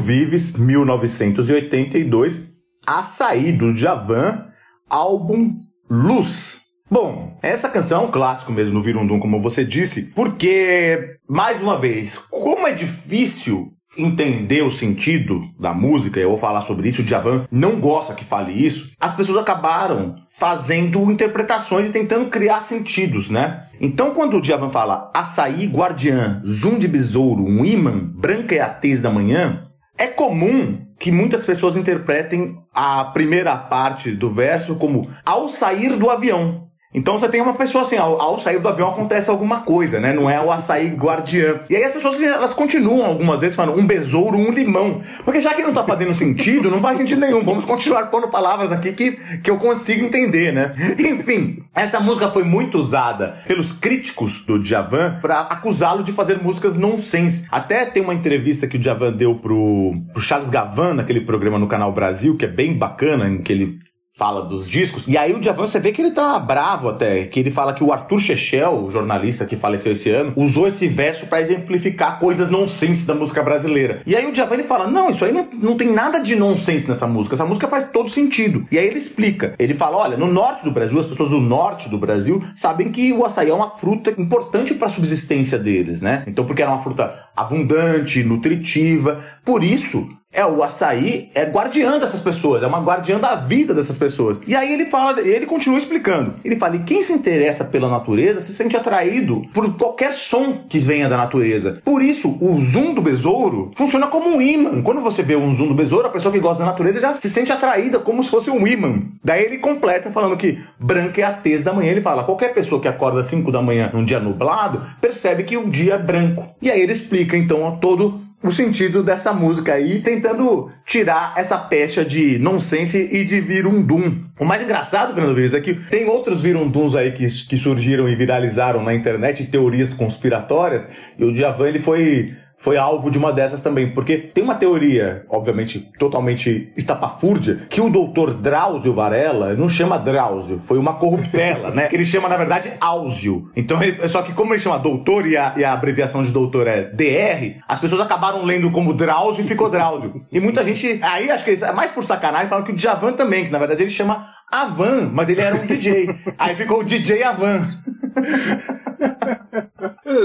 Vives, 0.03 0.57
1982, 0.57 2.49
Açaí 2.85 3.53
do 3.53 3.73
Djavan, 3.73 4.47
álbum 4.91 5.59
Luz. 5.89 6.61
Bom, 6.91 7.39
essa 7.41 7.69
canção 7.69 8.03
é 8.03 8.07
um 8.07 8.11
clássico 8.11 8.51
mesmo 8.51 8.75
no 8.75 8.83
Virundum, 8.83 9.21
como 9.21 9.39
você 9.39 9.65
disse, 9.65 10.11
porque, 10.11 11.17
mais 11.29 11.63
uma 11.63 11.79
vez, 11.79 12.19
como 12.19 12.67
é 12.67 12.73
difícil 12.73 13.73
entender 13.97 14.63
o 14.63 14.73
sentido 14.73 15.43
da 15.59 15.73
música, 15.73 16.19
eu 16.19 16.31
vou 16.31 16.39
falar 16.39 16.63
sobre 16.63 16.89
isso, 16.89 17.03
o 17.03 17.05
Djavan 17.05 17.47
não 17.51 17.79
gosta 17.79 18.15
que 18.15 18.25
fale 18.25 18.53
isso, 18.53 18.91
as 18.99 19.15
pessoas 19.15 19.39
acabaram 19.39 20.17
fazendo 20.37 21.11
interpretações 21.11 21.87
e 21.87 21.93
tentando 21.93 22.29
criar 22.29 22.61
sentidos, 22.63 23.31
né? 23.31 23.63
Então, 23.81 24.13
quando 24.13 24.39
o 24.39 24.41
Djavan 24.41 24.71
fala 24.71 25.11
açaí 25.15 25.67
guardiã, 25.67 26.43
zoom 26.47 26.79
de 26.79 26.89
besouro, 26.89 27.45
um 27.45 27.65
imã, 27.65 27.93
branca 28.17 28.55
é 28.55 28.61
a 28.61 28.69
tez 28.69 29.01
da 29.01 29.11
manhã, 29.11 29.69
é 30.03 30.09
comum 30.09 30.85
que 30.99 31.13
muitas 31.13 31.47
pessoas 31.47 31.77
interpretem 31.77 32.59
a 32.75 33.05
primeira 33.05 33.57
parte 33.57 34.11
do 34.11 34.29
verso 34.29 34.75
como 34.75 35.09
ao 35.25 35.49
sair 35.49 35.97
do 35.97 36.11
avião. 36.11 36.69
Então 36.95 37.19
você 37.19 37.29
tem 37.29 37.41
uma 37.41 37.55
pessoa 37.55 37.83
assim, 37.83 37.97
ao, 37.97 38.21
ao 38.21 38.39
sair 38.39 38.59
do 38.59 38.69
avião 38.69 38.91
acontece 38.91 39.31
alguma 39.31 39.61
coisa, 39.61 39.99
né? 39.99 40.13
Não 40.13 40.29
é 40.29 40.41
o 40.41 40.53
açaí 40.53 40.89
guardiã. 40.89 41.61
E 41.71 41.77
aí 41.77 41.85
as 41.85 41.93
pessoas 41.93 42.21
elas 42.21 42.53
continuam 42.53 43.07
algumas 43.07 43.41
vezes 43.41 43.57
falando 43.57 43.79
um 43.79 43.87
besouro, 43.87 44.37
um 44.37 44.51
limão. 44.51 45.01
Porque 45.25 45.41
já 45.41 45.55
que 45.55 45.63
não 45.63 45.73
tá 45.73 45.83
fazendo 45.83 46.13
sentido, 46.13 46.71
não 46.71 46.81
faz 46.81 46.99
sentido 46.99 47.21
nenhum. 47.21 47.43
Vamos 47.43 47.65
continuar 47.65 48.07
pondo 48.07 48.29
palavras 48.29 48.71
aqui 48.71 48.93
que, 48.93 49.13
que 49.43 49.51
eu 49.51 49.57
consigo 49.57 50.05
entender, 50.05 50.53
né? 50.53 50.73
Enfim, 50.99 51.63
essa 51.75 51.99
música 51.99 52.31
foi 52.31 52.45
muito 52.45 52.79
usada 52.79 53.39
pelos 53.47 53.73
críticos 53.73 54.45
do 54.45 54.59
Djavan 54.59 55.19
pra 55.23 55.41
acusá-lo 55.41 56.03
de 56.03 56.13
fazer 56.13 56.43
músicas 56.43 56.77
nonsense. 56.77 57.47
Até 57.51 57.87
tem 57.87 58.03
uma 58.03 58.15
entrevista 58.15 58.67
que 58.67 58.77
o 58.77 58.79
Djavan 58.79 59.13
deu 59.13 59.35
pro, 59.37 59.95
pro 60.13 60.23
Charles 60.23 60.51
Gavan, 60.51 60.95
naquele 60.95 61.23
programa 61.23 61.59
no 61.59 61.67
Canal 61.67 61.93
Brasil, 61.93 62.37
que 62.37 62.45
é 62.45 62.49
bem 62.49 62.77
bacana, 62.77 63.29
em 63.29 63.39
que 63.39 63.53
ele 63.53 63.79
fala 64.15 64.43
dos 64.43 64.69
discos. 64.69 65.09
E 65.09 65.17
aí 65.17 65.33
o 65.33 65.41
Djavan, 65.41 65.67
você 65.67 65.81
vê 65.81 65.91
que 65.91 66.03
ele 66.03 66.11
tá 66.11 66.39
bravo 66.39 66.89
até, 66.89 67.25
que 67.25 67.41
ele 67.41 67.51
fala 67.51 67.73
que 67.73 67.83
o 67.83 67.93
Arthur 67.93 68.19
Chechel, 68.21 68.85
o 68.85 68.91
jornalista 68.91 69.47
que 69.47 69.57
faleceu 69.57 69.93
esse 69.93 70.11
ano, 70.11 70.33
usou 70.37 70.67
esse 70.67 70.87
verso 70.87 71.27
pra 71.27 71.41
exemplificar 71.41 72.19
coisas 72.19 72.51
nonsense 72.51 73.07
da 73.07 73.15
música 73.15 73.43
brasileira. 73.43 74.03
E 74.07 74.15
aí 74.15 74.27
o 74.27 74.33
Djavan 74.33 74.55
ele 74.55 74.65
fala: 74.65 74.87
"Não, 74.87 75.11
isso 75.11 75.25
aí 75.25 75.33
não, 75.33 75.49
não 75.55 75.77
tem 75.77 75.91
nada 75.93 76.19
de 76.19 76.37
nonsense 76.37 76.89
nessa 76.89 77.07
música. 77.07 77.35
Essa 77.35 77.47
música 77.47 77.69
faz 77.69 77.91
todo 77.91 78.11
sentido". 78.11 78.67
E 78.71 78.79
aí 78.79 78.87
ele 78.87 78.99
explica. 78.99 79.55
Ele 79.59 79.75
fala: 79.75 79.97
"Olha, 79.97 80.17
no 80.17 80.27
norte 80.27 80.65
do 80.65 80.71
Brasil, 80.71 80.99
as 80.99 81.07
pessoas 81.07 81.31
do 81.31 81.41
norte 81.41 81.89
do 81.89 81.99
Brasil 81.99 82.43
sabem 82.55 82.91
que 82.93 83.13
o 83.13 83.25
açaí 83.25 83.49
é 83.49 83.55
uma 83.55 83.71
fruta 83.71 84.11
importante 84.11 84.75
para 84.75 84.89
a 84.89 84.91
subsistência 84.91 85.59
deles, 85.59 86.03
né? 86.03 86.23
Então 86.27 86.45
porque 86.45 86.63
era 86.63 86.71
uma 86.71 86.83
fruta 86.83 87.31
abundante, 87.37 88.23
nutritiva, 88.23 89.25
por 89.45 89.63
isso 89.63 90.09
é 90.33 90.45
o 90.47 90.63
açaí 90.63 91.31
é 91.35 91.45
guardiã 91.45 91.99
dessas 91.99 92.21
pessoas, 92.21 92.63
é 92.63 92.67
uma 92.67 92.81
guardiã 92.81 93.21
da 93.21 93.35
vida 93.35 93.75
dessas 93.75 93.99
pessoas. 93.99 94.41
E 94.47 94.57
aí 94.57 94.73
ele 94.73 94.87
fala, 94.87 95.21
ele 95.21 95.45
continua 95.45 95.79
explicando. 95.79 96.35
Ele 96.43 96.57
fala: 96.57 96.77
e 96.77 96.83
quem 96.85 97.03
se 97.03 97.13
interessa 97.13 97.65
pela 97.65 97.91
natureza 97.91 98.41
se 98.41 98.55
sente 98.55 98.77
atraído 98.77 99.45
por 99.53 99.77
qualquer 99.77 100.15
som 100.15 100.65
que 100.69 100.79
venha 100.79 101.09
da 101.09 101.17
natureza. 101.17 101.81
Por 101.85 102.03
isso, 102.03 102.39
o 102.41 102.61
zoom 102.63 102.95
do 102.95 103.03
besouro 103.03 103.71
funciona 103.77 104.07
como 104.07 104.31
um 104.31 104.41
imã. 104.41 104.83
Quando 104.83 105.03
você 105.03 105.23
vê 105.23 105.37
um 105.37 105.55
zoom 105.55 105.69
do 105.69 105.75
besouro, 105.75 106.07
a 106.07 106.11
pessoa 106.11 106.33
que 106.33 106.41
gosta 106.41 106.65
da 106.65 106.71
natureza 106.71 107.01
já 107.01 107.21
se 107.21 107.29
sente 107.29 107.53
atraída 107.53 107.99
como 107.99 108.25
se 108.25 108.31
fosse 108.31 108.51
um 108.51 108.67
imã. 108.67 109.03
Daí 109.23 109.45
ele 109.45 109.59
completa 109.59 110.11
falando 110.11 110.37
que 110.37 110.59
branca 110.79 111.21
é 111.21 111.25
a 111.25 111.33
tez 111.33 111.63
da 111.63 111.75
manhã. 111.75 111.91
Ele 111.91 112.01
fala: 112.01 112.25
qualquer 112.25 112.55
pessoa 112.55 112.81
que 112.81 112.89
acorda 112.89 113.21
às 113.21 113.27
5 113.27 113.53
da 113.53 113.61
manhã 113.61 113.91
num 113.93 114.05
dia 114.05 114.19
nublado 114.19 114.83
percebe 115.01 115.43
que 115.43 115.59
o 115.59 115.69
dia 115.69 115.95
é 115.95 115.99
branco. 115.99 116.49
E 116.63 116.71
aí 116.71 116.81
ele 116.81 116.93
explica 116.93 117.22
então 117.37 117.79
todo 117.81 118.21
o 118.43 118.51
sentido 118.51 119.03
dessa 119.03 119.33
música 119.33 119.75
aí, 119.75 120.01
tentando 120.01 120.71
tirar 120.85 121.35
essa 121.37 121.57
pecha 121.57 122.05
de 122.05 122.39
nonsense 122.39 123.09
e 123.13 123.25
de 123.25 123.41
virundum. 123.41 124.25
O 124.39 124.45
mais 124.45 124.63
engraçado, 124.63 125.15
Fernando 125.15 125.35
Vives, 125.35 125.55
é 125.55 125.61
que 125.61 125.75
tem 125.75 126.09
outros 126.09 126.41
virunduns 126.41 126.97
aí 126.97 127.13
que, 127.13 127.27
que 127.47 127.57
surgiram 127.57 128.09
e 128.09 128.17
viralizaram 128.17 128.83
na 128.83 128.93
internet, 128.93 129.47
teorias 129.47 129.95
conspiratórias, 129.95 130.83
e 131.17 131.25
o 131.25 131.33
Djavan 131.33 131.69
ele 131.69 131.79
foi 131.79 132.35
foi 132.63 132.77
alvo 132.77 133.11
de 133.11 133.19
uma 133.19 133.33
dessas 133.33 133.61
também, 133.61 133.91
porque 133.91 134.17
tem 134.17 134.43
uma 134.43 134.55
teoria, 134.55 135.27
obviamente, 135.29 135.81
totalmente 135.99 136.73
estapafúrdia, 136.77 137.67
que 137.69 137.81
o 137.81 137.91
doutor 137.91 138.33
Drauzio 138.35 138.95
Varela 138.95 139.55
não 139.55 139.69
chama 139.69 139.99
Drauzio, 139.99 140.61
foi 140.61 140.79
uma 140.79 140.95
corruptela, 140.95 141.73
né? 141.73 141.89
Ele 141.93 142.05
chama, 142.05 142.29
na 142.29 142.37
verdade, 142.37 142.71
Áuzio. 142.81 143.51
Então, 143.57 143.83
ele, 143.83 144.07
só 144.07 144.23
que 144.23 144.33
como 144.33 144.53
ele 144.53 144.61
chama 144.61 144.79
doutor 144.79 145.27
e 145.27 145.37
a, 145.37 145.55
e 145.57 145.65
a 145.65 145.73
abreviação 145.73 146.23
de 146.23 146.31
doutor 146.31 146.69
é 146.69 146.83
DR, 146.83 147.61
as 147.69 147.81
pessoas 147.81 148.01
acabaram 148.01 148.45
lendo 148.45 148.71
como 148.71 148.95
Drauzio 148.95 149.45
e 149.45 149.49
ficou 149.49 149.69
Drauzio. 149.69 150.23
E 150.31 150.39
muita 150.39 150.63
gente, 150.63 151.01
aí 151.03 151.31
acho 151.31 151.45
que 151.45 151.51
é 151.51 151.73
mais 151.73 151.91
por 151.91 152.05
sacanagem, 152.05 152.49
falam 152.49 152.65
que 152.65 152.73
o 152.73 152.77
Djavan 152.77 153.15
também, 153.15 153.45
que 153.45 153.51
na 153.51 153.59
verdade 153.59 153.83
ele 153.83 153.91
chama 153.91 154.29
Avan, 154.53 155.09
mas 155.11 155.31
ele 155.31 155.41
era 155.41 155.57
um 155.57 155.67
DJ. 155.67 156.09
aí 156.37 156.55
ficou 156.55 156.81
o 156.81 156.85
DJ 156.85 157.23
Avan. 157.23 157.67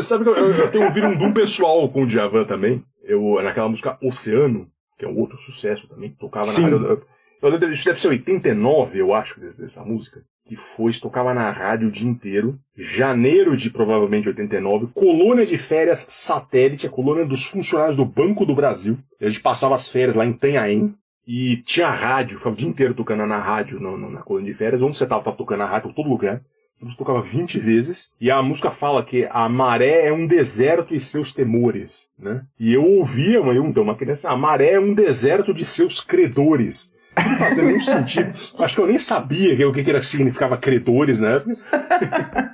Sabe 0.02 0.26
que 0.26 0.30
eu, 0.30 0.36
eu, 0.36 0.54
eu 0.54 0.72
tenho 0.72 0.86
um 0.86 0.92
virundum 0.92 1.32
pessoal 1.32 1.88
com 1.88 2.04
o 2.04 2.06
Djavan 2.06 2.44
também. 2.44 2.84
Eu, 3.04 3.42
naquela 3.42 3.70
música 3.70 3.98
Oceano, 4.04 4.68
que 4.98 5.06
é 5.06 5.08
um 5.08 5.18
outro 5.18 5.38
sucesso 5.38 5.88
também, 5.88 6.12
tocava 6.12 6.48
Sim. 6.48 6.64
na 6.64 6.78
rádio. 6.78 7.04
Eu, 7.42 7.72
isso 7.72 7.86
deve 7.86 8.02
ser 8.02 8.10
89, 8.10 9.00
eu 9.00 9.14
acho, 9.14 9.40
dessa 9.40 9.86
música. 9.86 10.22
Que 10.46 10.56
foi, 10.56 10.92
tocava 10.94 11.34
na 11.34 11.52
rádio 11.52 11.88
o 11.88 11.92
dia 11.92 12.08
inteiro. 12.08 12.60
Janeiro 12.76 13.56
de 13.56 13.70
provavelmente 13.70 14.28
89. 14.28 14.88
Colônia 14.94 15.46
de 15.46 15.58
férias 15.58 16.06
satélite, 16.10 16.88
a 16.88 16.90
colônia 16.90 17.26
dos 17.26 17.46
funcionários 17.46 17.96
do 17.96 18.06
Banco 18.06 18.46
do 18.46 18.56
Brasil. 18.56 18.98
A 19.22 19.30
gente 19.30 19.42
passava 19.42 19.76
as 19.76 19.90
férias 19.90 20.16
lá 20.16 20.26
em 20.26 20.34
Tanhaém. 20.34 20.94
E 21.28 21.58
tinha 21.58 21.90
rádio, 21.90 22.38
ficava 22.38 22.56
o 22.56 22.58
dia 22.58 22.70
inteiro 22.70 22.94
tocando 22.94 23.26
na 23.26 23.38
rádio, 23.40 23.80
no- 23.82 23.98
na 24.10 24.22
colônia 24.22 24.50
de 24.52 24.58
férias. 24.58 24.82
Onde 24.82 24.96
você 24.98 25.06
tava, 25.06 25.22
tava 25.24 25.36
tocando 25.36 25.60
na 25.60 25.66
rádio, 25.66 25.90
por 25.90 25.96
todo 25.96 26.10
lugar. 26.10 26.42
Essa 26.76 26.86
música 26.86 27.04
tocava 27.04 27.22
20 27.22 27.60
vezes. 27.60 28.12
E 28.22 28.32
a 28.32 28.42
música 28.42 28.72
fala 28.72 29.04
que 29.04 29.28
a 29.30 29.50
maré 29.50 30.06
é 30.08 30.14
um 30.14 30.26
deserto 30.28 30.94
e 30.96 31.00
seus 31.00 31.34
temores, 31.34 32.08
né? 32.18 32.44
E 32.60 32.74
eu 32.74 32.86
ouvia, 32.86 33.42
uma, 33.42 33.52
eu, 33.54 33.66
então, 33.66 33.84
uma 33.84 33.96
criança, 33.96 34.30
a 34.30 34.38
maré 34.38 34.74
é 34.74 34.80
um 34.80 34.94
deserto 34.94 35.54
de 35.54 35.66
seus 35.66 36.00
credores. 36.00 36.94
Não 37.18 37.36
fazia 37.38 37.64
nenhum 37.64 37.82
sentido. 37.82 38.32
Acho 38.60 38.76
que 38.76 38.82
eu 38.82 38.88
nem 38.88 39.00
sabia 39.00 39.68
o 39.68 39.74
que, 39.74 39.84
que 39.84 39.90
era, 39.90 40.04
significava 40.04 40.56
credores 40.56 41.20
na 41.20 41.30
época. 41.32 41.58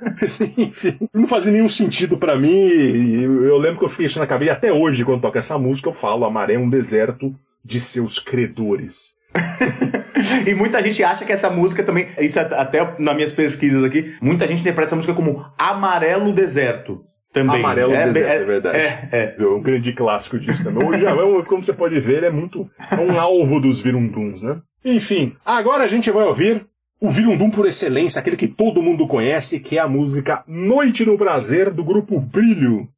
Mas, 0.02 0.58
Enfim, 0.58 0.98
não 1.12 1.26
fazia 1.26 1.52
nenhum 1.52 1.68
sentido 1.68 2.16
pra 2.16 2.36
mim. 2.36 2.48
E 2.48 3.22
eu, 3.22 3.44
eu 3.44 3.58
lembro 3.58 3.78
que 3.78 3.84
eu 3.84 3.88
fiquei 3.90 4.06
isso 4.06 4.18
na 4.18 4.26
cabeça. 4.26 4.50
E 4.50 4.54
até 4.54 4.72
hoje, 4.72 5.04
quando 5.04 5.20
toca 5.20 5.38
essa 5.38 5.58
música, 5.58 5.88
eu 5.88 5.92
falo: 5.92 6.24
a 6.24 6.30
maré 6.30 6.54
é 6.54 6.58
um 6.58 6.70
deserto 6.70 7.34
de 7.64 7.80
seus 7.80 8.18
credores. 8.18 9.14
E 10.46 10.54
muita 10.54 10.82
gente 10.82 11.02
acha 11.02 11.24
que 11.24 11.32
essa 11.32 11.50
música 11.50 11.82
também, 11.82 12.08
isso 12.18 12.38
é 12.38 12.42
até 12.42 12.96
nas 12.98 13.14
minhas 13.14 13.32
pesquisas 13.32 13.82
aqui, 13.84 14.14
muita 14.20 14.46
gente 14.46 14.60
interpreta 14.60 14.90
essa 14.90 14.96
música 14.96 15.14
como 15.14 15.44
Amarelo 15.58 16.32
Deserto. 16.32 17.04
Também. 17.32 17.56
Amarelo 17.56 17.90
Deserto, 17.90 18.16
é, 18.16 18.36
é- 18.36 18.44
verdade. 18.44 18.76
É, 18.78 19.08
é. 19.12 19.36
É 19.38 19.46
um 19.46 19.60
grande 19.60 19.92
clássico 19.92 20.38
disso 20.38 20.62
também. 20.64 20.86
O 20.86 20.96
Djavan, 20.96 21.42
como 21.42 21.64
você 21.64 21.72
pode 21.72 21.98
ver, 21.98 22.18
ele 22.18 22.26
é 22.26 22.30
muito. 22.30 22.68
É 22.90 22.96
um 22.96 23.18
alvo 23.18 23.60
dos 23.60 23.80
virunduns, 23.80 24.40
né? 24.40 24.60
Enfim, 24.84 25.34
agora 25.44 25.82
a 25.84 25.88
gente 25.88 26.10
vai 26.10 26.24
ouvir 26.24 26.64
o 27.00 27.10
virundum 27.10 27.50
por 27.50 27.66
excelência, 27.66 28.20
aquele 28.20 28.36
que 28.36 28.46
todo 28.48 28.82
mundo 28.82 29.06
conhece, 29.08 29.58
que 29.60 29.76
é 29.76 29.80
a 29.80 29.88
música 29.88 30.44
Noite 30.46 31.04
no 31.04 31.18
Prazer, 31.18 31.70
do 31.70 31.84
grupo 31.84 32.20
Brilho. 32.20 32.88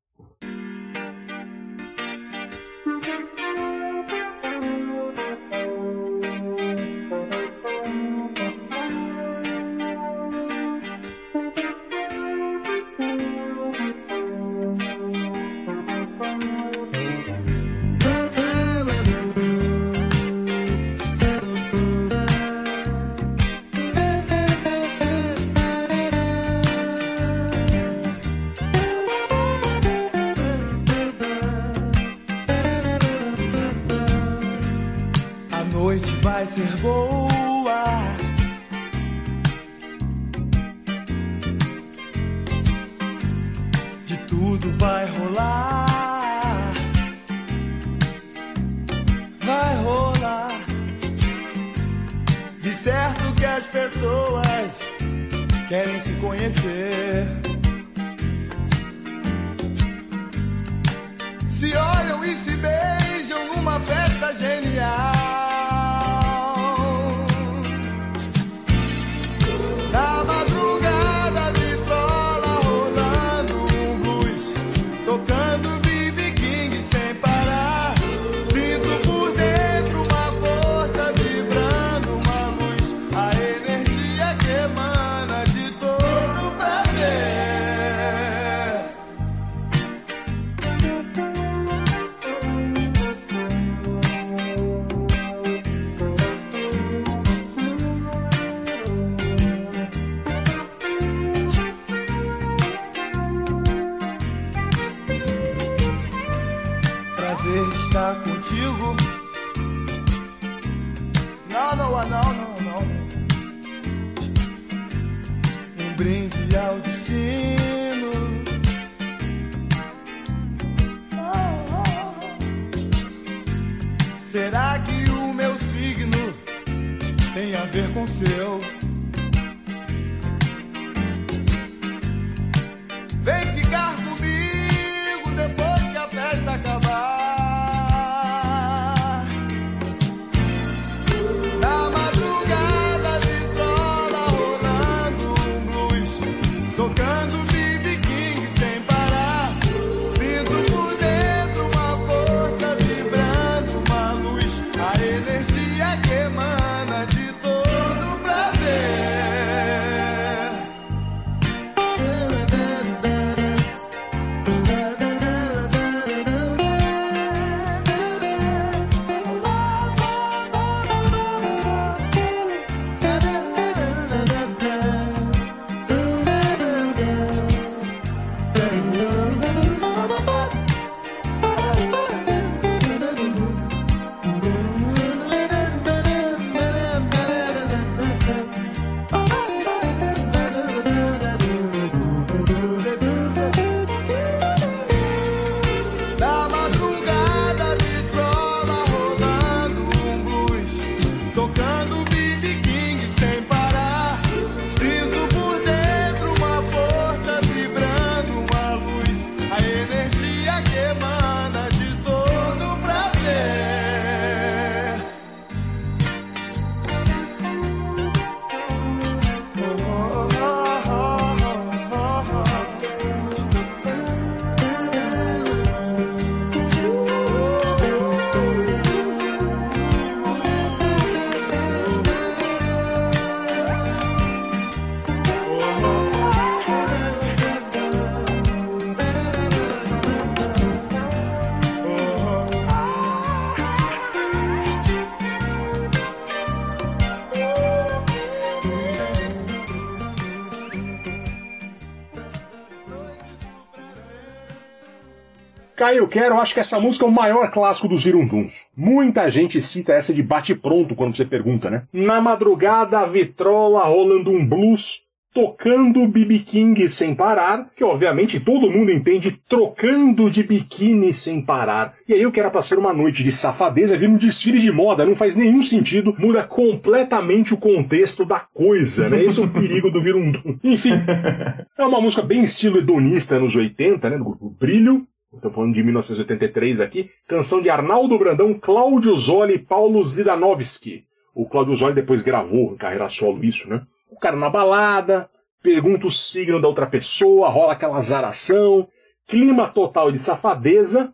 Caio 255.96 256.08
Quero, 256.08 256.38
acho 256.38 256.52
que 256.52 256.60
essa 256.60 256.78
música 256.78 257.06
é 257.06 257.08
o 257.08 257.10
maior 257.12 257.50
clássico 257.50 257.88
dos 257.88 258.04
Virunduns. 258.04 258.68
Muita 258.76 259.30
gente 259.30 259.62
cita 259.62 259.94
essa 259.94 260.12
de 260.12 260.22
bate-pronto 260.22 260.94
quando 260.94 261.16
você 261.16 261.24
pergunta, 261.24 261.70
né? 261.70 261.84
Na 261.90 262.20
madrugada, 262.20 262.98
a 262.98 263.06
vitrola 263.06 263.82
rolando 263.84 264.30
um 264.30 264.44
blues, 264.44 265.06
tocando 265.32 266.06
BB 266.06 266.40
King 266.40 266.86
sem 266.86 267.14
parar, 267.14 267.70
que 267.74 267.82
obviamente 267.82 268.38
todo 268.38 268.70
mundo 268.70 268.90
entende 268.90 269.40
trocando 269.48 270.30
de 270.30 270.42
biquíni 270.42 271.14
sem 271.14 271.40
parar. 271.40 271.94
E 272.06 272.12
aí 272.12 272.20
eu 272.20 272.32
quero 272.32 272.50
pra 272.50 272.62
ser 272.62 272.78
uma 272.78 272.92
noite 272.92 273.24
de 273.24 273.32
safadeza, 273.32 273.96
vir 273.96 274.10
um 274.10 274.18
desfile 274.18 274.58
de 274.58 274.70
moda, 274.70 275.06
não 275.06 275.16
faz 275.16 275.34
nenhum 275.34 275.62
sentido, 275.62 276.14
muda 276.18 276.44
completamente 276.44 277.54
o 277.54 277.58
contexto 277.58 278.26
da 278.26 278.40
coisa, 278.40 279.08
né? 279.08 279.22
Esse 279.22 279.40
é 279.40 279.44
o 279.44 279.48
perigo 279.48 279.90
do 279.90 280.02
Virundum. 280.02 280.58
Enfim, 280.62 280.92
é 281.78 281.84
uma 281.86 282.02
música 282.02 282.22
bem 282.22 282.42
estilo 282.42 282.76
hedonista 282.76 283.38
nos 283.38 283.56
80, 283.56 284.10
né? 284.10 284.18
Do 284.18 284.24
grupo 284.24 284.50
Brilho, 284.60 285.06
Estou 285.36 285.52
falando 285.52 285.74
de 285.74 285.82
1983 285.82 286.80
aqui. 286.80 287.10
Canção 287.28 287.60
de 287.60 287.68
Arnaldo 287.68 288.18
Brandão, 288.18 288.54
Cláudio 288.54 289.14
Zoli 289.16 289.54
e 289.54 289.58
Paulo 289.58 290.02
Zidanovski. 290.04 291.04
O 291.34 291.46
Cláudio 291.46 291.74
Zoli 291.74 291.94
depois 291.94 292.22
gravou 292.22 292.72
em 292.72 292.76
carreira 292.76 293.08
solo 293.08 293.44
isso, 293.44 293.68
né? 293.68 293.82
O 294.10 294.18
cara 294.18 294.36
na 294.36 294.48
balada, 294.48 295.28
pergunta 295.62 296.06
o 296.06 296.12
signo 296.12 296.60
da 296.60 296.68
outra 296.68 296.86
pessoa, 296.86 297.50
rola 297.50 297.72
aquela 297.72 297.98
azaração, 297.98 298.88
clima 299.26 299.68
total 299.68 300.10
de 300.10 300.18
safadeza 300.18 301.12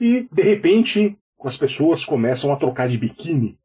e, 0.00 0.28
de 0.30 0.42
repente, 0.42 1.18
as 1.48 1.56
pessoas 1.56 2.04
começam 2.04 2.52
a 2.52 2.56
trocar 2.56 2.88
de 2.88 2.98
biquíni. 2.98 3.58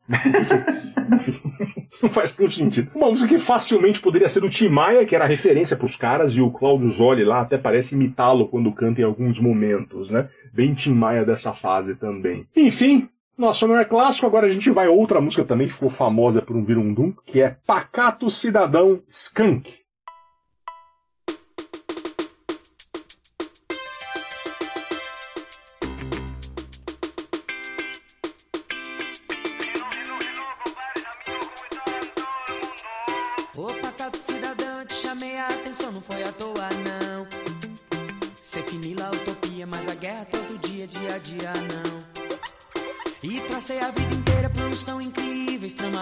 Não 2.02 2.10
faz 2.10 2.38
nenhum 2.38 2.50
sentido. 2.50 2.92
Uma 2.96 3.10
música 3.10 3.28
que 3.28 3.38
facilmente 3.38 4.00
poderia 4.00 4.30
ser 4.30 4.40
do 4.40 4.50
Tim 4.50 4.70
Maia, 4.70 5.06
que 5.06 5.16
era 5.16 5.26
referência 5.26 5.76
para 5.78 5.86
os 5.86 5.96
caras, 5.96 6.32
e 6.36 6.42
o 6.42 6.50
Cláudio 6.50 6.90
Zoli 6.90 7.24
lá 7.24 7.42
até 7.42 7.58
parece 7.58 7.96
imitá-lo 7.96 8.48
quando 8.48 8.72
canta 8.72 9.02
em 9.02 9.04
alguns 9.04 9.40
momentos, 9.40 10.10
né? 10.10 10.28
Bem 10.54 10.74
Tim 10.74 10.94
Maia 10.94 11.26
dessa 11.26 11.54
fase 11.54 11.96
também. 11.96 12.48
Enfim, 12.56 13.08
nosso 13.38 13.72
é 13.76 13.86
clássico, 13.86 14.28
agora 14.28 14.48
a 14.48 14.50
gente 14.50 14.70
vai 14.70 14.88
a 14.88 14.92
outra 14.92 15.22
música 15.22 15.44
também 15.44 15.68
que 15.68 15.74
ficou 15.74 15.90
famosa 15.90 16.42
por 16.42 16.56
um 16.56 16.64
virundum, 16.64 17.14
que 17.26 17.42
é 17.42 17.56
Pacato 17.66 18.30
Cidadão 18.30 19.02
Skunk. 19.08 19.80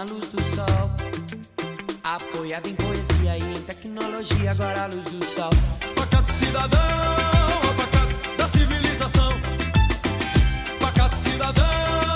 trama 0.00 0.04
a 0.04 0.04
luz 0.04 0.28
do 0.28 0.42
sol. 0.54 0.90
Apoiado 2.02 2.68
em 2.68 2.74
poesia 2.74 3.38
e 3.38 3.56
em 3.56 3.62
tecnologia, 3.62 4.50
agora 4.50 4.84
a 4.84 4.86
luz 4.86 5.04
do 5.04 5.24
sol. 5.24 5.50
Pacato 5.94 6.30
cidadão, 6.32 6.80
pacato 7.76 8.36
da 8.36 8.48
civilização. 8.48 9.32
Pacato 10.80 11.16
cidadão, 11.16 12.09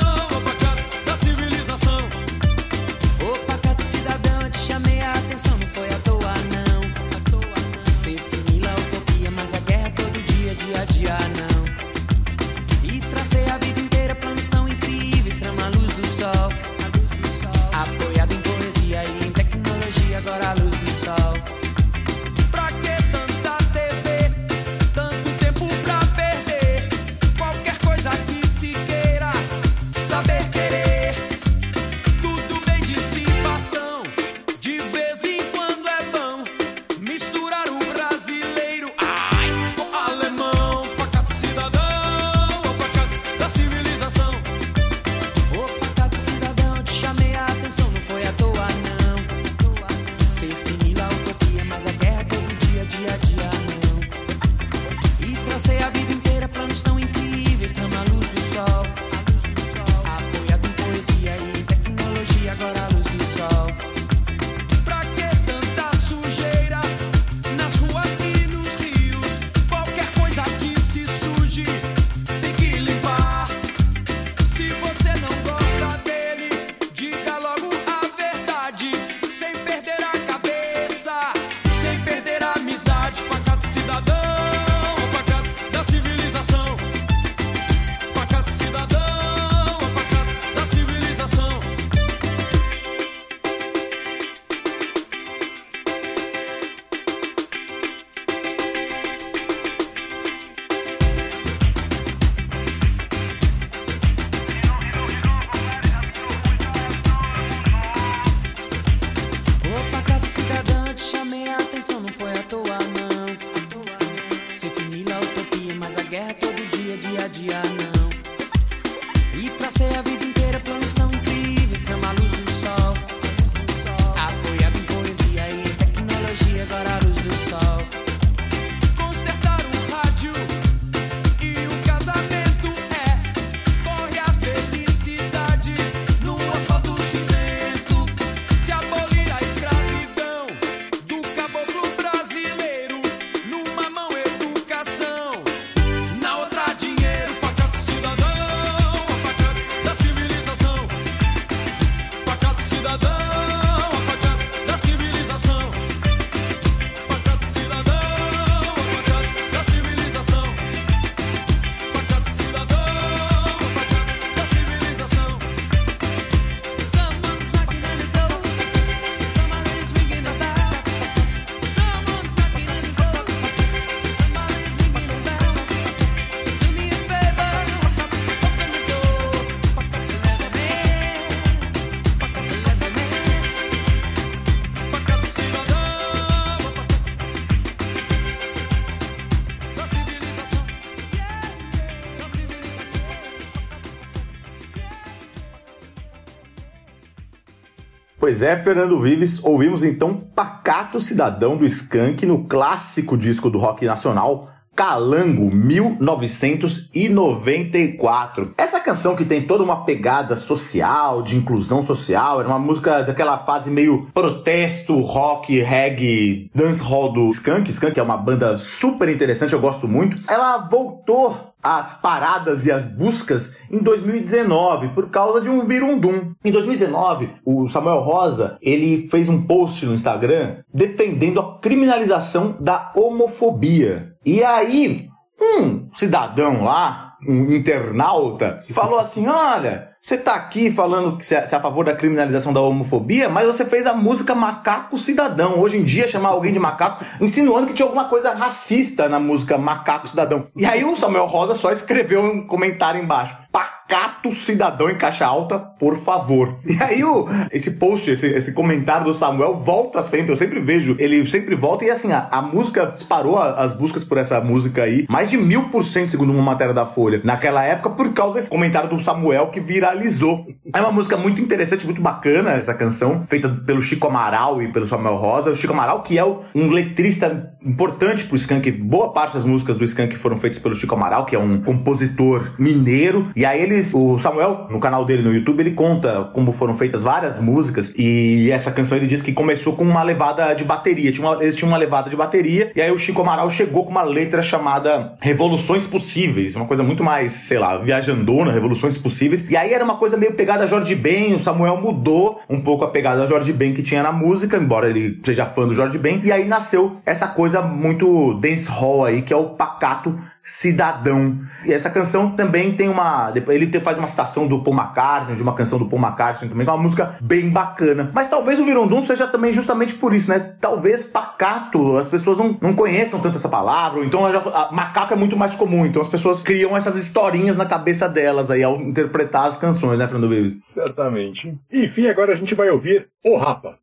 Pois 198.34 198.42
é, 198.42 198.56
Fernando 198.56 198.98
Vives, 198.98 199.44
ouvimos 199.44 199.84
então 199.84 200.20
Pacato 200.34 201.00
Cidadão 201.00 201.56
do 201.56 201.64
Skank 201.64 202.26
no 202.26 202.48
clássico 202.48 203.16
disco 203.16 203.48
do 203.48 203.58
rock 203.58 203.86
nacional 203.86 204.48
Calango 204.74 205.54
1994. 205.54 208.50
Essa 208.58 208.80
canção 208.80 209.14
que 209.14 209.24
tem 209.24 209.46
toda 209.46 209.62
uma 209.62 209.84
pegada 209.84 210.36
social, 210.36 211.22
de 211.22 211.36
inclusão 211.36 211.80
social, 211.80 212.40
era 212.40 212.48
uma 212.48 212.58
música 212.58 213.04
daquela 213.04 213.38
fase 213.38 213.70
meio 213.70 214.08
protesto, 214.12 214.98
rock, 214.98 215.60
reggae, 215.60 216.50
dancehall 216.52 217.12
do 217.12 217.28
Skank. 217.28 217.70
Skank 217.70 218.00
é 218.00 218.02
uma 218.02 218.16
banda 218.16 218.58
super 218.58 219.08
interessante, 219.08 219.52
eu 219.52 219.60
gosto 219.60 219.86
muito. 219.86 220.18
Ela 220.28 220.58
voltou 220.58 221.53
as 221.64 221.94
paradas 221.94 222.66
e 222.66 222.70
as 222.70 222.94
buscas 222.94 223.56
em 223.70 223.78
2019 223.78 224.90
por 224.90 225.08
causa 225.08 225.40
de 225.40 225.48
um 225.48 225.66
virundum. 225.66 226.34
Em 226.44 226.52
2019, 226.52 227.30
o 227.42 227.66
Samuel 227.70 228.00
Rosa, 228.00 228.58
ele 228.60 229.08
fez 229.08 229.30
um 229.30 229.42
post 229.42 229.86
no 229.86 229.94
Instagram 229.94 230.58
defendendo 230.72 231.40
a 231.40 231.58
criminalização 231.58 232.54
da 232.60 232.92
homofobia. 232.94 234.12
E 234.26 234.44
aí, 234.44 235.08
um 235.40 235.88
cidadão 235.94 236.62
lá, 236.62 237.14
um 237.26 237.50
internauta, 237.52 238.60
falou 238.70 238.98
assim: 238.98 239.26
"Olha, 239.26 239.93
você 240.04 240.18
tá 240.18 240.34
aqui 240.34 240.70
falando 240.70 241.16
que 241.16 241.24
você 241.24 241.34
é 241.34 241.38
a 241.38 241.60
favor 241.60 241.82
da 241.82 241.96
criminalização 241.96 242.52
da 242.52 242.60
homofobia, 242.60 243.26
mas 243.26 243.46
você 243.46 243.64
fez 243.64 243.86
a 243.86 243.94
música 243.94 244.34
Macaco 244.34 244.98
Cidadão. 244.98 245.58
Hoje 245.58 245.78
em 245.78 245.82
dia, 245.82 246.06
chamar 246.06 246.28
alguém 246.28 246.52
de 246.52 246.58
macaco, 246.58 247.02
insinuando 247.18 247.68
que 247.68 247.72
tinha 247.72 247.86
alguma 247.86 248.04
coisa 248.04 248.34
racista 248.34 249.08
na 249.08 249.18
música 249.18 249.56
Macaco 249.56 250.06
Cidadão. 250.06 250.44
E 250.54 250.66
aí 250.66 250.84
o 250.84 250.94
Samuel 250.94 251.24
Rosa 251.24 251.54
só 251.54 251.72
escreveu 251.72 252.22
um 252.22 252.46
comentário 252.46 253.02
embaixo. 253.02 253.34
Pacato 253.54 254.32
cidadão 254.32 254.90
em 254.90 254.96
caixa 254.96 255.24
alta, 255.24 255.58
por 255.58 255.96
favor. 255.96 256.56
E 256.74 256.82
aí 256.82 257.04
o, 257.04 257.26
esse 257.52 257.72
post, 257.72 258.10
esse, 258.10 258.26
esse 258.26 258.52
comentário 258.52 259.04
do 259.06 259.14
Samuel 259.14 259.54
volta 259.54 260.02
sempre, 260.02 260.32
eu 260.32 260.36
sempre 260.36 260.58
vejo, 260.58 260.96
ele 260.98 261.24
sempre 261.26 261.54
volta 261.54 261.84
e 261.84 261.90
assim, 261.90 262.10
a, 262.12 262.26
a 262.32 262.42
música 262.42 262.92
disparou 262.96 263.38
a- 263.38 263.62
as 263.62 263.72
buscas 263.74 264.02
por 264.02 264.18
essa 264.18 264.40
música 264.40 264.82
aí, 264.82 265.06
mais 265.08 265.30
de 265.30 265.36
mil 265.36 265.64
por 265.68 265.84
cento 265.84 266.10
segundo 266.10 266.32
uma 266.32 266.42
matéria 266.42 266.74
da 266.74 266.84
Folha, 266.84 267.20
naquela 267.22 267.62
época 267.64 267.90
por 267.90 268.12
causa 268.12 268.34
desse 268.34 268.50
comentário 268.50 268.90
do 268.90 268.98
Samuel 269.00 269.48
que 269.48 269.60
viralizou. 269.60 270.44
É 270.74 270.80
uma 270.80 270.90
música 270.90 271.16
muito 271.16 271.40
interessante, 271.40 271.84
muito 271.84 272.00
bacana 272.02 272.52
essa 272.52 272.74
canção, 272.74 273.22
feita 273.22 273.48
pelo 273.48 273.80
Chico 273.80 274.08
Amaral 274.08 274.60
e 274.62 274.72
pelo 274.72 274.88
Samuel 274.88 275.14
Rosa. 275.16 275.50
O 275.52 275.56
Chico 275.56 275.72
Amaral, 275.72 276.02
que 276.02 276.18
é 276.18 276.24
um 276.24 276.70
letrista 276.70 277.52
importante 277.64 278.24
pro 278.24 278.36
Skank, 278.36 278.68
boa 278.72 279.12
parte 279.12 279.34
das 279.34 279.44
músicas 279.44 279.76
do 279.78 279.84
Skank 279.84 280.16
foram 280.16 280.36
feitas 280.36 280.58
pelo 280.58 280.74
Chico 280.74 280.94
Amaral, 280.94 281.24
que 281.24 281.36
é 281.36 281.38
um 281.38 281.62
compositor 281.62 282.52
mineiro. 282.58 283.30
E 283.36 283.43
aí 283.44 283.62
eles, 283.62 283.92
o 283.94 284.18
Samuel, 284.18 284.66
no 284.70 284.78
canal 284.80 285.04
dele 285.04 285.22
no 285.22 285.32
YouTube, 285.32 285.60
ele 285.60 285.72
conta 285.72 286.30
como 286.32 286.52
foram 286.52 286.74
feitas 286.74 287.02
várias 287.02 287.40
músicas. 287.40 287.92
E 287.96 288.50
essa 288.50 288.70
canção 288.70 288.96
ele 288.98 289.06
diz 289.06 289.22
que 289.22 289.32
começou 289.32 289.74
com 289.74 289.84
uma 289.84 290.02
levada 290.02 290.54
de 290.54 290.64
bateria. 290.64 291.12
Tinha 291.12 291.26
uma- 291.28 291.42
eles 291.42 291.56
tinham 291.56 291.68
uma 291.68 291.76
levada 291.78 292.08
de 292.08 292.16
bateria. 292.16 292.72
E 292.74 292.80
aí 292.80 292.90
o 292.90 292.98
Chico 292.98 293.20
Amaral 293.22 293.50
chegou 293.50 293.84
com 293.84 293.90
uma 293.90 294.02
letra 294.02 294.42
chamada 294.42 295.14
Revoluções 295.20 295.86
Possíveis. 295.86 296.54
Uma 296.56 296.66
coisa 296.66 296.82
muito 296.82 297.02
mais, 297.02 297.32
sei 297.32 297.58
lá, 297.58 297.76
viajandona, 297.78 298.52
Revoluções 298.52 298.96
Possíveis. 298.98 299.48
E 299.50 299.56
aí 299.56 299.72
era 299.72 299.84
uma 299.84 299.96
coisa 299.96 300.16
meio 300.16 300.32
pegada 300.34 300.66
Jorge 300.66 300.94
Ben. 300.94 301.34
O 301.34 301.40
Samuel 301.40 301.76
mudou 301.80 302.40
um 302.48 302.60
pouco 302.60 302.84
a 302.84 302.88
pegada 302.88 303.26
Jorge 303.26 303.52
Ben 303.52 303.72
que 303.74 303.82
tinha 303.82 304.02
na 304.02 304.12
música, 304.12 304.56
embora 304.56 304.88
ele 304.88 305.20
seja 305.24 305.44
fã 305.46 305.66
do 305.66 305.74
Jorge 305.74 305.98
Ben. 305.98 306.20
E 306.24 306.32
aí 306.32 306.44
nasceu 306.44 306.96
essa 307.04 307.26
coisa 307.26 307.60
muito 307.62 308.34
dance 308.34 308.68
hall 308.68 309.04
aí, 309.04 309.22
que 309.22 309.32
é 309.32 309.36
o 309.36 309.50
pacato 309.50 310.18
cidadão. 310.44 311.40
E 311.64 311.72
essa 311.72 311.88
canção 311.88 312.30
também 312.30 312.76
tem 312.76 312.88
uma. 312.88 313.32
Ele 313.48 313.80
faz 313.80 313.96
uma 313.96 314.06
citação 314.06 314.46
do 314.46 314.62
Paul 314.62 314.76
McCartney, 314.76 315.36
de 315.36 315.42
uma 315.42 315.54
canção 315.54 315.78
do 315.78 315.86
Paul 315.86 316.02
McCartney 316.02 316.50
também, 316.50 316.66
que 316.66 316.70
é 316.70 316.74
uma 316.74 316.82
música 316.82 317.16
bem 317.20 317.48
bacana. 317.48 318.10
Mas 318.12 318.28
talvez 318.28 318.60
o 318.60 318.64
Virondum 318.64 319.02
seja 319.02 319.26
também 319.26 319.54
justamente 319.54 319.94
por 319.94 320.14
isso, 320.14 320.28
né? 320.28 320.38
Talvez 320.60 321.04
pacato, 321.04 321.96
as 321.96 322.08
pessoas 322.08 322.36
não, 322.36 322.56
não 322.60 322.74
conheçam 322.74 323.18
tanto 323.20 323.38
essa 323.38 323.48
palavra, 323.48 324.00
ou 324.00 324.04
então 324.04 324.30
já, 324.30 324.38
a, 324.38 324.70
macaco 324.70 325.14
é 325.14 325.16
muito 325.16 325.36
mais 325.36 325.54
comum, 325.54 325.86
então 325.86 326.02
as 326.02 326.08
pessoas 326.08 326.42
criam 326.42 326.76
essas 326.76 326.96
historinhas 326.96 327.56
na 327.56 327.64
cabeça 327.64 328.08
delas 328.08 328.50
aí 328.50 328.62
ao 328.62 328.76
interpretar 328.76 329.46
as 329.46 329.56
canções, 329.56 329.98
né, 329.98 330.06
Fernando 330.06 330.28
Vives? 330.28 330.56
Certamente. 330.60 331.58
Enfim, 331.72 332.08
agora 332.08 332.32
a 332.32 332.36
gente 332.36 332.54
vai 332.54 332.68
ouvir 332.68 333.08
O 333.24 333.38
Rapa. 333.38 333.78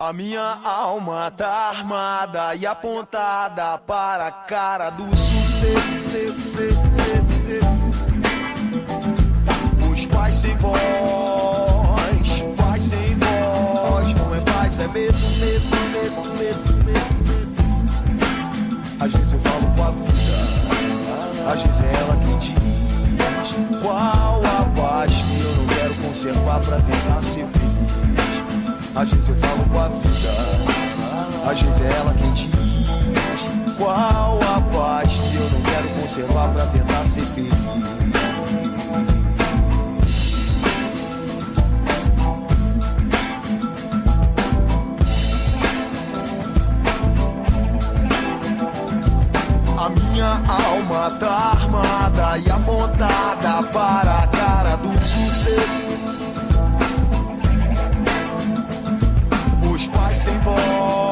A 0.00 0.12
minha 0.12 0.58
alma 0.64 1.30
tá 1.30 1.48
armada 1.48 2.56
e 2.56 2.66
apontada 2.66 3.78
para 3.78 4.26
a 4.26 4.32
cara 4.32 4.90
do 4.90 5.04
sucesso. 5.16 5.41
Os 9.92 10.06
pais 10.06 10.34
sem 10.34 10.56
voz, 10.56 10.78
pais 12.56 12.82
sem 12.82 13.14
voz. 13.14 14.14
Não 14.14 14.34
é 14.34 14.40
paz, 14.40 14.80
é 14.80 14.88
medo, 14.88 15.16
medo, 15.38 15.64
medo, 15.92 16.22
medo, 16.38 16.84
medo. 16.84 17.12
Às 18.98 19.12
vezes 19.12 19.32
eu 19.32 19.40
falo 19.40 19.66
com 19.76 19.84
a 19.84 19.90
vida, 19.90 20.36
às 21.52 21.62
vezes 21.62 21.80
é 21.80 21.92
ela 21.94 22.16
quem 22.24 22.38
diz 22.38 22.54
qual 23.82 24.42
a 24.44 24.64
paz 24.80 25.12
que 25.12 25.40
eu 25.40 25.54
não 25.56 25.66
quero 25.66 25.94
conservar 25.96 26.60
pra 26.60 26.78
tentar 26.80 27.22
ser 27.22 27.46
feliz. 27.46 27.92
Às 28.94 29.10
vezes 29.10 29.28
eu 29.28 29.36
falo 29.36 29.64
com 29.70 29.80
a 29.80 29.88
vida, 29.88 30.30
às 31.50 31.62
vezes 31.62 31.80
é 31.80 31.92
ela 31.98 32.14
quem 32.14 32.32
diz 32.32 32.50
qual 33.82 34.38
a 34.42 34.60
paz 34.72 35.10
que 35.10 35.36
eu 35.36 35.50
não 35.50 35.60
quero 35.62 35.88
conservar 36.00 36.48
pra 36.50 36.66
tentar 36.66 37.04
ser 37.04 37.22
feliz. 37.34 37.52
A 49.78 49.88
minha 49.88 50.40
alma 50.48 51.10
tá 51.18 51.50
armada 51.56 52.38
e 52.38 52.50
apontada 52.50 53.62
para 53.72 54.18
a 54.22 54.26
cara 54.28 54.76
do 54.76 54.92
sucesso. 55.02 55.82
Os 59.74 59.86
pais 59.88 60.18
sem 60.18 60.38
voz, 60.40 61.11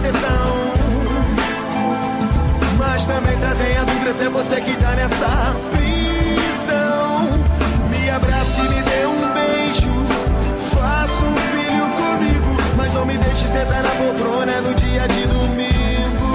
Proteção. 0.00 0.72
Mas 2.78 3.06
também 3.06 3.36
trazem 3.38 3.76
a 3.76 3.84
dúvida 3.84 4.14
se 4.14 4.24
é 4.24 4.30
você 4.30 4.60
que 4.60 4.76
tá 4.76 4.92
nessa 4.92 5.54
prisão. 5.70 7.28
Me 7.90 8.10
abrace 8.10 8.62
me 8.62 8.82
dê 8.82 9.06
um 9.06 9.32
beijo. 9.34 9.92
Faça 10.70 11.24
um 11.24 11.36
filho 11.36 11.88
comigo. 11.90 12.62
Mas 12.76 12.94
não 12.94 13.04
me 13.04 13.18
deixe 13.18 13.46
sentar 13.48 13.82
na 13.82 13.90
poltrona 13.90 14.60
no 14.62 14.74
dia 14.74 15.06
de 15.08 15.26
domingo. 15.26 16.32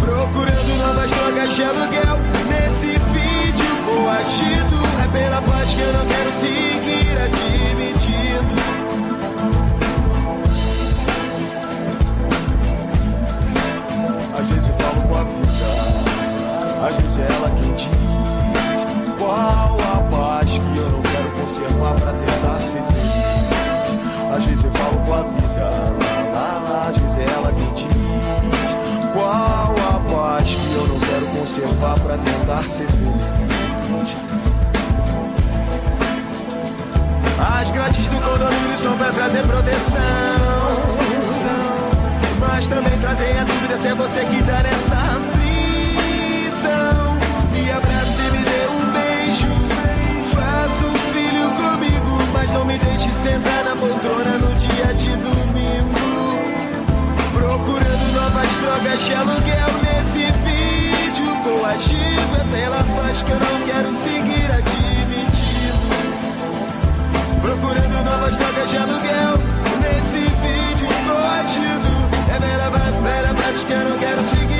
Procurando 0.00 0.78
novas 0.78 1.10
drogas 1.10 1.54
de 1.54 1.62
aluguel. 1.64 2.18
Nesse 2.48 2.98
vídeo 2.98 3.76
coagido. 3.86 4.78
É 5.02 5.08
pela 5.18 5.40
paz 5.42 5.72
que 5.72 5.80
eu 5.80 5.92
não 5.92 6.06
quero 6.06 6.32
seguir 6.32 7.16
admitindo. 7.24 8.87
Às 16.88 16.96
vezes 16.96 17.18
é 17.18 17.26
ela 17.30 17.50
quem 17.50 17.74
diz 17.74 17.88
qual 19.18 19.76
a 19.78 20.00
paz 20.10 20.48
que 20.48 20.76
eu 20.78 20.88
não 20.88 21.02
quero 21.02 21.30
conservar 21.32 21.94
pra 21.94 22.12
tentar 22.12 22.60
ser 22.60 22.82
feliz. 22.82 24.34
Às 24.34 24.44
vezes 24.46 24.64
eu 24.64 24.70
falo 24.72 24.96
com 25.04 25.12
a 25.12 25.22
vida, 25.22 25.64
lá, 26.00 26.32
lá, 26.32 26.62
lá, 26.70 26.88
às 26.88 26.96
vezes 26.96 27.18
é 27.18 27.24
ela 27.24 27.52
quem 27.52 27.74
diz 27.74 29.12
qual 29.12 29.74
a 29.76 30.00
paz 30.10 30.48
que 30.48 30.74
eu 30.74 30.86
não 30.86 31.00
quero 31.00 31.26
conservar 31.26 32.00
pra 32.00 32.16
tentar 32.16 32.66
ser 32.66 32.86
feliz. 32.86 33.38
As 37.38 37.70
grades 37.70 38.08
do 38.08 38.20
condomínio 38.20 38.78
são 38.78 38.96
pra 38.96 39.12
trazer 39.12 39.46
proteção. 39.46 40.02
Mas 42.40 42.66
também 42.66 42.98
trazem 42.98 43.38
a 43.38 43.44
dúvida 43.44 43.76
se 43.76 43.88
é 43.88 43.94
você 43.94 44.24
que 44.24 44.42
tá 44.42 44.62
nessa 44.62 45.37
sentar 53.18 53.64
na 53.64 53.74
poltrona 53.74 54.38
no 54.38 54.54
dia 54.54 54.94
de 54.94 55.10
domingo. 55.16 56.08
Procurando 57.34 58.12
novas 58.12 58.56
drogas 58.58 59.04
de 59.04 59.14
aluguel 59.14 59.70
nesse 59.82 60.24
vídeo 60.46 61.36
coagido. 61.42 62.34
É 62.40 62.44
pela 62.56 62.84
paz 62.96 63.22
que 63.24 63.32
eu 63.32 63.40
não 63.40 63.66
quero 63.66 63.92
seguir 63.92 64.50
admitido. 64.52 65.88
Procurando 67.42 68.04
novas 68.04 68.36
drogas 68.36 68.70
de 68.70 68.76
aluguel 68.76 69.34
nesse 69.82 70.20
vídeo 70.44 70.88
coagido. 71.06 71.90
É 72.34 72.38
bela, 72.38 72.70
bela 72.70 73.34
paz 73.34 73.64
que 73.64 73.72
eu 73.72 73.84
não 73.84 73.98
quero 73.98 74.24
seguir 74.24 74.57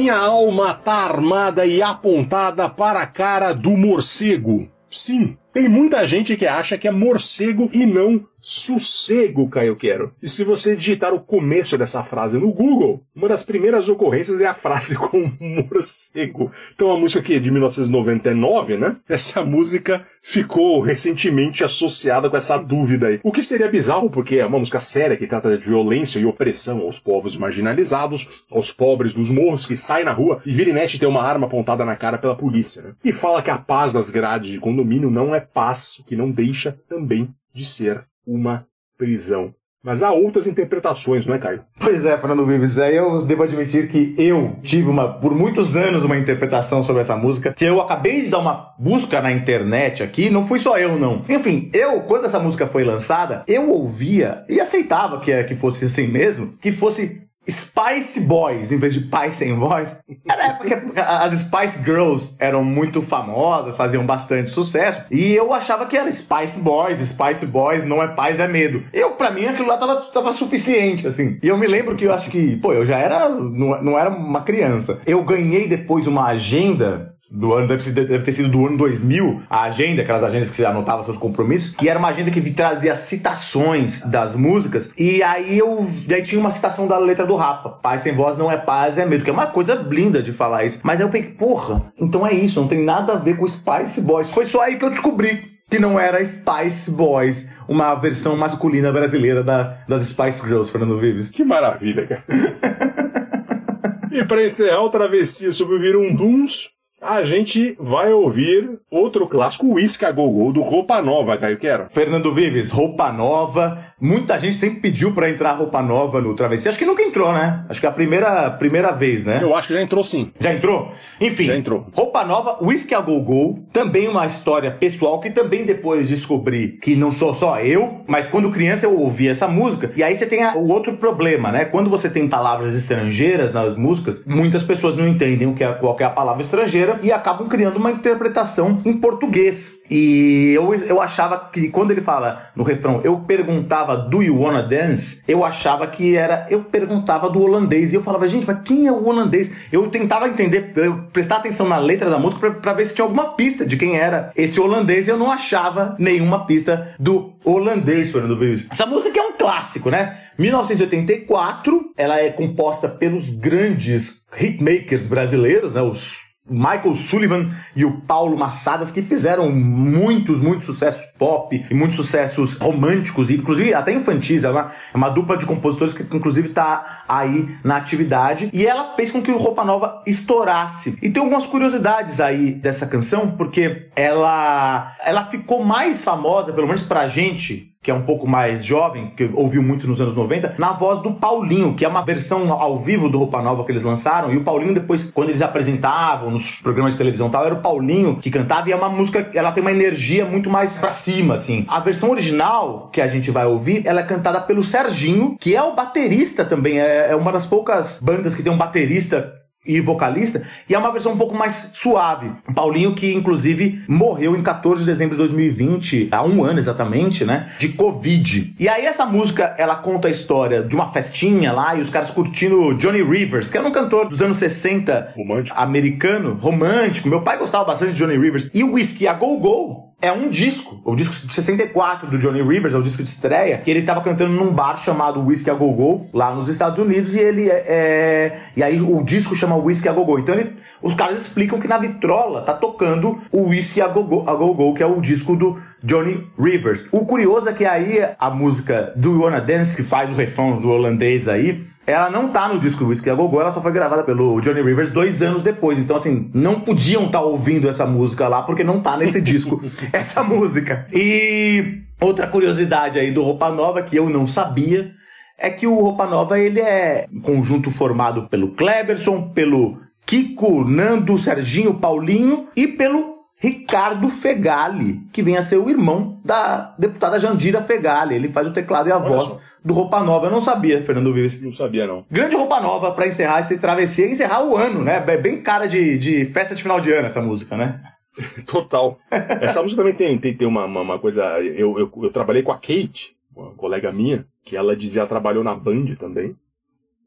minha 0.00 0.16
alma 0.16 0.72
tá 0.72 0.94
armada 0.94 1.66
e 1.66 1.82
apontada 1.82 2.70
para 2.70 3.02
a 3.02 3.06
cara 3.06 3.52
do 3.52 3.72
morcego. 3.72 4.66
Sim, 4.90 5.36
tem 5.52 5.68
muita 5.68 6.06
gente 6.06 6.38
que 6.38 6.46
acha 6.46 6.78
que 6.78 6.88
é 6.88 6.90
morcego 6.90 7.68
e 7.70 7.84
não 7.84 8.26
sossego, 8.40 9.48
Caio 9.48 9.76
Quero. 9.76 10.12
E 10.22 10.28
se 10.28 10.44
você 10.44 10.74
digitar 10.74 11.12
o 11.12 11.20
começo 11.20 11.76
dessa 11.76 12.02
frase 12.02 12.38
no 12.38 12.52
Google, 12.52 13.02
uma 13.14 13.28
das 13.28 13.42
primeiras 13.42 13.88
ocorrências 13.88 14.40
é 14.40 14.46
a 14.46 14.54
frase 14.54 14.96
com 14.98 15.30
morcego. 15.40 16.50
Então 16.74 16.90
a 16.90 16.98
música 16.98 17.20
aqui 17.20 17.34
é 17.34 17.38
de 17.38 17.50
1999, 17.50 18.76
né? 18.76 18.96
Essa 19.08 19.44
música 19.44 20.04
ficou 20.22 20.80
recentemente 20.80 21.64
associada 21.64 22.30
com 22.30 22.36
essa 22.36 22.56
dúvida 22.58 23.08
aí. 23.08 23.20
O 23.22 23.32
que 23.32 23.42
seria 23.42 23.70
bizarro, 23.70 24.10
porque 24.10 24.36
é 24.36 24.46
uma 24.46 24.58
música 24.58 24.80
séria 24.80 25.16
que 25.16 25.26
trata 25.26 25.56
de 25.56 25.64
violência 25.64 26.18
e 26.18 26.26
opressão 26.26 26.80
aos 26.80 26.98
povos 26.98 27.36
marginalizados, 27.36 28.44
aos 28.50 28.72
pobres 28.72 29.14
dos 29.14 29.30
morros 29.30 29.66
que 29.66 29.76
saem 29.76 30.04
na 30.04 30.12
rua 30.12 30.40
e 30.44 30.52
vira 30.52 30.70
e 30.70 30.72
mexe 30.72 30.98
ter 30.98 31.06
uma 31.06 31.22
arma 31.22 31.46
apontada 31.46 31.84
na 31.84 31.96
cara 31.96 32.18
pela 32.18 32.36
polícia, 32.36 32.82
né? 32.82 32.94
E 33.04 33.12
fala 33.12 33.42
que 33.42 33.50
a 33.50 33.58
paz 33.58 33.92
das 33.92 34.10
grades 34.10 34.50
de 34.50 34.60
condomínio 34.60 35.10
não 35.10 35.34
é 35.34 35.40
paz, 35.40 35.98
o 35.98 36.04
que 36.04 36.16
não 36.16 36.30
deixa 36.30 36.78
também 36.88 37.28
de 37.52 37.64
ser 37.64 38.04
uma 38.26 38.66
prisão. 38.96 39.54
Mas 39.82 40.02
há 40.02 40.12
outras 40.12 40.46
interpretações, 40.46 41.24
não 41.24 41.34
é, 41.34 41.38
Caio? 41.38 41.64
Pois 41.78 42.04
é, 42.04 42.16
Fernando 42.18 42.44
Vives, 42.44 42.78
aí 42.78 42.96
eu 42.96 43.22
devo 43.22 43.44
admitir 43.44 43.88
que 43.88 44.14
eu 44.18 44.56
tive 44.62 44.90
uma, 44.90 45.08
por 45.08 45.34
muitos 45.34 45.74
anos 45.74 46.04
uma 46.04 46.18
interpretação 46.18 46.84
sobre 46.84 47.00
essa 47.00 47.16
música, 47.16 47.54
que 47.54 47.64
eu 47.64 47.80
acabei 47.80 48.20
de 48.20 48.28
dar 48.28 48.40
uma 48.40 48.74
busca 48.78 49.22
na 49.22 49.32
internet 49.32 50.02
aqui, 50.02 50.28
não 50.28 50.46
fui 50.46 50.58
só 50.58 50.78
eu 50.78 50.98
não. 50.98 51.22
Enfim, 51.30 51.70
eu, 51.72 52.02
quando 52.02 52.26
essa 52.26 52.38
música 52.38 52.66
foi 52.66 52.84
lançada, 52.84 53.42
eu 53.48 53.70
ouvia 53.70 54.44
e 54.50 54.60
aceitava 54.60 55.18
que, 55.18 55.44
que 55.44 55.54
fosse 55.54 55.86
assim 55.86 56.06
mesmo, 56.06 56.58
que 56.60 56.72
fosse 56.72 57.29
Spice 57.48 58.20
Boys, 58.20 58.70
em 58.70 58.78
vez 58.78 58.94
de 58.94 59.00
Pai 59.00 59.32
Sem 59.32 59.54
Voz. 59.54 60.00
Era 60.28 60.42
a 60.42 60.46
época 60.48 60.80
que 60.80 61.00
as 61.00 61.32
Spice 61.40 61.82
Girls 61.82 62.34
eram 62.38 62.62
muito 62.62 63.02
famosas, 63.02 63.76
faziam 63.76 64.04
bastante 64.04 64.50
sucesso. 64.50 65.02
E 65.10 65.32
eu 65.32 65.52
achava 65.52 65.86
que 65.86 65.96
era 65.96 66.10
Spice 66.12 66.60
Boys, 66.60 66.98
Spice 66.98 67.46
Boys, 67.46 67.84
não 67.84 68.02
é 68.02 68.08
paz, 68.08 68.38
é 68.38 68.46
medo. 68.46 68.84
Eu, 68.92 69.12
pra 69.12 69.30
mim, 69.30 69.46
aquilo 69.46 69.68
lá 69.68 69.76
tava, 69.76 69.96
tava 70.12 70.32
suficiente, 70.32 71.06
assim. 71.06 71.38
E 71.42 71.48
eu 71.48 71.56
me 71.56 71.66
lembro 71.66 71.96
que 71.96 72.04
eu 72.04 72.12
acho 72.12 72.30
que, 72.30 72.56
pô, 72.56 72.72
eu 72.72 72.84
já 72.84 72.98
era, 72.98 73.28
não, 73.28 73.82
não 73.82 73.98
era 73.98 74.10
uma 74.10 74.42
criança. 74.42 75.00
Eu 75.06 75.22
ganhei 75.24 75.66
depois 75.66 76.06
uma 76.06 76.26
agenda 76.26 77.09
do 77.30 77.52
ano, 77.52 77.68
deve, 77.68 77.90
deve 77.92 78.24
ter 78.24 78.32
sido 78.32 78.48
do 78.48 78.66
ano 78.66 78.76
2000, 78.76 79.42
a 79.48 79.62
agenda, 79.62 80.02
aquelas 80.02 80.24
agendas 80.24 80.50
que 80.50 80.56
você 80.56 80.64
anotava 80.64 81.02
seus 81.02 81.16
compromissos, 81.16 81.76
e 81.80 81.88
era 81.88 81.98
uma 81.98 82.08
agenda 82.08 82.30
que 82.30 82.50
trazia 82.50 82.94
citações 82.94 84.00
das 84.02 84.34
músicas, 84.34 84.92
e 84.98 85.22
aí 85.22 85.56
eu 85.56 85.86
aí 86.10 86.22
tinha 86.22 86.40
uma 86.40 86.50
citação 86.50 86.88
da 86.88 86.98
letra 86.98 87.24
do 87.24 87.36
Rapa, 87.36 87.70
paz 87.70 88.00
sem 88.00 88.14
voz 88.14 88.36
não 88.36 88.50
é 88.50 88.56
paz, 88.56 88.98
é 88.98 89.06
medo, 89.06 89.22
que 89.22 89.30
é 89.30 89.32
uma 89.32 89.46
coisa 89.46 89.74
linda 89.74 90.22
de 90.22 90.32
falar 90.32 90.64
isso, 90.64 90.80
mas 90.82 90.98
aí 90.98 91.06
eu 91.06 91.10
pensei, 91.10 91.30
porra, 91.30 91.84
então 91.98 92.26
é 92.26 92.32
isso, 92.32 92.60
não 92.60 92.68
tem 92.68 92.82
nada 92.84 93.12
a 93.12 93.16
ver 93.16 93.36
com 93.36 93.46
Spice 93.46 94.00
Boys, 94.00 94.30
foi 94.30 94.44
só 94.44 94.62
aí 94.62 94.76
que 94.76 94.84
eu 94.84 94.90
descobri 94.90 95.50
que 95.70 95.78
não 95.78 96.00
era 96.00 96.24
Spice 96.24 96.90
Boys, 96.90 97.52
uma 97.68 97.94
versão 97.94 98.36
masculina 98.36 98.90
brasileira 98.90 99.44
da, 99.44 99.78
das 99.88 100.06
Spice 100.06 100.42
Girls, 100.44 100.68
Fernando 100.68 100.98
Vives. 100.98 101.28
Que 101.28 101.44
maravilha, 101.44 102.08
cara. 102.08 102.24
e 104.10 104.24
para 104.24 104.44
encerrar 104.44 104.82
o 104.82 104.90
travessia 104.90 105.52
sobre 105.52 105.76
o 105.76 105.80
Virunduns, 105.80 106.70
a 107.00 107.22
gente 107.24 107.74
vai 107.78 108.12
ouvir 108.12 108.78
outro 108.90 109.26
clássico, 109.26 109.72
Whisky 109.72 110.04
a 110.04 110.12
Go 110.12 110.30
Go, 110.30 110.52
do 110.52 110.60
Roupa 110.60 111.00
Nova, 111.00 111.36
Caio 111.38 111.56
Quero. 111.56 111.86
Fernando 111.90 112.32
Vives, 112.32 112.70
roupa 112.70 113.10
nova. 113.10 113.78
Muita 113.98 114.38
gente 114.38 114.54
sempre 114.54 114.80
pediu 114.80 115.12
pra 115.12 115.28
entrar 115.30 115.52
roupa 115.52 115.82
nova 115.82 116.20
no 116.20 116.34
Travessia. 116.34 116.70
Acho 116.70 116.78
que 116.78 116.84
nunca 116.84 117.02
entrou, 117.02 117.32
né? 117.32 117.64
Acho 117.68 117.80
que 117.80 117.86
é 117.86 117.88
a 117.88 117.92
primeira, 117.92 118.50
primeira 118.50 118.92
vez, 118.92 119.24
né? 119.24 119.42
Eu 119.42 119.54
acho 119.54 119.68
que 119.68 119.74
já 119.74 119.82
entrou 119.82 120.04
sim. 120.04 120.32
Já 120.38 120.52
entrou? 120.52 120.92
Enfim. 121.20 121.44
Já 121.44 121.56
entrou. 121.56 121.86
Roupa 121.92 122.24
nova, 122.24 122.58
Whisky 122.62 122.94
a 122.94 123.00
Go 123.00 123.20
Go. 123.20 123.64
Também 123.72 124.06
uma 124.06 124.26
história 124.26 124.70
pessoal 124.70 125.20
que 125.20 125.30
também 125.30 125.64
depois 125.64 126.08
descobri 126.08 126.78
que 126.82 126.94
não 126.94 127.12
sou 127.12 127.34
só 127.34 127.60
eu, 127.60 128.02
mas 128.06 128.26
quando 128.28 128.50
criança 128.50 128.84
eu 128.86 128.98
ouvi 128.98 129.28
essa 129.28 129.48
música. 129.48 129.90
E 129.96 130.02
aí 130.02 130.16
você 130.16 130.26
tem 130.26 130.44
o 130.44 130.68
outro 130.68 130.96
problema, 130.96 131.50
né? 131.50 131.64
Quando 131.64 131.88
você 131.88 132.10
tem 132.10 132.28
palavras 132.28 132.74
estrangeiras 132.74 133.54
nas 133.54 133.76
músicas, 133.76 134.24
muitas 134.26 134.62
pessoas 134.62 134.96
não 134.96 135.08
entendem 135.08 135.48
o 135.48 135.54
que 135.54 135.64
é, 135.64 135.72
qual 135.72 135.96
que 135.96 136.02
é 136.02 136.06
a 136.06 136.10
palavra 136.10 136.42
estrangeira 136.42 136.89
e 137.02 137.12
acabam 137.12 137.48
criando 137.48 137.76
uma 137.76 137.90
interpretação 137.90 138.80
em 138.84 138.94
português. 138.94 139.80
E 139.90 140.52
eu, 140.54 140.72
eu 140.74 141.02
achava 141.02 141.50
que 141.52 141.68
quando 141.68 141.90
ele 141.90 142.00
fala 142.00 142.50
no 142.54 142.62
refrão, 142.62 143.00
eu 143.02 143.18
perguntava 143.18 143.96
do 143.96 144.22
you 144.22 144.40
wanna 144.40 144.62
dance, 144.62 145.22
eu 145.26 145.44
achava 145.44 145.86
que 145.86 146.16
era, 146.16 146.46
eu 146.48 146.62
perguntava 146.62 147.28
do 147.28 147.42
holandês. 147.42 147.92
E 147.92 147.96
eu 147.96 148.02
falava, 148.02 148.28
gente, 148.28 148.46
mas 148.46 148.60
quem 148.64 148.86
é 148.86 148.92
o 148.92 149.04
holandês? 149.04 149.50
Eu 149.72 149.88
tentava 149.88 150.28
entender, 150.28 150.72
eu 150.76 151.04
prestar 151.12 151.36
atenção 151.36 151.68
na 151.68 151.76
letra 151.76 152.08
da 152.08 152.18
música 152.18 152.50
pra 152.52 152.72
ver 152.72 152.84
se 152.86 152.94
tinha 152.94 153.04
alguma 153.04 153.34
pista 153.34 153.66
de 153.66 153.76
quem 153.76 153.96
era 153.96 154.30
esse 154.36 154.60
holandês. 154.60 155.08
E 155.08 155.10
eu 155.10 155.18
não 155.18 155.30
achava 155.30 155.96
nenhuma 155.98 156.46
pista 156.46 156.94
do 156.98 157.32
holandês, 157.44 158.12
Fernando 158.12 158.38
Vives. 158.38 158.66
Essa 158.70 158.86
música 158.86 159.10
que 159.10 159.18
é 159.18 159.22
um 159.22 159.32
clássico, 159.32 159.90
né? 159.90 160.18
1984, 160.38 161.92
ela 161.96 162.18
é 162.18 162.30
composta 162.30 162.88
pelos 162.88 163.30
grandes 163.30 164.24
hitmakers 164.40 165.06
brasileiros, 165.06 165.74
né? 165.74 165.82
Os 165.82 166.29
Michael 166.48 166.96
Sullivan 166.96 167.50
e 167.76 167.84
o 167.84 168.00
Paulo 168.00 168.36
Massadas, 168.36 168.90
que 168.90 169.02
fizeram 169.02 169.50
muitos, 169.50 170.40
muitos 170.40 170.66
sucessos 170.66 171.04
pop 171.18 171.64
e 171.70 171.74
muitos 171.74 171.96
sucessos 171.96 172.56
românticos, 172.56 173.30
inclusive 173.30 173.72
até 173.72 173.92
infantis. 173.92 174.42
É 174.42 174.50
uma, 174.50 174.72
é 174.92 174.96
uma 174.96 175.08
dupla 175.08 175.36
de 175.36 175.46
compositores 175.46 175.94
que, 175.94 176.02
inclusive, 176.14 176.48
tá 176.48 177.04
aí 177.08 177.56
na 177.62 177.76
atividade. 177.76 178.50
E 178.52 178.66
ela 178.66 178.94
fez 178.96 179.10
com 179.10 179.22
que 179.22 179.30
o 179.30 179.38
Roupa 179.38 179.64
Nova 179.64 180.02
estourasse. 180.06 180.98
E 181.00 181.10
tem 181.10 181.22
algumas 181.22 181.46
curiosidades 181.46 182.20
aí 182.20 182.52
dessa 182.52 182.86
canção, 182.86 183.30
porque 183.32 183.88
ela, 183.94 184.96
ela 185.04 185.26
ficou 185.26 185.64
mais 185.64 186.02
famosa, 186.02 186.52
pelo 186.52 186.66
menos 186.66 186.82
pra 186.82 187.06
gente, 187.06 187.69
que 187.82 187.90
é 187.90 187.94
um 187.94 188.02
pouco 188.02 188.26
mais 188.26 188.62
jovem, 188.62 189.10
que 189.16 189.30
ouviu 189.32 189.62
muito 189.62 189.88
nos 189.88 190.02
anos 190.02 190.14
90, 190.14 190.56
na 190.58 190.72
voz 190.72 191.00
do 191.00 191.14
Paulinho, 191.14 191.74
que 191.74 191.82
é 191.82 191.88
uma 191.88 192.04
versão 192.04 192.52
ao 192.52 192.78
vivo 192.78 193.08
do 193.08 193.16
Roupa 193.16 193.40
Nova 193.40 193.64
que 193.64 193.72
eles 193.72 193.82
lançaram. 193.82 194.30
E 194.30 194.36
o 194.36 194.44
Paulinho, 194.44 194.74
depois, 194.74 195.10
quando 195.10 195.30
eles 195.30 195.40
apresentavam 195.40 196.30
nos 196.30 196.60
programas 196.60 196.92
de 196.92 196.98
televisão 196.98 197.28
e 197.28 197.30
tal, 197.30 197.46
era 197.46 197.54
o 197.54 197.62
Paulinho 197.62 198.16
que 198.16 198.30
cantava. 198.30 198.68
E 198.68 198.72
é 198.72 198.76
uma 198.76 198.90
música, 198.90 199.30
ela 199.32 199.50
tem 199.50 199.62
uma 199.62 199.72
energia 199.72 200.26
muito 200.26 200.50
mais 200.50 200.78
pra 200.78 200.90
cima, 200.90 201.34
assim. 201.34 201.64
A 201.68 201.80
versão 201.80 202.10
original 202.10 202.90
que 202.92 203.00
a 203.00 203.06
gente 203.06 203.30
vai 203.30 203.46
ouvir, 203.46 203.82
ela 203.86 204.00
é 204.00 204.04
cantada 204.04 204.42
pelo 204.42 204.62
Serginho, 204.62 205.36
que 205.40 205.56
é 205.56 205.62
o 205.62 205.74
baterista 205.74 206.44
também. 206.44 206.78
É, 206.78 207.12
é 207.12 207.16
uma 207.16 207.32
das 207.32 207.46
poucas 207.46 207.98
bandas 208.02 208.34
que 208.34 208.42
tem 208.42 208.52
um 208.52 208.58
baterista 208.58 209.39
e 209.64 209.80
vocalista, 209.80 210.42
e 210.68 210.74
é 210.74 210.78
uma 210.78 210.90
versão 210.90 211.12
um 211.12 211.18
pouco 211.18 211.34
mais 211.34 211.72
suave. 211.74 212.30
Paulinho, 212.54 212.94
que 212.94 213.12
inclusive 213.12 213.82
morreu 213.86 214.34
em 214.34 214.42
14 214.42 214.80
de 214.80 214.86
dezembro 214.86 215.14
de 215.14 215.18
2020, 215.18 216.08
há 216.10 216.24
um 216.24 216.42
ano 216.42 216.58
exatamente, 216.58 217.24
né? 217.24 217.52
De 217.58 217.68
Covid. 217.70 218.54
E 218.58 218.68
aí 218.68 218.86
essa 218.86 219.04
música, 219.04 219.54
ela 219.58 219.76
conta 219.76 220.08
a 220.08 220.10
história 220.10 220.62
de 220.62 220.74
uma 220.74 220.90
festinha 220.92 221.52
lá 221.52 221.76
e 221.76 221.80
os 221.80 221.90
caras 221.90 222.10
curtindo 222.10 222.74
Johnny 222.74 223.02
Rivers, 223.02 223.50
que 223.50 223.58
era 223.58 223.66
um 223.66 223.72
cantor 223.72 224.08
dos 224.08 224.22
anos 224.22 224.38
60 224.38 225.12
romântico. 225.14 225.58
americano, 225.60 226.38
romântico. 226.40 227.08
Meu 227.08 227.22
pai 227.22 227.36
gostava 227.36 227.64
bastante 227.64 227.92
de 227.92 227.98
Johnny 227.98 228.16
Rivers. 228.16 228.50
E 228.54 228.64
o 228.64 228.72
Whiskey 228.72 229.06
a 229.06 229.12
Go 229.12 229.38
Go 229.38 229.89
é 230.02 230.10
um 230.10 230.28
disco, 230.30 230.80
o 230.84 230.96
disco 230.96 231.26
de 231.26 231.32
64 231.34 232.08
do 232.08 232.18
Johnny 232.18 232.42
Rivers, 232.42 232.74
é 232.74 232.78
o 232.78 232.82
disco 232.82 233.02
de 233.02 233.08
estreia, 233.08 233.58
que 233.58 233.70
ele 233.70 233.82
tava 233.82 234.00
cantando 234.00 234.32
num 234.32 234.50
bar 234.52 234.76
chamado 234.78 235.20
Whiskey 235.20 235.50
a 235.50 235.54
Go 235.54 235.70
Go, 235.72 236.06
lá 236.14 236.34
nos 236.34 236.48
Estados 236.48 236.78
Unidos, 236.78 237.14
e 237.14 237.20
ele 237.20 237.48
é. 237.50 237.64
é- 237.68 238.40
E 238.56 238.62
aí 238.62 238.80
o 238.80 239.02
disco 239.02 239.34
chama 239.36 239.56
Whiskey 239.56 239.88
a 239.88 239.92
Go 239.92 240.04
Go. 240.04 240.18
Então 240.18 240.34
ele- 240.34 240.54
os 240.82 240.94
caras 240.94 241.20
explicam 241.20 241.60
que 241.60 241.68
na 241.68 241.76
vitrola 241.78 242.42
tá 242.42 242.54
tocando 242.54 243.18
o 243.30 243.48
Whiskey 243.48 243.80
a 243.82 243.88
Go 243.88 244.04
Go, 244.04 244.24
a 244.28 244.34
Go 244.34 244.54
Go, 244.54 244.74
que 244.74 244.82
é 244.82 244.86
o 244.86 245.00
disco 245.00 245.36
do 245.36 245.58
Johnny 245.82 246.26
Rivers. 246.38 246.84
O 246.92 247.04
curioso 247.06 247.48
é 247.48 247.52
que 247.52 247.64
aí 247.64 248.00
a 248.18 248.30
música 248.30 248.92
do 248.96 249.12
You 249.12 249.22
Wanna 249.22 249.40
Dance, 249.40 249.76
que 249.76 249.82
faz 249.82 250.10
o 250.10 250.14
refrão 250.14 250.60
do 250.60 250.68
holandês 250.68 251.28
aí, 251.28 251.64
ela 251.86 252.10
não 252.10 252.28
tá 252.28 252.48
no 252.48 252.60
disco 252.60 252.84
Whiskey 252.84 253.10
a 253.10 253.14
ela 253.14 253.52
só 253.52 253.60
foi 253.60 253.72
gravada 253.72 254.02
pelo 254.02 254.40
Johnny 254.40 254.62
Rivers 254.62 254.92
dois 254.92 255.22
anos 255.22 255.42
depois. 255.42 255.78
Então, 255.78 255.96
assim, 255.96 256.30
não 256.32 256.60
podiam 256.60 257.06
estar 257.06 257.20
ouvindo 257.20 257.68
essa 257.68 257.86
música 257.86 258.28
lá, 258.28 258.42
porque 258.42 258.62
não 258.62 258.80
tá 258.80 258.96
nesse 258.96 259.20
disco 259.20 259.60
essa 259.92 260.22
música. 260.22 260.86
E 260.92 261.82
outra 262.00 262.26
curiosidade 262.26 262.98
aí 262.98 263.10
do 263.10 263.22
Roupa 263.22 263.50
Nova 263.50 263.82
que 263.82 263.96
eu 263.96 264.08
não 264.08 264.26
sabia 264.28 264.92
é 265.38 265.50
que 265.50 265.66
o 265.66 265.74
Roupa 265.74 266.06
Nova 266.06 266.38
ele 266.38 266.60
é 266.60 267.06
um 267.12 267.20
conjunto 267.20 267.70
formado 267.70 268.28
pelo 268.28 268.52
Kleberson, 268.52 269.30
pelo 269.30 269.78
Kiko, 270.04 270.64
Nando, 270.64 271.18
Serginho, 271.18 271.74
Paulinho 271.74 272.48
e 272.54 272.68
pelo 272.68 273.19
Ricardo 273.40 274.10
Fegali, 274.10 275.00
que 275.10 275.22
vem 275.22 275.38
a 275.38 275.42
ser 275.42 275.56
o 275.56 275.70
irmão 275.70 276.20
da 276.22 276.74
deputada 276.78 277.18
Jandira 277.18 277.62
Fegali. 277.62 278.14
Ele 278.14 278.28
faz 278.28 278.46
o 278.46 278.52
teclado 278.52 278.90
e 278.90 278.92
a 278.92 278.98
voz 278.98 279.40
do 279.64 279.72
Roupa 279.72 280.00
Nova. 280.00 280.26
Eu 280.26 280.30
não 280.30 280.42
sabia, 280.42 280.82
Fernando 280.82 281.10
Vives. 281.10 281.40
Não 281.42 281.50
sabia, 281.50 281.86
não. 281.86 282.04
Grande 282.10 282.36
roupa 282.36 282.60
nova 282.60 282.92
pra 282.92 283.08
encerrar 283.08 283.40
esse 283.40 283.58
travessia 283.58 284.06
e 284.06 284.12
encerrar 284.12 284.44
o 284.44 284.56
ano, 284.56 284.82
né? 284.82 285.02
É 285.06 285.16
bem 285.16 285.42
cara 285.42 285.66
de, 285.66 285.96
de 285.96 286.26
festa 286.26 286.54
de 286.54 286.62
final 286.62 286.80
de 286.80 286.92
ano 286.92 287.06
essa 287.06 287.22
música, 287.22 287.56
né? 287.56 287.80
Total. 288.46 288.98
Essa 289.10 289.62
música 289.62 289.80
também 289.80 289.96
tem, 289.96 290.18
tem, 290.18 290.36
tem 290.36 290.46
uma, 290.46 290.66
uma, 290.66 290.82
uma 290.82 290.98
coisa. 290.98 291.24
Eu, 291.40 291.78
eu, 291.78 291.90
eu 292.02 292.10
trabalhei 292.12 292.42
com 292.42 292.52
a 292.52 292.56
Kate, 292.56 293.16
uma 293.34 293.52
colega 293.54 293.90
minha, 293.90 294.26
que 294.44 294.54
ela 294.54 294.76
dizia 294.76 295.00
ela 295.00 295.08
trabalhou 295.08 295.42
na 295.42 295.54
Band 295.54 295.94
também. 295.98 296.36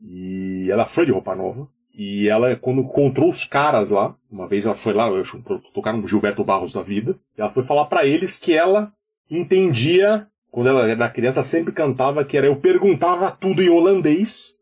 E 0.02 0.68
ela 0.72 0.86
foi 0.86 1.06
de 1.06 1.12
roupa 1.12 1.36
nova. 1.36 1.68
E 1.96 2.28
ela, 2.28 2.56
quando 2.56 2.82
encontrou 2.82 3.30
os 3.30 3.46
caras 3.46 3.92
lá, 3.92 4.16
uma 4.32 4.48
vez 4.48 4.66
ela 4.66 4.76
foi 4.76 4.94
lá, 4.94 5.08
eu 5.08 5.22
acho, 5.22 5.42
tocaram 5.74 6.00
um 6.00 6.08
Gilberto 6.08 6.44
Barros 6.44 6.74
da 6.74 6.82
vida, 6.82 7.16
ela 7.38 7.50
foi 7.50 7.62
falar 7.62 7.86
pra 7.86 8.06
eles 8.06 8.38
que 8.38 8.58
ela 8.58 8.92
entendia, 9.30 10.28
quando 10.52 10.70
ela 10.70 10.88
era 10.88 11.10
criança, 11.10 11.44
sempre 11.44 11.72
cantava 11.72 12.26
que 12.26 12.36
era 12.36 12.48
eu 12.48 12.56
perguntava 12.56 13.30
tudo 13.30 13.62
em 13.62 13.70
holandês. 13.70 14.56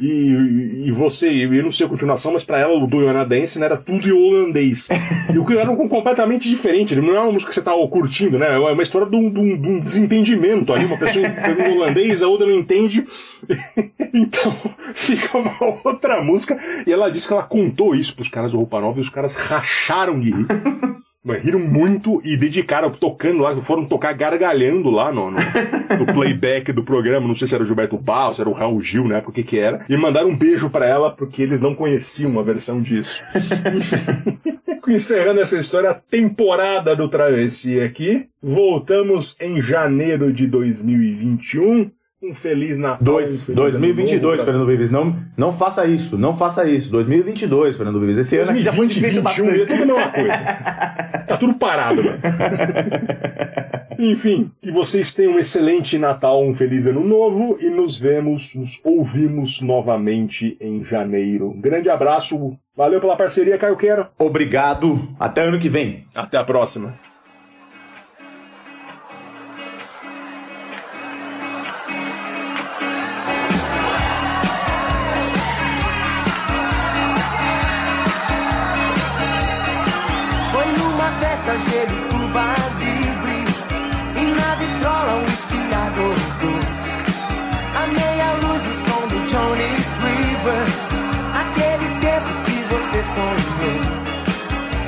E, 0.00 0.84
e 0.86 0.92
você, 0.92 1.28
eu 1.28 1.62
não 1.64 1.72
sei 1.72 1.86
a 1.86 1.88
continuação, 1.88 2.32
mas 2.32 2.44
pra 2.44 2.58
ela 2.58 2.74
o 2.74 2.86
do 2.86 3.24
Dance 3.26 3.62
era 3.62 3.76
tudo 3.76 4.06
em 4.08 4.12
holandês. 4.12 4.88
E 5.32 5.38
o 5.38 5.44
que 5.44 5.56
era 5.56 5.70
um 5.70 5.88
completamente 5.88 6.48
diferente, 6.48 6.94
não 6.94 7.14
é 7.16 7.20
uma 7.20 7.32
música 7.32 7.50
que 7.50 7.54
você 7.54 7.62
tá 7.62 7.72
curtindo, 7.88 8.38
né? 8.38 8.54
É 8.54 8.58
uma 8.58 8.82
história 8.82 9.08
de 9.08 9.16
um, 9.16 9.28
de 9.30 9.40
um- 9.40 9.60
de 9.60 9.68
um 9.68 9.80
desentendimento 9.80 10.72
ali. 10.72 10.84
Uma 10.84 10.96
pessoa 10.98 11.26
em 11.26 11.76
holandês, 11.76 12.22
a 12.22 12.28
outra 12.28 12.46
não 12.46 12.54
entende. 12.54 13.04
então 14.14 14.52
fica 14.94 15.36
uma 15.36 15.52
outra 15.84 16.22
música. 16.22 16.56
E 16.86 16.92
ela 16.92 17.10
disse 17.10 17.26
que 17.26 17.34
ela 17.34 17.42
contou 17.42 17.94
isso 17.94 18.14
pros 18.14 18.28
caras 18.28 18.52
do 18.52 18.58
Roupa 18.58 18.80
Nova 18.80 18.98
e 18.98 19.00
os 19.00 19.10
caras 19.10 19.34
racharam 19.36 20.20
de 20.20 20.30
rir. 20.30 20.46
Riram 21.34 21.58
muito 21.58 22.20
e 22.24 22.36
dedicaram, 22.36 22.90
tocando 22.90 23.42
lá, 23.42 23.56
foram 23.56 23.84
tocar 23.84 24.12
gargalhando 24.12 24.90
lá 24.90 25.12
no, 25.12 25.30
no, 25.30 25.38
no 25.98 26.06
playback 26.14 26.72
do 26.72 26.84
programa. 26.84 27.26
Não 27.26 27.34
sei 27.34 27.48
se 27.48 27.54
era 27.54 27.64
o 27.64 27.66
Gilberto 27.66 27.98
Barros, 27.98 28.36
se 28.36 28.42
era 28.42 28.50
o 28.50 28.52
Raul 28.52 28.80
Gil, 28.80 29.08
né? 29.08 29.20
Porque 29.20 29.42
que 29.42 29.58
era. 29.58 29.84
E 29.88 29.96
mandaram 29.96 30.28
um 30.28 30.36
beijo 30.36 30.70
pra 30.70 30.86
ela 30.86 31.10
porque 31.10 31.42
eles 31.42 31.60
não 31.60 31.74
conheciam 31.74 32.30
uma 32.30 32.42
versão 32.42 32.80
disso. 32.80 33.22
Encerrando 34.88 35.40
essa 35.40 35.58
história, 35.58 35.90
a 35.90 35.94
temporada 35.94 36.94
do 36.94 37.08
Travessia 37.08 37.84
aqui. 37.84 38.28
Voltamos 38.40 39.36
em 39.40 39.60
janeiro 39.60 40.32
de 40.32 40.46
2021. 40.46 41.90
Um 42.22 42.32
Feliz 42.32 42.78
Natal. 42.78 42.98
Dois, 43.02 43.42
um 43.42 43.44
feliz 43.44 43.56
2022, 43.56 44.14
ano 44.16 44.22
novo 44.22 44.36
pra- 44.36 44.44
Fernando 44.46 44.66
Vives. 44.66 44.90
Não, 44.90 45.16
não 45.36 45.52
faça 45.52 45.86
isso, 45.86 46.16
não 46.16 46.34
faça 46.34 46.64
isso. 46.68 46.90
2022, 46.90 47.76
Fernando 47.76 48.00
Vives. 48.00 48.18
Esse 48.18 48.38
ano 48.38 48.50
aqui 48.52 48.62
já 48.62 48.72
foi 48.72 48.86
2020, 48.86 48.94
difícil 48.94 49.22
21, 49.22 49.46
bastante. 49.46 49.62
é 49.72 49.76
tudo 49.76 49.82
a 49.82 49.96
mesma 49.96 50.12
coisa. 50.12 51.24
Tá 51.26 51.36
tudo 51.36 51.54
parado, 51.54 52.02
mano. 52.02 52.18
Enfim, 53.98 54.50
que 54.60 54.70
vocês 54.70 55.14
tenham 55.14 55.34
um 55.34 55.38
excelente 55.38 55.98
Natal, 55.98 56.42
um 56.42 56.54
feliz 56.54 56.86
ano 56.86 57.02
novo 57.06 57.56
e 57.60 57.68
nos 57.70 57.98
vemos, 57.98 58.54
nos 58.54 58.80
ouvimos 58.84 59.60
novamente 59.62 60.56
em 60.60 60.84
janeiro. 60.84 61.50
Um 61.50 61.60
grande 61.60 61.88
abraço, 61.88 62.56
valeu 62.76 63.00
pela 63.00 63.16
parceria, 63.16 63.56
Caio 63.58 63.76
Quero. 63.76 64.06
Obrigado, 64.18 65.08
até 65.18 65.42
ano 65.44 65.58
que 65.58 65.68
vem. 65.68 66.04
Até 66.14 66.36
a 66.36 66.44
próxima. 66.44 66.94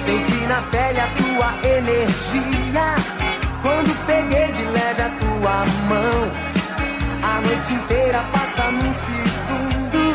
Senti 0.04 0.46
na 0.46 0.60
pele 0.70 1.00
a 1.00 1.08
tua 1.16 1.68
energia. 1.76 2.94
Quando 3.62 4.06
peguei 4.06 4.52
de 4.52 4.64
leve 4.64 5.02
a 5.02 5.10
tua 5.20 5.64
mão 5.88 6.48
A 7.22 7.40
noite 7.40 7.72
inteira 7.72 8.22
passa 8.30 8.70
num 8.70 8.94
segundo. 8.94 10.12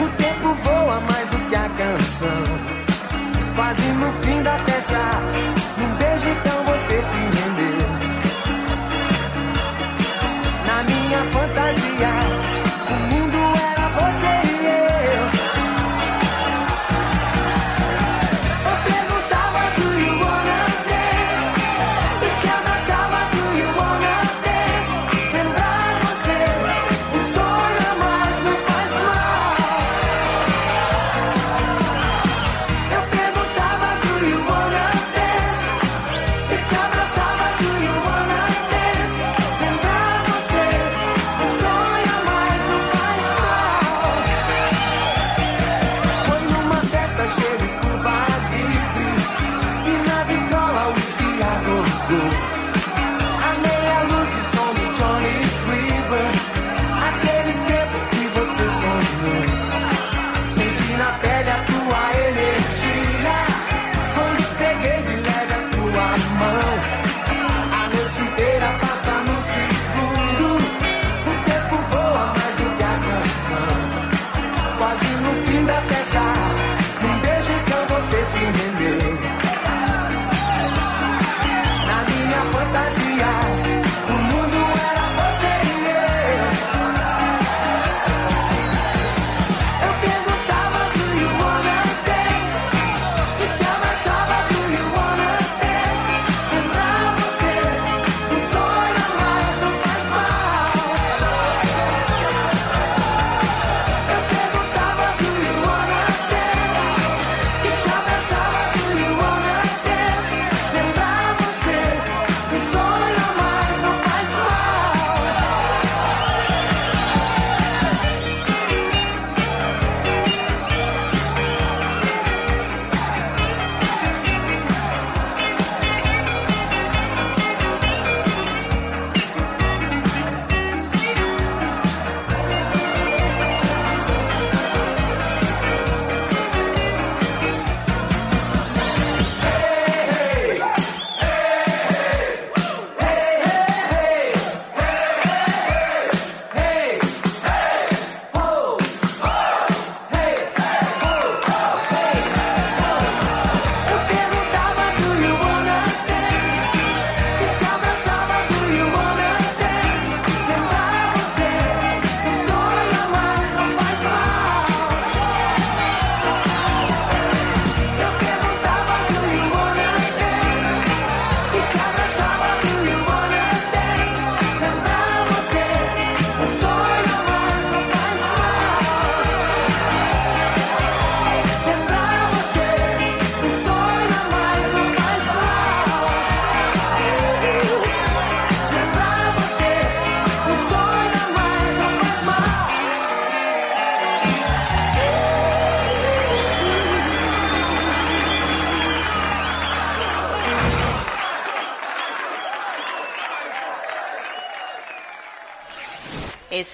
O 0.00 0.08
tempo 0.16 0.54
voa 0.64 1.00
mais 1.00 1.28
do 1.28 1.38
que 1.48 1.54
a 1.54 1.68
canção. 1.68 2.44
Quase 3.54 3.82
no 3.92 4.12
fim 4.22 4.42
da 4.42 4.58
festa, 4.60 5.10
num 5.78 5.94
beijo 5.96 6.28
então 6.30 6.64
você 6.64 7.02
se 7.02 7.33